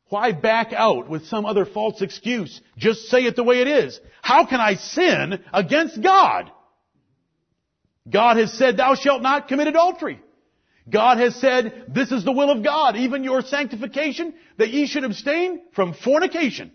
Why 0.09 0.33
back 0.33 0.73
out 0.73 1.09
with 1.09 1.27
some 1.27 1.45
other 1.45 1.67
false 1.67 2.01
excuse? 2.01 2.61
Just 2.77 3.09
say 3.09 3.25
it 3.25 3.37
the 3.37 3.45
way 3.45 3.61
it 3.61 3.69
is. 3.69 4.01
How 4.23 4.47
can 4.47 4.61
I 4.61 4.75
sin 4.75 5.41
against 5.53 6.03
God? 6.03 6.51
God 8.09 8.39
has 8.39 8.53
said, 8.53 8.77
thou 8.77 8.95
shalt 8.95 9.23
not 9.23 9.49
commit 9.49 9.67
adultery. 9.69 10.21
God 10.89 11.19
has 11.19 11.37
said, 11.37 11.85
this 11.89 12.11
is 12.11 12.25
the 12.25 12.33
will 12.33 12.51
of 12.51 12.65
God, 12.65 12.97
even 12.97 13.23
your 13.23 13.43
sanctification, 13.43 14.33
that 14.57 14.71
ye 14.71 14.87
should 14.87 15.05
abstain 15.05 15.61
from 15.75 15.93
fornication. 15.93 16.73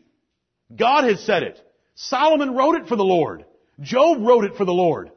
God 0.76 1.06
has 1.06 1.24
said 1.26 1.42
it. 1.42 1.60
Solomon 1.96 2.56
wrote 2.56 2.76
it 2.76 2.88
for 2.88 2.96
the 2.96 3.04
Lord. 3.04 3.46
Job 3.80 4.20
wrote 4.22 4.46
it 4.46 4.56
for 4.56 4.66
the 4.66 4.74
Lord. 4.74 5.12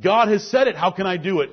God 0.00 0.28
has 0.28 0.48
said 0.48 0.66
it. 0.66 0.76
How 0.76 0.90
can 0.90 1.06
I 1.06 1.16
do 1.16 1.40
it 1.40 1.50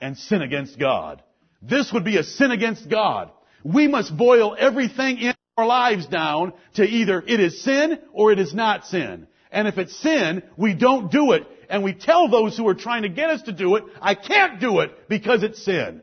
and 0.00 0.16
sin 0.16 0.42
against 0.42 0.78
God? 0.78 1.22
This 1.60 1.92
would 1.92 2.04
be 2.04 2.16
a 2.16 2.22
sin 2.22 2.52
against 2.52 2.88
God. 2.88 3.32
We 3.64 3.88
must 3.88 4.16
boil 4.16 4.56
everything 4.58 5.18
in 5.18 5.34
our 5.56 5.66
lives 5.66 6.06
down 6.06 6.52
to 6.74 6.82
either 6.82 7.22
it 7.26 7.40
is 7.40 7.62
sin 7.62 7.98
or 8.12 8.32
it 8.32 8.38
is 8.38 8.54
not 8.54 8.86
sin. 8.86 9.26
And 9.50 9.68
if 9.68 9.78
it's 9.78 9.96
sin, 9.96 10.42
we 10.56 10.74
don't 10.74 11.10
do 11.10 11.32
it. 11.32 11.46
And 11.68 11.84
we 11.84 11.92
tell 11.92 12.28
those 12.28 12.56
who 12.56 12.66
are 12.68 12.74
trying 12.74 13.02
to 13.02 13.08
get 13.08 13.30
us 13.30 13.42
to 13.42 13.52
do 13.52 13.76
it, 13.76 13.84
I 14.00 14.14
can't 14.14 14.60
do 14.60 14.80
it 14.80 15.08
because 15.08 15.42
it's 15.42 15.62
sin. 15.62 16.02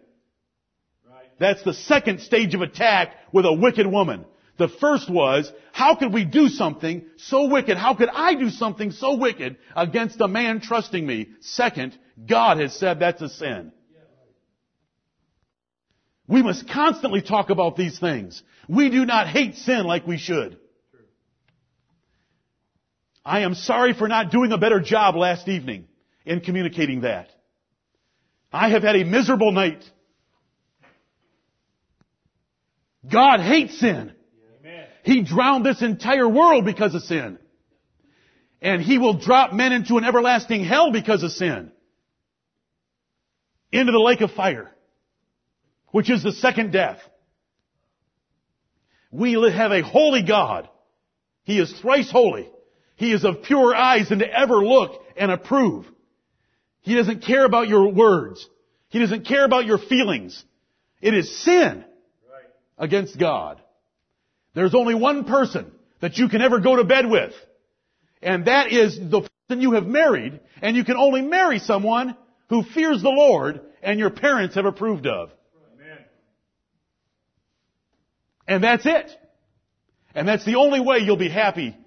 Right. 1.08 1.30
That's 1.40 1.64
the 1.64 1.74
second 1.74 2.22
stage 2.22 2.54
of 2.56 2.62
attack 2.62 3.16
with 3.32 3.46
a 3.46 3.54
wicked 3.54 3.88
woman. 3.88 4.26
The 4.58 4.68
first 4.68 5.10
was, 5.10 5.52
how 5.72 5.96
could 5.96 6.14
we 6.14 6.26
do 6.26 6.50
something 6.50 7.06
so 7.18 7.48
wicked? 7.48 7.78
How 7.78 7.96
could 7.96 8.10
I 8.10 8.36
do 8.36 8.50
something 8.50 8.92
so 8.92 9.16
wicked 9.16 9.58
against 9.76 10.20
a 10.22 10.28
man 10.28 10.60
trusting 10.60 11.06
me? 11.06 11.30
Second, 11.40 11.98
God 12.28 12.60
has 12.60 12.76
said 12.76 13.00
that's 13.00 13.22
a 13.22 13.30
sin. 13.30 13.72
We 16.30 16.44
must 16.44 16.70
constantly 16.70 17.24
talk 17.24 17.50
about 17.50 17.76
these 17.76 17.98
things. 17.98 18.44
We 18.68 18.92
do 18.92 19.04
not 19.04 19.28
hate 19.28 19.56
sin 19.56 19.84
like 19.86 20.06
we 20.06 20.20
should. 20.20 20.60
I 23.26 23.40
am 23.40 23.56
sorry 23.56 23.94
for 23.94 24.08
not 24.08 24.32
doing 24.32 24.52
a 24.52 24.58
better 24.60 24.80
job 24.80 25.16
last 25.16 25.48
evening 25.48 25.88
in 26.26 26.42
communicating 26.42 27.02
that. 27.02 27.30
I 28.54 28.70
have 28.70 28.84
had 28.84 28.96
a 28.96 29.06
miserable 29.06 29.52
night. 29.52 29.84
God 33.12 33.40
hates 33.40 33.80
sin. 33.80 34.14
Amen. 34.60 34.86
He 35.04 35.24
drowned 35.24 35.66
this 35.66 35.82
entire 35.82 36.30
world 36.30 36.64
because 36.64 36.94
of 36.94 37.02
sin. 37.02 37.40
And 38.62 38.84
He 38.84 39.00
will 39.00 39.16
drop 39.16 39.52
men 39.52 39.72
into 39.72 39.98
an 39.98 40.04
everlasting 40.04 40.64
hell 40.64 40.92
because 40.92 41.24
of 41.24 41.32
sin. 41.32 41.72
Into 43.72 43.92
the 43.92 44.00
lake 44.00 44.22
of 44.22 44.32
fire 44.32 44.72
which 45.92 46.10
is 46.10 46.24
the 46.24 46.32
second 46.32 46.72
death. 46.72 47.00
We 49.12 49.34
have 49.34 49.72
a 49.72 49.82
holy 49.82 50.24
God. 50.24 50.70
He 51.44 51.60
is 51.60 51.72
thrice 51.80 52.12
holy. 52.12 52.50
He 52.96 53.12
is 53.12 53.24
of 53.24 53.44
pure 53.44 53.76
eyes 53.76 54.12
and 54.12 54.20
to 54.20 54.32
ever 54.32 54.58
look 54.58 55.02
and 55.18 55.32
approve. 55.32 55.86
He 56.82 56.96
doesn't 56.96 57.24
care 57.24 57.46
about 57.46 57.68
your 57.68 57.92
words. 57.92 58.48
He 58.90 59.00
doesn't 59.00 59.26
care 59.26 59.46
about 59.46 59.66
your 59.66 59.78
feelings. 59.78 60.44
It 61.02 61.14
is 61.14 61.44
sin 61.44 61.86
against 62.78 63.18
God. 63.18 63.62
There's 64.54 64.76
only 64.76 64.96
one 64.96 65.26
person 65.26 65.72
that 66.02 66.18
you 66.18 66.30
can 66.30 66.42
ever 66.42 66.60
go 66.60 66.76
to 66.76 66.84
bed 66.84 67.10
with. 67.10 67.34
And 68.22 68.46
that 68.46 68.72
is 68.72 68.98
the 68.98 69.22
person 69.48 69.62
you 69.62 69.74
have 69.74 69.86
married. 69.86 70.40
And 70.62 70.76
you 70.76 70.84
can 70.84 70.98
only 70.98 71.22
marry 71.22 71.60
someone 71.60 72.18
who 72.50 72.64
fears 72.64 73.02
the 73.02 73.10
Lord 73.10 73.62
and 73.82 74.00
your 74.00 74.10
parents 74.10 74.56
have 74.56 74.66
approved 74.66 75.08
of. 75.08 75.32
And 78.50 78.64
that's 78.64 78.86
it. 78.86 79.12
And 80.16 80.28
that's 80.28 80.44
the 80.44 80.56
only 80.56 80.80
way 80.80 80.98
you'll 80.98 81.18
be 81.18 81.30
happy 81.30 81.78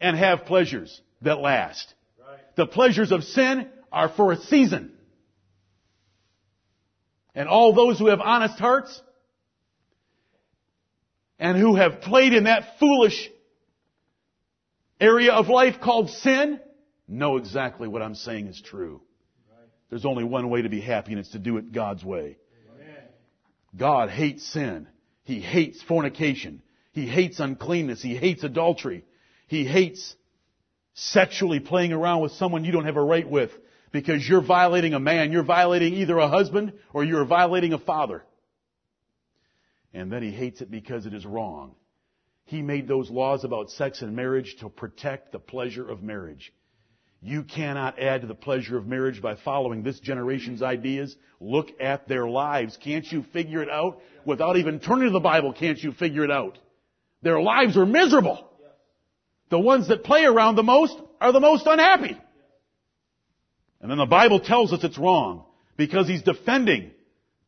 and 0.00 0.16
have 0.16 0.46
pleasures 0.46 1.00
that 1.22 1.40
last. 1.40 1.92
Right. 2.20 2.38
The 2.54 2.66
pleasures 2.66 3.10
of 3.10 3.24
sin 3.24 3.68
are 3.90 4.08
for 4.08 4.30
a 4.30 4.36
season. 4.36 4.92
And 7.34 7.48
all 7.48 7.74
those 7.74 7.98
who 7.98 8.06
have 8.06 8.20
honest 8.20 8.60
hearts 8.60 9.02
and 11.40 11.58
who 11.58 11.74
have 11.74 12.00
played 12.00 12.32
in 12.32 12.44
that 12.44 12.78
foolish 12.78 13.28
area 15.00 15.32
of 15.32 15.48
life 15.48 15.80
called 15.82 16.10
sin 16.10 16.60
know 17.08 17.38
exactly 17.38 17.88
what 17.88 18.02
I'm 18.02 18.14
saying 18.14 18.46
is 18.46 18.60
true. 18.60 19.00
There's 19.90 20.04
only 20.04 20.22
one 20.22 20.48
way 20.48 20.62
to 20.62 20.68
be 20.68 20.80
happy 20.80 21.10
and 21.10 21.18
it's 21.18 21.30
to 21.30 21.40
do 21.40 21.56
it 21.56 21.72
God's 21.72 22.04
way. 22.04 22.38
God 23.76 24.10
hates 24.10 24.46
sin. 24.46 24.86
He 25.24 25.40
hates 25.40 25.82
fornication. 25.82 26.62
He 26.92 27.06
hates 27.06 27.40
uncleanness. 27.40 28.02
He 28.02 28.16
hates 28.16 28.44
adultery. 28.44 29.04
He 29.46 29.64
hates 29.64 30.16
sexually 30.94 31.60
playing 31.60 31.92
around 31.92 32.22
with 32.22 32.32
someone 32.32 32.64
you 32.64 32.72
don't 32.72 32.84
have 32.84 32.96
a 32.96 33.02
right 33.02 33.28
with 33.28 33.50
because 33.92 34.26
you're 34.28 34.42
violating 34.42 34.94
a 34.94 35.00
man. 35.00 35.32
You're 35.32 35.44
violating 35.44 35.94
either 35.94 36.18
a 36.18 36.28
husband 36.28 36.72
or 36.92 37.04
you're 37.04 37.24
violating 37.24 37.72
a 37.72 37.78
father. 37.78 38.24
And 39.94 40.10
then 40.10 40.22
he 40.22 40.30
hates 40.30 40.60
it 40.60 40.70
because 40.70 41.06
it 41.06 41.14
is 41.14 41.24
wrong. 41.24 41.74
He 42.44 42.62
made 42.62 42.88
those 42.88 43.10
laws 43.10 43.44
about 43.44 43.70
sex 43.70 44.02
and 44.02 44.16
marriage 44.16 44.56
to 44.60 44.68
protect 44.68 45.32
the 45.32 45.38
pleasure 45.38 45.88
of 45.88 46.02
marriage. 46.02 46.52
You 47.24 47.44
cannot 47.44 48.00
add 48.00 48.22
to 48.22 48.26
the 48.26 48.34
pleasure 48.34 48.76
of 48.76 48.88
marriage 48.88 49.22
by 49.22 49.36
following 49.36 49.84
this 49.84 50.00
generation's 50.00 50.60
ideas. 50.60 51.14
Look 51.40 51.68
at 51.80 52.08
their 52.08 52.26
lives. 52.26 52.76
Can't 52.82 53.10
you 53.10 53.22
figure 53.32 53.62
it 53.62 53.70
out? 53.70 54.00
Without 54.24 54.56
even 54.56 54.80
turning 54.80 55.06
to 55.06 55.12
the 55.12 55.20
Bible, 55.20 55.52
can't 55.52 55.78
you 55.78 55.92
figure 55.92 56.24
it 56.24 56.32
out? 56.32 56.58
Their 57.22 57.40
lives 57.40 57.76
are 57.76 57.86
miserable. 57.86 58.48
The 59.50 59.58
ones 59.58 59.86
that 59.86 60.02
play 60.02 60.24
around 60.24 60.56
the 60.56 60.64
most 60.64 60.98
are 61.20 61.30
the 61.30 61.38
most 61.38 61.64
unhappy. 61.66 62.20
And 63.80 63.88
then 63.88 63.98
the 63.98 64.06
Bible 64.06 64.40
tells 64.40 64.72
us 64.72 64.82
it's 64.82 64.98
wrong 64.98 65.44
because 65.76 66.08
he's 66.08 66.22
defending 66.22 66.90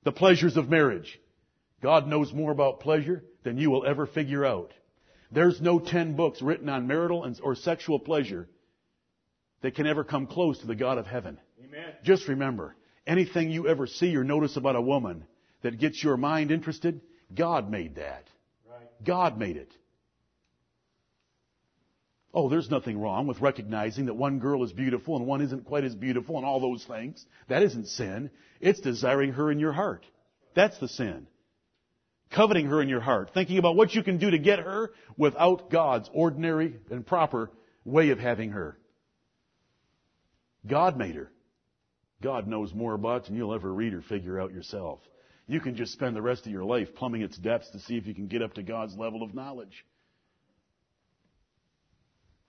the 0.05 0.13
pleasures 0.13 0.57
of 0.57 0.69
marriage. 0.69 1.19
God 1.83 2.07
knows 2.07 2.33
more 2.33 2.53
about 2.53 2.79
pleasure 2.79 3.25
than 3.43 3.59
you 3.59 3.71
will 3.71 3.85
ever 3.85 4.07
figure 4.07 4.45
out. 4.45 4.73
There's 5.33 5.61
no 5.61 5.81
ten 5.81 6.15
books 6.15 6.41
written 6.41 6.69
on 6.69 6.87
marital 6.87 7.29
or 7.43 7.57
sexual 7.57 7.99
pleasure 7.99 8.49
that 9.65 9.75
can 9.75 9.87
ever 9.87 10.05
come 10.05 10.27
close 10.27 10.59
to 10.59 10.67
the 10.67 10.75
God 10.75 10.99
of 10.99 11.07
heaven. 11.07 11.41
Amen. 11.59 11.95
Just 12.03 12.29
remember, 12.29 12.77
anything 13.07 13.51
you 13.51 13.67
ever 13.67 13.87
see 13.87 14.15
or 14.15 14.23
notice 14.23 14.59
about 14.59 14.77
a 14.77 14.81
woman 14.81 15.25
that 15.63 15.81
gets 15.81 16.05
your 16.05 16.19
mind 16.19 16.51
interested, 16.51 17.01
God 17.35 17.71
made 17.71 17.95
that. 17.95 18.29
Right. 18.71 18.87
God 19.03 19.39
made 19.39 19.57
it. 19.57 19.73
Oh, 22.35 22.51
there's 22.51 22.69
nothing 22.69 23.01
wrong 23.01 23.27
with 23.27 23.41
recognizing 23.41 24.05
that 24.05 24.15
one 24.15 24.39
girl 24.39 24.63
is 24.65 24.73
beautiful 24.73 25.17
and 25.17 25.27
one 25.27 25.41
isn't 25.41 25.65
quite 25.65 25.85
as 25.85 25.95
beautiful 25.95 26.37
and 26.37 26.45
all 26.45 26.61
those 26.61 26.85
things. 26.85 27.25
That 27.49 27.63
isn't 27.63 27.89
sin. 27.89 28.31
It's 28.61 28.81
desiring 28.81 29.33
her 29.33 29.51
in 29.51 29.59
your 29.59 29.73
heart. 29.73 30.05
That's 30.55 30.79
the 30.79 30.89
sin. 30.89 31.27
Coveting 32.31 32.67
her 32.67 32.83
in 32.83 32.91
your 32.91 33.01
heart. 33.01 33.31
Thinking 33.33 33.57
about 33.57 33.77
what 33.77 33.95
you 33.95 34.03
can 34.03 34.19
do 34.19 34.31
to 34.31 34.39
get 34.39 34.59
her 34.59 34.93
without 35.17 35.71
God's 35.71 36.11
ordinary 36.13 36.77
and 36.91 37.07
proper 37.07 37.51
way 37.87 38.11
of 38.11 38.19
having 38.19 38.51
her. 38.51 38.77
God 40.67 40.97
made 40.97 41.15
her. 41.15 41.31
God 42.23 42.47
knows 42.47 42.73
more 42.73 42.95
about 42.95 43.27
than 43.27 43.37
you'll 43.37 43.55
ever 43.55 43.73
read 43.73 43.93
or 43.93 44.03
figure 44.03 44.41
out 44.41 44.53
yourself. 44.53 45.01
You 45.47 45.61
can 45.61 45.77
just 45.77 45.93
spend 45.93 46.17
the 46.17 46.23
rest 46.23 46.47
of 46.47 46.53
your 46.53 46.65
life 46.65 46.95
plumbing 46.95 47.21
its 47.21 47.37
depths 47.37 47.71
to 47.71 47.81
see 47.81 47.97
if 47.97 48.07
you 48.07 48.15
can 48.15 48.29
get 48.29 48.41
up 48.41 48.55
to 48.55 48.63
God's 48.63 48.97
level 48.97 49.23
of 49.23 49.35
knowledge. 49.35 49.85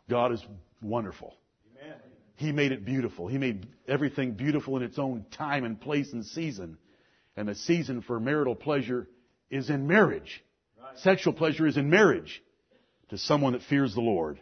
God 0.10 0.32
is 0.32 0.46
wonderful. 0.82 1.36
Amen. 1.82 1.98
He 2.36 2.52
made 2.52 2.72
it 2.72 2.86
beautiful. 2.86 3.28
He 3.28 3.38
made 3.38 3.68
everything 3.88 4.34
beautiful 4.34 4.78
in 4.78 4.84
its 4.84 4.98
own 4.98 5.26
time 5.32 5.66
and 5.66 5.80
place 5.80 6.14
and 6.14 6.26
season. 6.26 6.78
And 7.36 7.50
the 7.50 7.56
season 7.56 8.02
for 8.02 8.20
marital 8.20 8.56
pleasure 8.56 9.10
is 9.50 9.70
in 9.70 9.88
marriage. 9.88 10.44
Right. 10.82 10.98
Sexual 11.00 11.34
pleasure 11.34 11.68
is 11.68 11.76
in 11.76 11.90
marriage 11.90 12.42
to 13.10 13.18
someone 13.18 13.54
that 13.54 13.64
fears 13.64 13.94
the 13.94 14.02
Lord. 14.02 14.40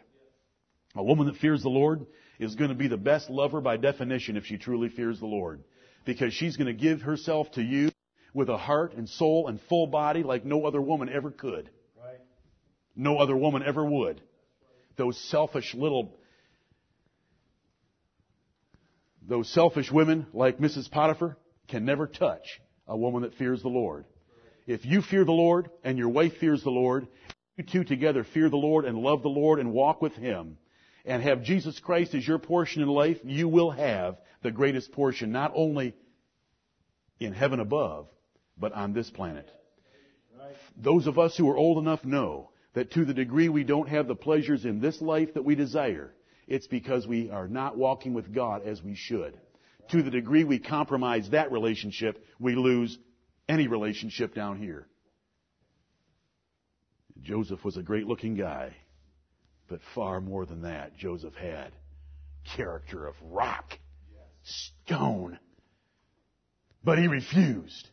A 0.94 1.02
woman 1.02 1.26
that 1.26 1.36
fears 1.36 1.62
the 1.62 1.70
Lord 1.70 2.06
is 2.38 2.54
going 2.54 2.70
to 2.70 2.76
be 2.76 2.88
the 2.88 2.96
best 2.96 3.30
lover 3.30 3.60
by 3.60 3.76
definition 3.76 4.36
if 4.36 4.44
she 4.46 4.58
truly 4.58 4.88
fears 4.88 5.20
the 5.20 5.26
Lord. 5.26 5.62
Because 6.04 6.34
she's 6.34 6.56
going 6.56 6.66
to 6.66 6.80
give 6.80 7.02
herself 7.02 7.50
to 7.52 7.62
you 7.62 7.90
with 8.34 8.48
a 8.48 8.56
heart 8.56 8.94
and 8.94 9.08
soul 9.08 9.48
and 9.48 9.60
full 9.68 9.86
body 9.86 10.22
like 10.22 10.44
no 10.44 10.66
other 10.66 10.80
woman 10.80 11.08
ever 11.08 11.30
could. 11.30 11.70
Right. 11.96 12.20
No 12.96 13.18
other 13.18 13.36
woman 13.36 13.62
ever 13.64 13.84
would. 13.84 14.20
Those 14.96 15.18
selfish 15.30 15.74
little, 15.74 16.16
those 19.26 19.48
selfish 19.48 19.90
women 19.90 20.26
like 20.32 20.58
Mrs. 20.58 20.90
Potiphar 20.90 21.36
can 21.68 21.84
never 21.84 22.06
touch 22.06 22.60
a 22.86 22.96
woman 22.96 23.22
that 23.22 23.34
fears 23.34 23.62
the 23.62 23.68
Lord. 23.68 24.04
If 24.66 24.84
you 24.84 25.02
fear 25.02 25.24
the 25.24 25.32
Lord 25.32 25.70
and 25.82 25.98
your 25.98 26.08
wife 26.08 26.36
fears 26.38 26.62
the 26.62 26.70
Lord, 26.70 27.06
you 27.56 27.64
two 27.64 27.84
together 27.84 28.24
fear 28.24 28.48
the 28.48 28.56
Lord 28.56 28.84
and 28.84 28.98
love 28.98 29.22
the 29.22 29.28
Lord 29.28 29.58
and 29.58 29.72
walk 29.72 30.02
with 30.02 30.14
Him, 30.14 30.56
and 31.04 31.22
have 31.22 31.42
Jesus 31.42 31.78
Christ 31.80 32.14
as 32.14 32.26
your 32.26 32.38
portion 32.38 32.82
in 32.82 32.88
life, 32.88 33.18
you 33.24 33.48
will 33.48 33.70
have 33.70 34.16
the 34.42 34.50
greatest 34.50 34.92
portion, 34.92 35.32
not 35.32 35.52
only 35.54 35.94
in 37.20 37.32
heaven 37.32 37.60
above, 37.60 38.08
but 38.56 38.72
on 38.72 38.92
this 38.92 39.10
planet. 39.10 39.48
Those 40.76 41.06
of 41.06 41.18
us 41.18 41.36
who 41.36 41.48
are 41.50 41.56
old 41.56 41.78
enough 41.78 42.04
know 42.04 42.50
that 42.74 42.92
to 42.92 43.04
the 43.04 43.14
degree 43.14 43.48
we 43.48 43.64
don't 43.64 43.88
have 43.88 44.08
the 44.08 44.16
pleasures 44.16 44.64
in 44.64 44.80
this 44.80 45.00
life 45.00 45.34
that 45.34 45.44
we 45.44 45.54
desire, 45.54 46.12
it's 46.46 46.66
because 46.66 47.06
we 47.06 47.30
are 47.30 47.48
not 47.48 47.76
walking 47.76 48.14
with 48.14 48.34
God 48.34 48.62
as 48.66 48.82
we 48.82 48.94
should. 48.94 49.38
To 49.90 50.02
the 50.02 50.10
degree 50.10 50.44
we 50.44 50.58
compromise 50.58 51.30
that 51.30 51.52
relationship, 51.52 52.24
we 52.38 52.54
lose 52.54 52.98
any 53.48 53.68
relationship 53.68 54.34
down 54.34 54.58
here. 54.58 54.88
Joseph 57.22 57.64
was 57.64 57.76
a 57.76 57.82
great 57.82 58.06
looking 58.06 58.34
guy. 58.34 58.74
But 59.68 59.80
far 59.94 60.20
more 60.20 60.46
than 60.46 60.62
that, 60.62 60.96
Joseph 60.96 61.34
had 61.34 61.72
character 62.56 63.06
of 63.06 63.14
rock, 63.22 63.78
stone. 64.42 65.38
But 66.82 66.98
he 66.98 67.08
refused. 67.08 67.88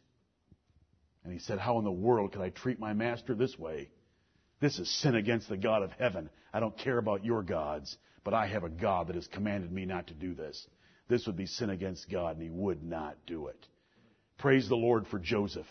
And 1.23 1.31
he 1.31 1.39
said, 1.39 1.59
How 1.59 1.77
in 1.79 1.85
the 1.85 1.91
world 1.91 2.33
could 2.33 2.41
I 2.41 2.49
treat 2.49 2.79
my 2.79 2.93
master 2.93 3.35
this 3.35 3.57
way? 3.57 3.89
This 4.59 4.77
is 4.79 4.89
sin 5.01 5.15
against 5.15 5.49
the 5.49 5.57
God 5.57 5.81
of 5.81 5.91
heaven. 5.93 6.29
I 6.53 6.59
don't 6.59 6.77
care 6.77 6.97
about 6.97 7.25
your 7.25 7.41
gods, 7.41 7.97
but 8.23 8.33
I 8.33 8.47
have 8.47 8.63
a 8.63 8.69
God 8.69 9.07
that 9.07 9.15
has 9.15 9.27
commanded 9.27 9.71
me 9.71 9.85
not 9.85 10.07
to 10.07 10.13
do 10.13 10.33
this. 10.33 10.67
This 11.07 11.25
would 11.25 11.37
be 11.37 11.45
sin 11.45 11.69
against 11.69 12.09
God, 12.09 12.35
and 12.35 12.43
he 12.43 12.49
would 12.49 12.83
not 12.83 13.17
do 13.25 13.47
it. 13.47 13.67
Praise 14.37 14.67
the 14.67 14.75
Lord 14.75 15.07
for 15.07 15.19
Joseph. 15.19 15.65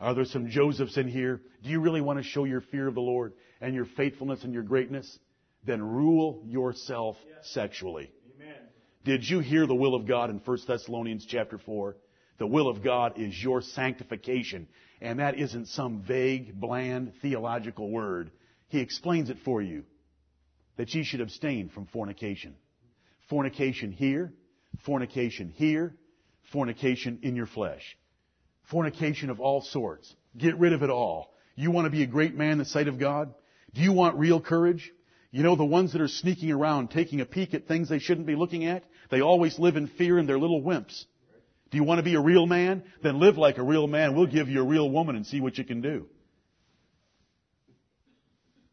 Are 0.00 0.14
there 0.14 0.24
some 0.24 0.48
Josephs 0.48 0.96
in 0.96 1.08
here? 1.08 1.42
Do 1.62 1.68
you 1.68 1.80
really 1.80 2.00
want 2.00 2.18
to 2.18 2.22
show 2.22 2.44
your 2.44 2.62
fear 2.62 2.88
of 2.88 2.94
the 2.94 3.00
Lord 3.00 3.34
and 3.60 3.74
your 3.74 3.84
faithfulness 3.84 4.44
and 4.44 4.54
your 4.54 4.62
greatness? 4.62 5.18
Then 5.64 5.82
rule 5.82 6.42
yourself 6.46 7.16
sexually. 7.42 8.10
Amen. 8.36 8.56
Did 9.04 9.28
you 9.28 9.40
hear 9.40 9.66
the 9.66 9.74
will 9.74 9.94
of 9.94 10.06
God 10.06 10.30
in 10.30 10.38
1 10.38 10.58
Thessalonians 10.66 11.26
chapter 11.26 11.58
4? 11.58 11.96
The 12.38 12.46
will 12.46 12.68
of 12.68 12.82
God 12.82 13.18
is 13.18 13.42
your 13.42 13.60
sanctification. 13.60 14.66
And 15.00 15.18
that 15.18 15.38
isn't 15.38 15.68
some 15.68 16.02
vague, 16.06 16.58
bland, 16.58 17.12
theological 17.20 17.90
word. 17.90 18.30
He 18.68 18.80
explains 18.80 19.30
it 19.30 19.38
for 19.44 19.60
you. 19.60 19.84
That 20.76 20.94
ye 20.94 21.04
should 21.04 21.20
abstain 21.20 21.68
from 21.68 21.86
fornication. 21.86 22.54
Fornication 23.28 23.92
here, 23.92 24.32
fornication 24.84 25.50
here, 25.54 25.94
fornication 26.52 27.18
in 27.22 27.36
your 27.36 27.46
flesh. 27.46 27.96
Fornication 28.70 29.30
of 29.30 29.40
all 29.40 29.60
sorts. 29.60 30.14
Get 30.36 30.58
rid 30.58 30.72
of 30.72 30.82
it 30.82 30.90
all. 30.90 31.34
You 31.56 31.70
want 31.70 31.86
to 31.86 31.90
be 31.90 32.02
a 32.02 32.06
great 32.06 32.34
man 32.34 32.52
in 32.52 32.58
the 32.58 32.64
sight 32.64 32.88
of 32.88 32.98
God? 32.98 33.34
Do 33.74 33.82
you 33.82 33.92
want 33.92 34.18
real 34.18 34.40
courage? 34.40 34.90
You 35.32 35.44
know, 35.44 35.54
the 35.54 35.64
ones 35.64 35.92
that 35.92 36.00
are 36.00 36.08
sneaking 36.08 36.50
around 36.50 36.90
taking 36.90 37.20
a 37.20 37.24
peek 37.24 37.54
at 37.54 37.68
things 37.68 37.88
they 37.88 38.00
shouldn't 38.00 38.26
be 38.26 38.34
looking 38.34 38.64
at, 38.64 38.84
they 39.10 39.20
always 39.20 39.58
live 39.58 39.76
in 39.76 39.86
fear 39.86 40.18
and 40.18 40.28
they're 40.28 40.38
little 40.38 40.62
wimps. 40.62 41.04
Do 41.70 41.76
you 41.76 41.84
want 41.84 41.98
to 41.98 42.02
be 42.02 42.16
a 42.16 42.20
real 42.20 42.46
man? 42.46 42.82
Then 43.02 43.20
live 43.20 43.38
like 43.38 43.58
a 43.58 43.62
real 43.62 43.86
man. 43.86 44.16
We'll 44.16 44.26
give 44.26 44.48
you 44.48 44.60
a 44.60 44.66
real 44.66 44.90
woman 44.90 45.14
and 45.14 45.24
see 45.24 45.40
what 45.40 45.56
you 45.56 45.64
can 45.64 45.80
do. 45.80 46.06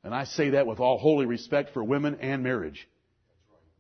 And 0.03 0.15
I 0.15 0.23
say 0.23 0.51
that 0.51 0.65
with 0.65 0.79
all 0.79 0.97
holy 0.97 1.27
respect 1.27 1.73
for 1.73 1.83
women 1.83 2.17
and 2.21 2.41
marriage. 2.41 2.87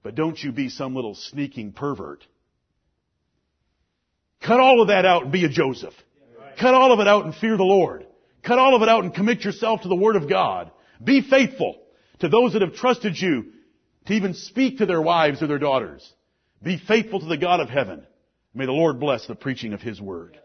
But 0.03 0.13
don't 0.13 0.37
you 0.41 0.51
be 0.51 0.69
some 0.69 0.95
little 0.95 1.15
sneaking 1.15 1.73
pervert. 1.73 2.23
Cut 4.41 4.59
all 4.59 4.81
of 4.81 4.89
that 4.89 5.05
out 5.05 5.23
and 5.23 5.31
be 5.31 5.45
a 5.45 5.49
Joseph. 5.49 5.93
Cut 6.59 6.75
all 6.75 6.91
of 6.91 6.99
it 6.99 7.07
out 7.07 7.25
and 7.25 7.33
fear 7.33 7.57
the 7.57 7.63
Lord. 7.63 8.05
Cut 8.43 8.59
all 8.59 8.75
of 8.75 8.83
it 8.83 8.89
out 8.89 9.03
and 9.03 9.15
commit 9.15 9.43
yourself 9.43 9.81
to 9.81 9.87
the 9.87 9.95
Word 9.95 10.15
of 10.15 10.29
God. 10.29 10.71
Be 11.03 11.21
faithful 11.27 11.79
to 12.19 12.29
those 12.29 12.53
that 12.53 12.61
have 12.61 12.75
trusted 12.75 13.19
you 13.19 13.51
to 14.05 14.13
even 14.13 14.33
speak 14.33 14.77
to 14.77 14.85
their 14.85 15.01
wives 15.01 15.41
or 15.41 15.47
their 15.47 15.59
daughters. 15.59 16.13
Be 16.63 16.77
faithful 16.77 17.19
to 17.19 17.25
the 17.25 17.37
God 17.37 17.59
of 17.59 17.69
heaven. 17.69 18.05
May 18.53 18.65
the 18.65 18.71
Lord 18.71 18.99
bless 18.99 19.27
the 19.27 19.35
preaching 19.35 19.73
of 19.73 19.81
His 19.81 20.01
Word. 20.01 20.39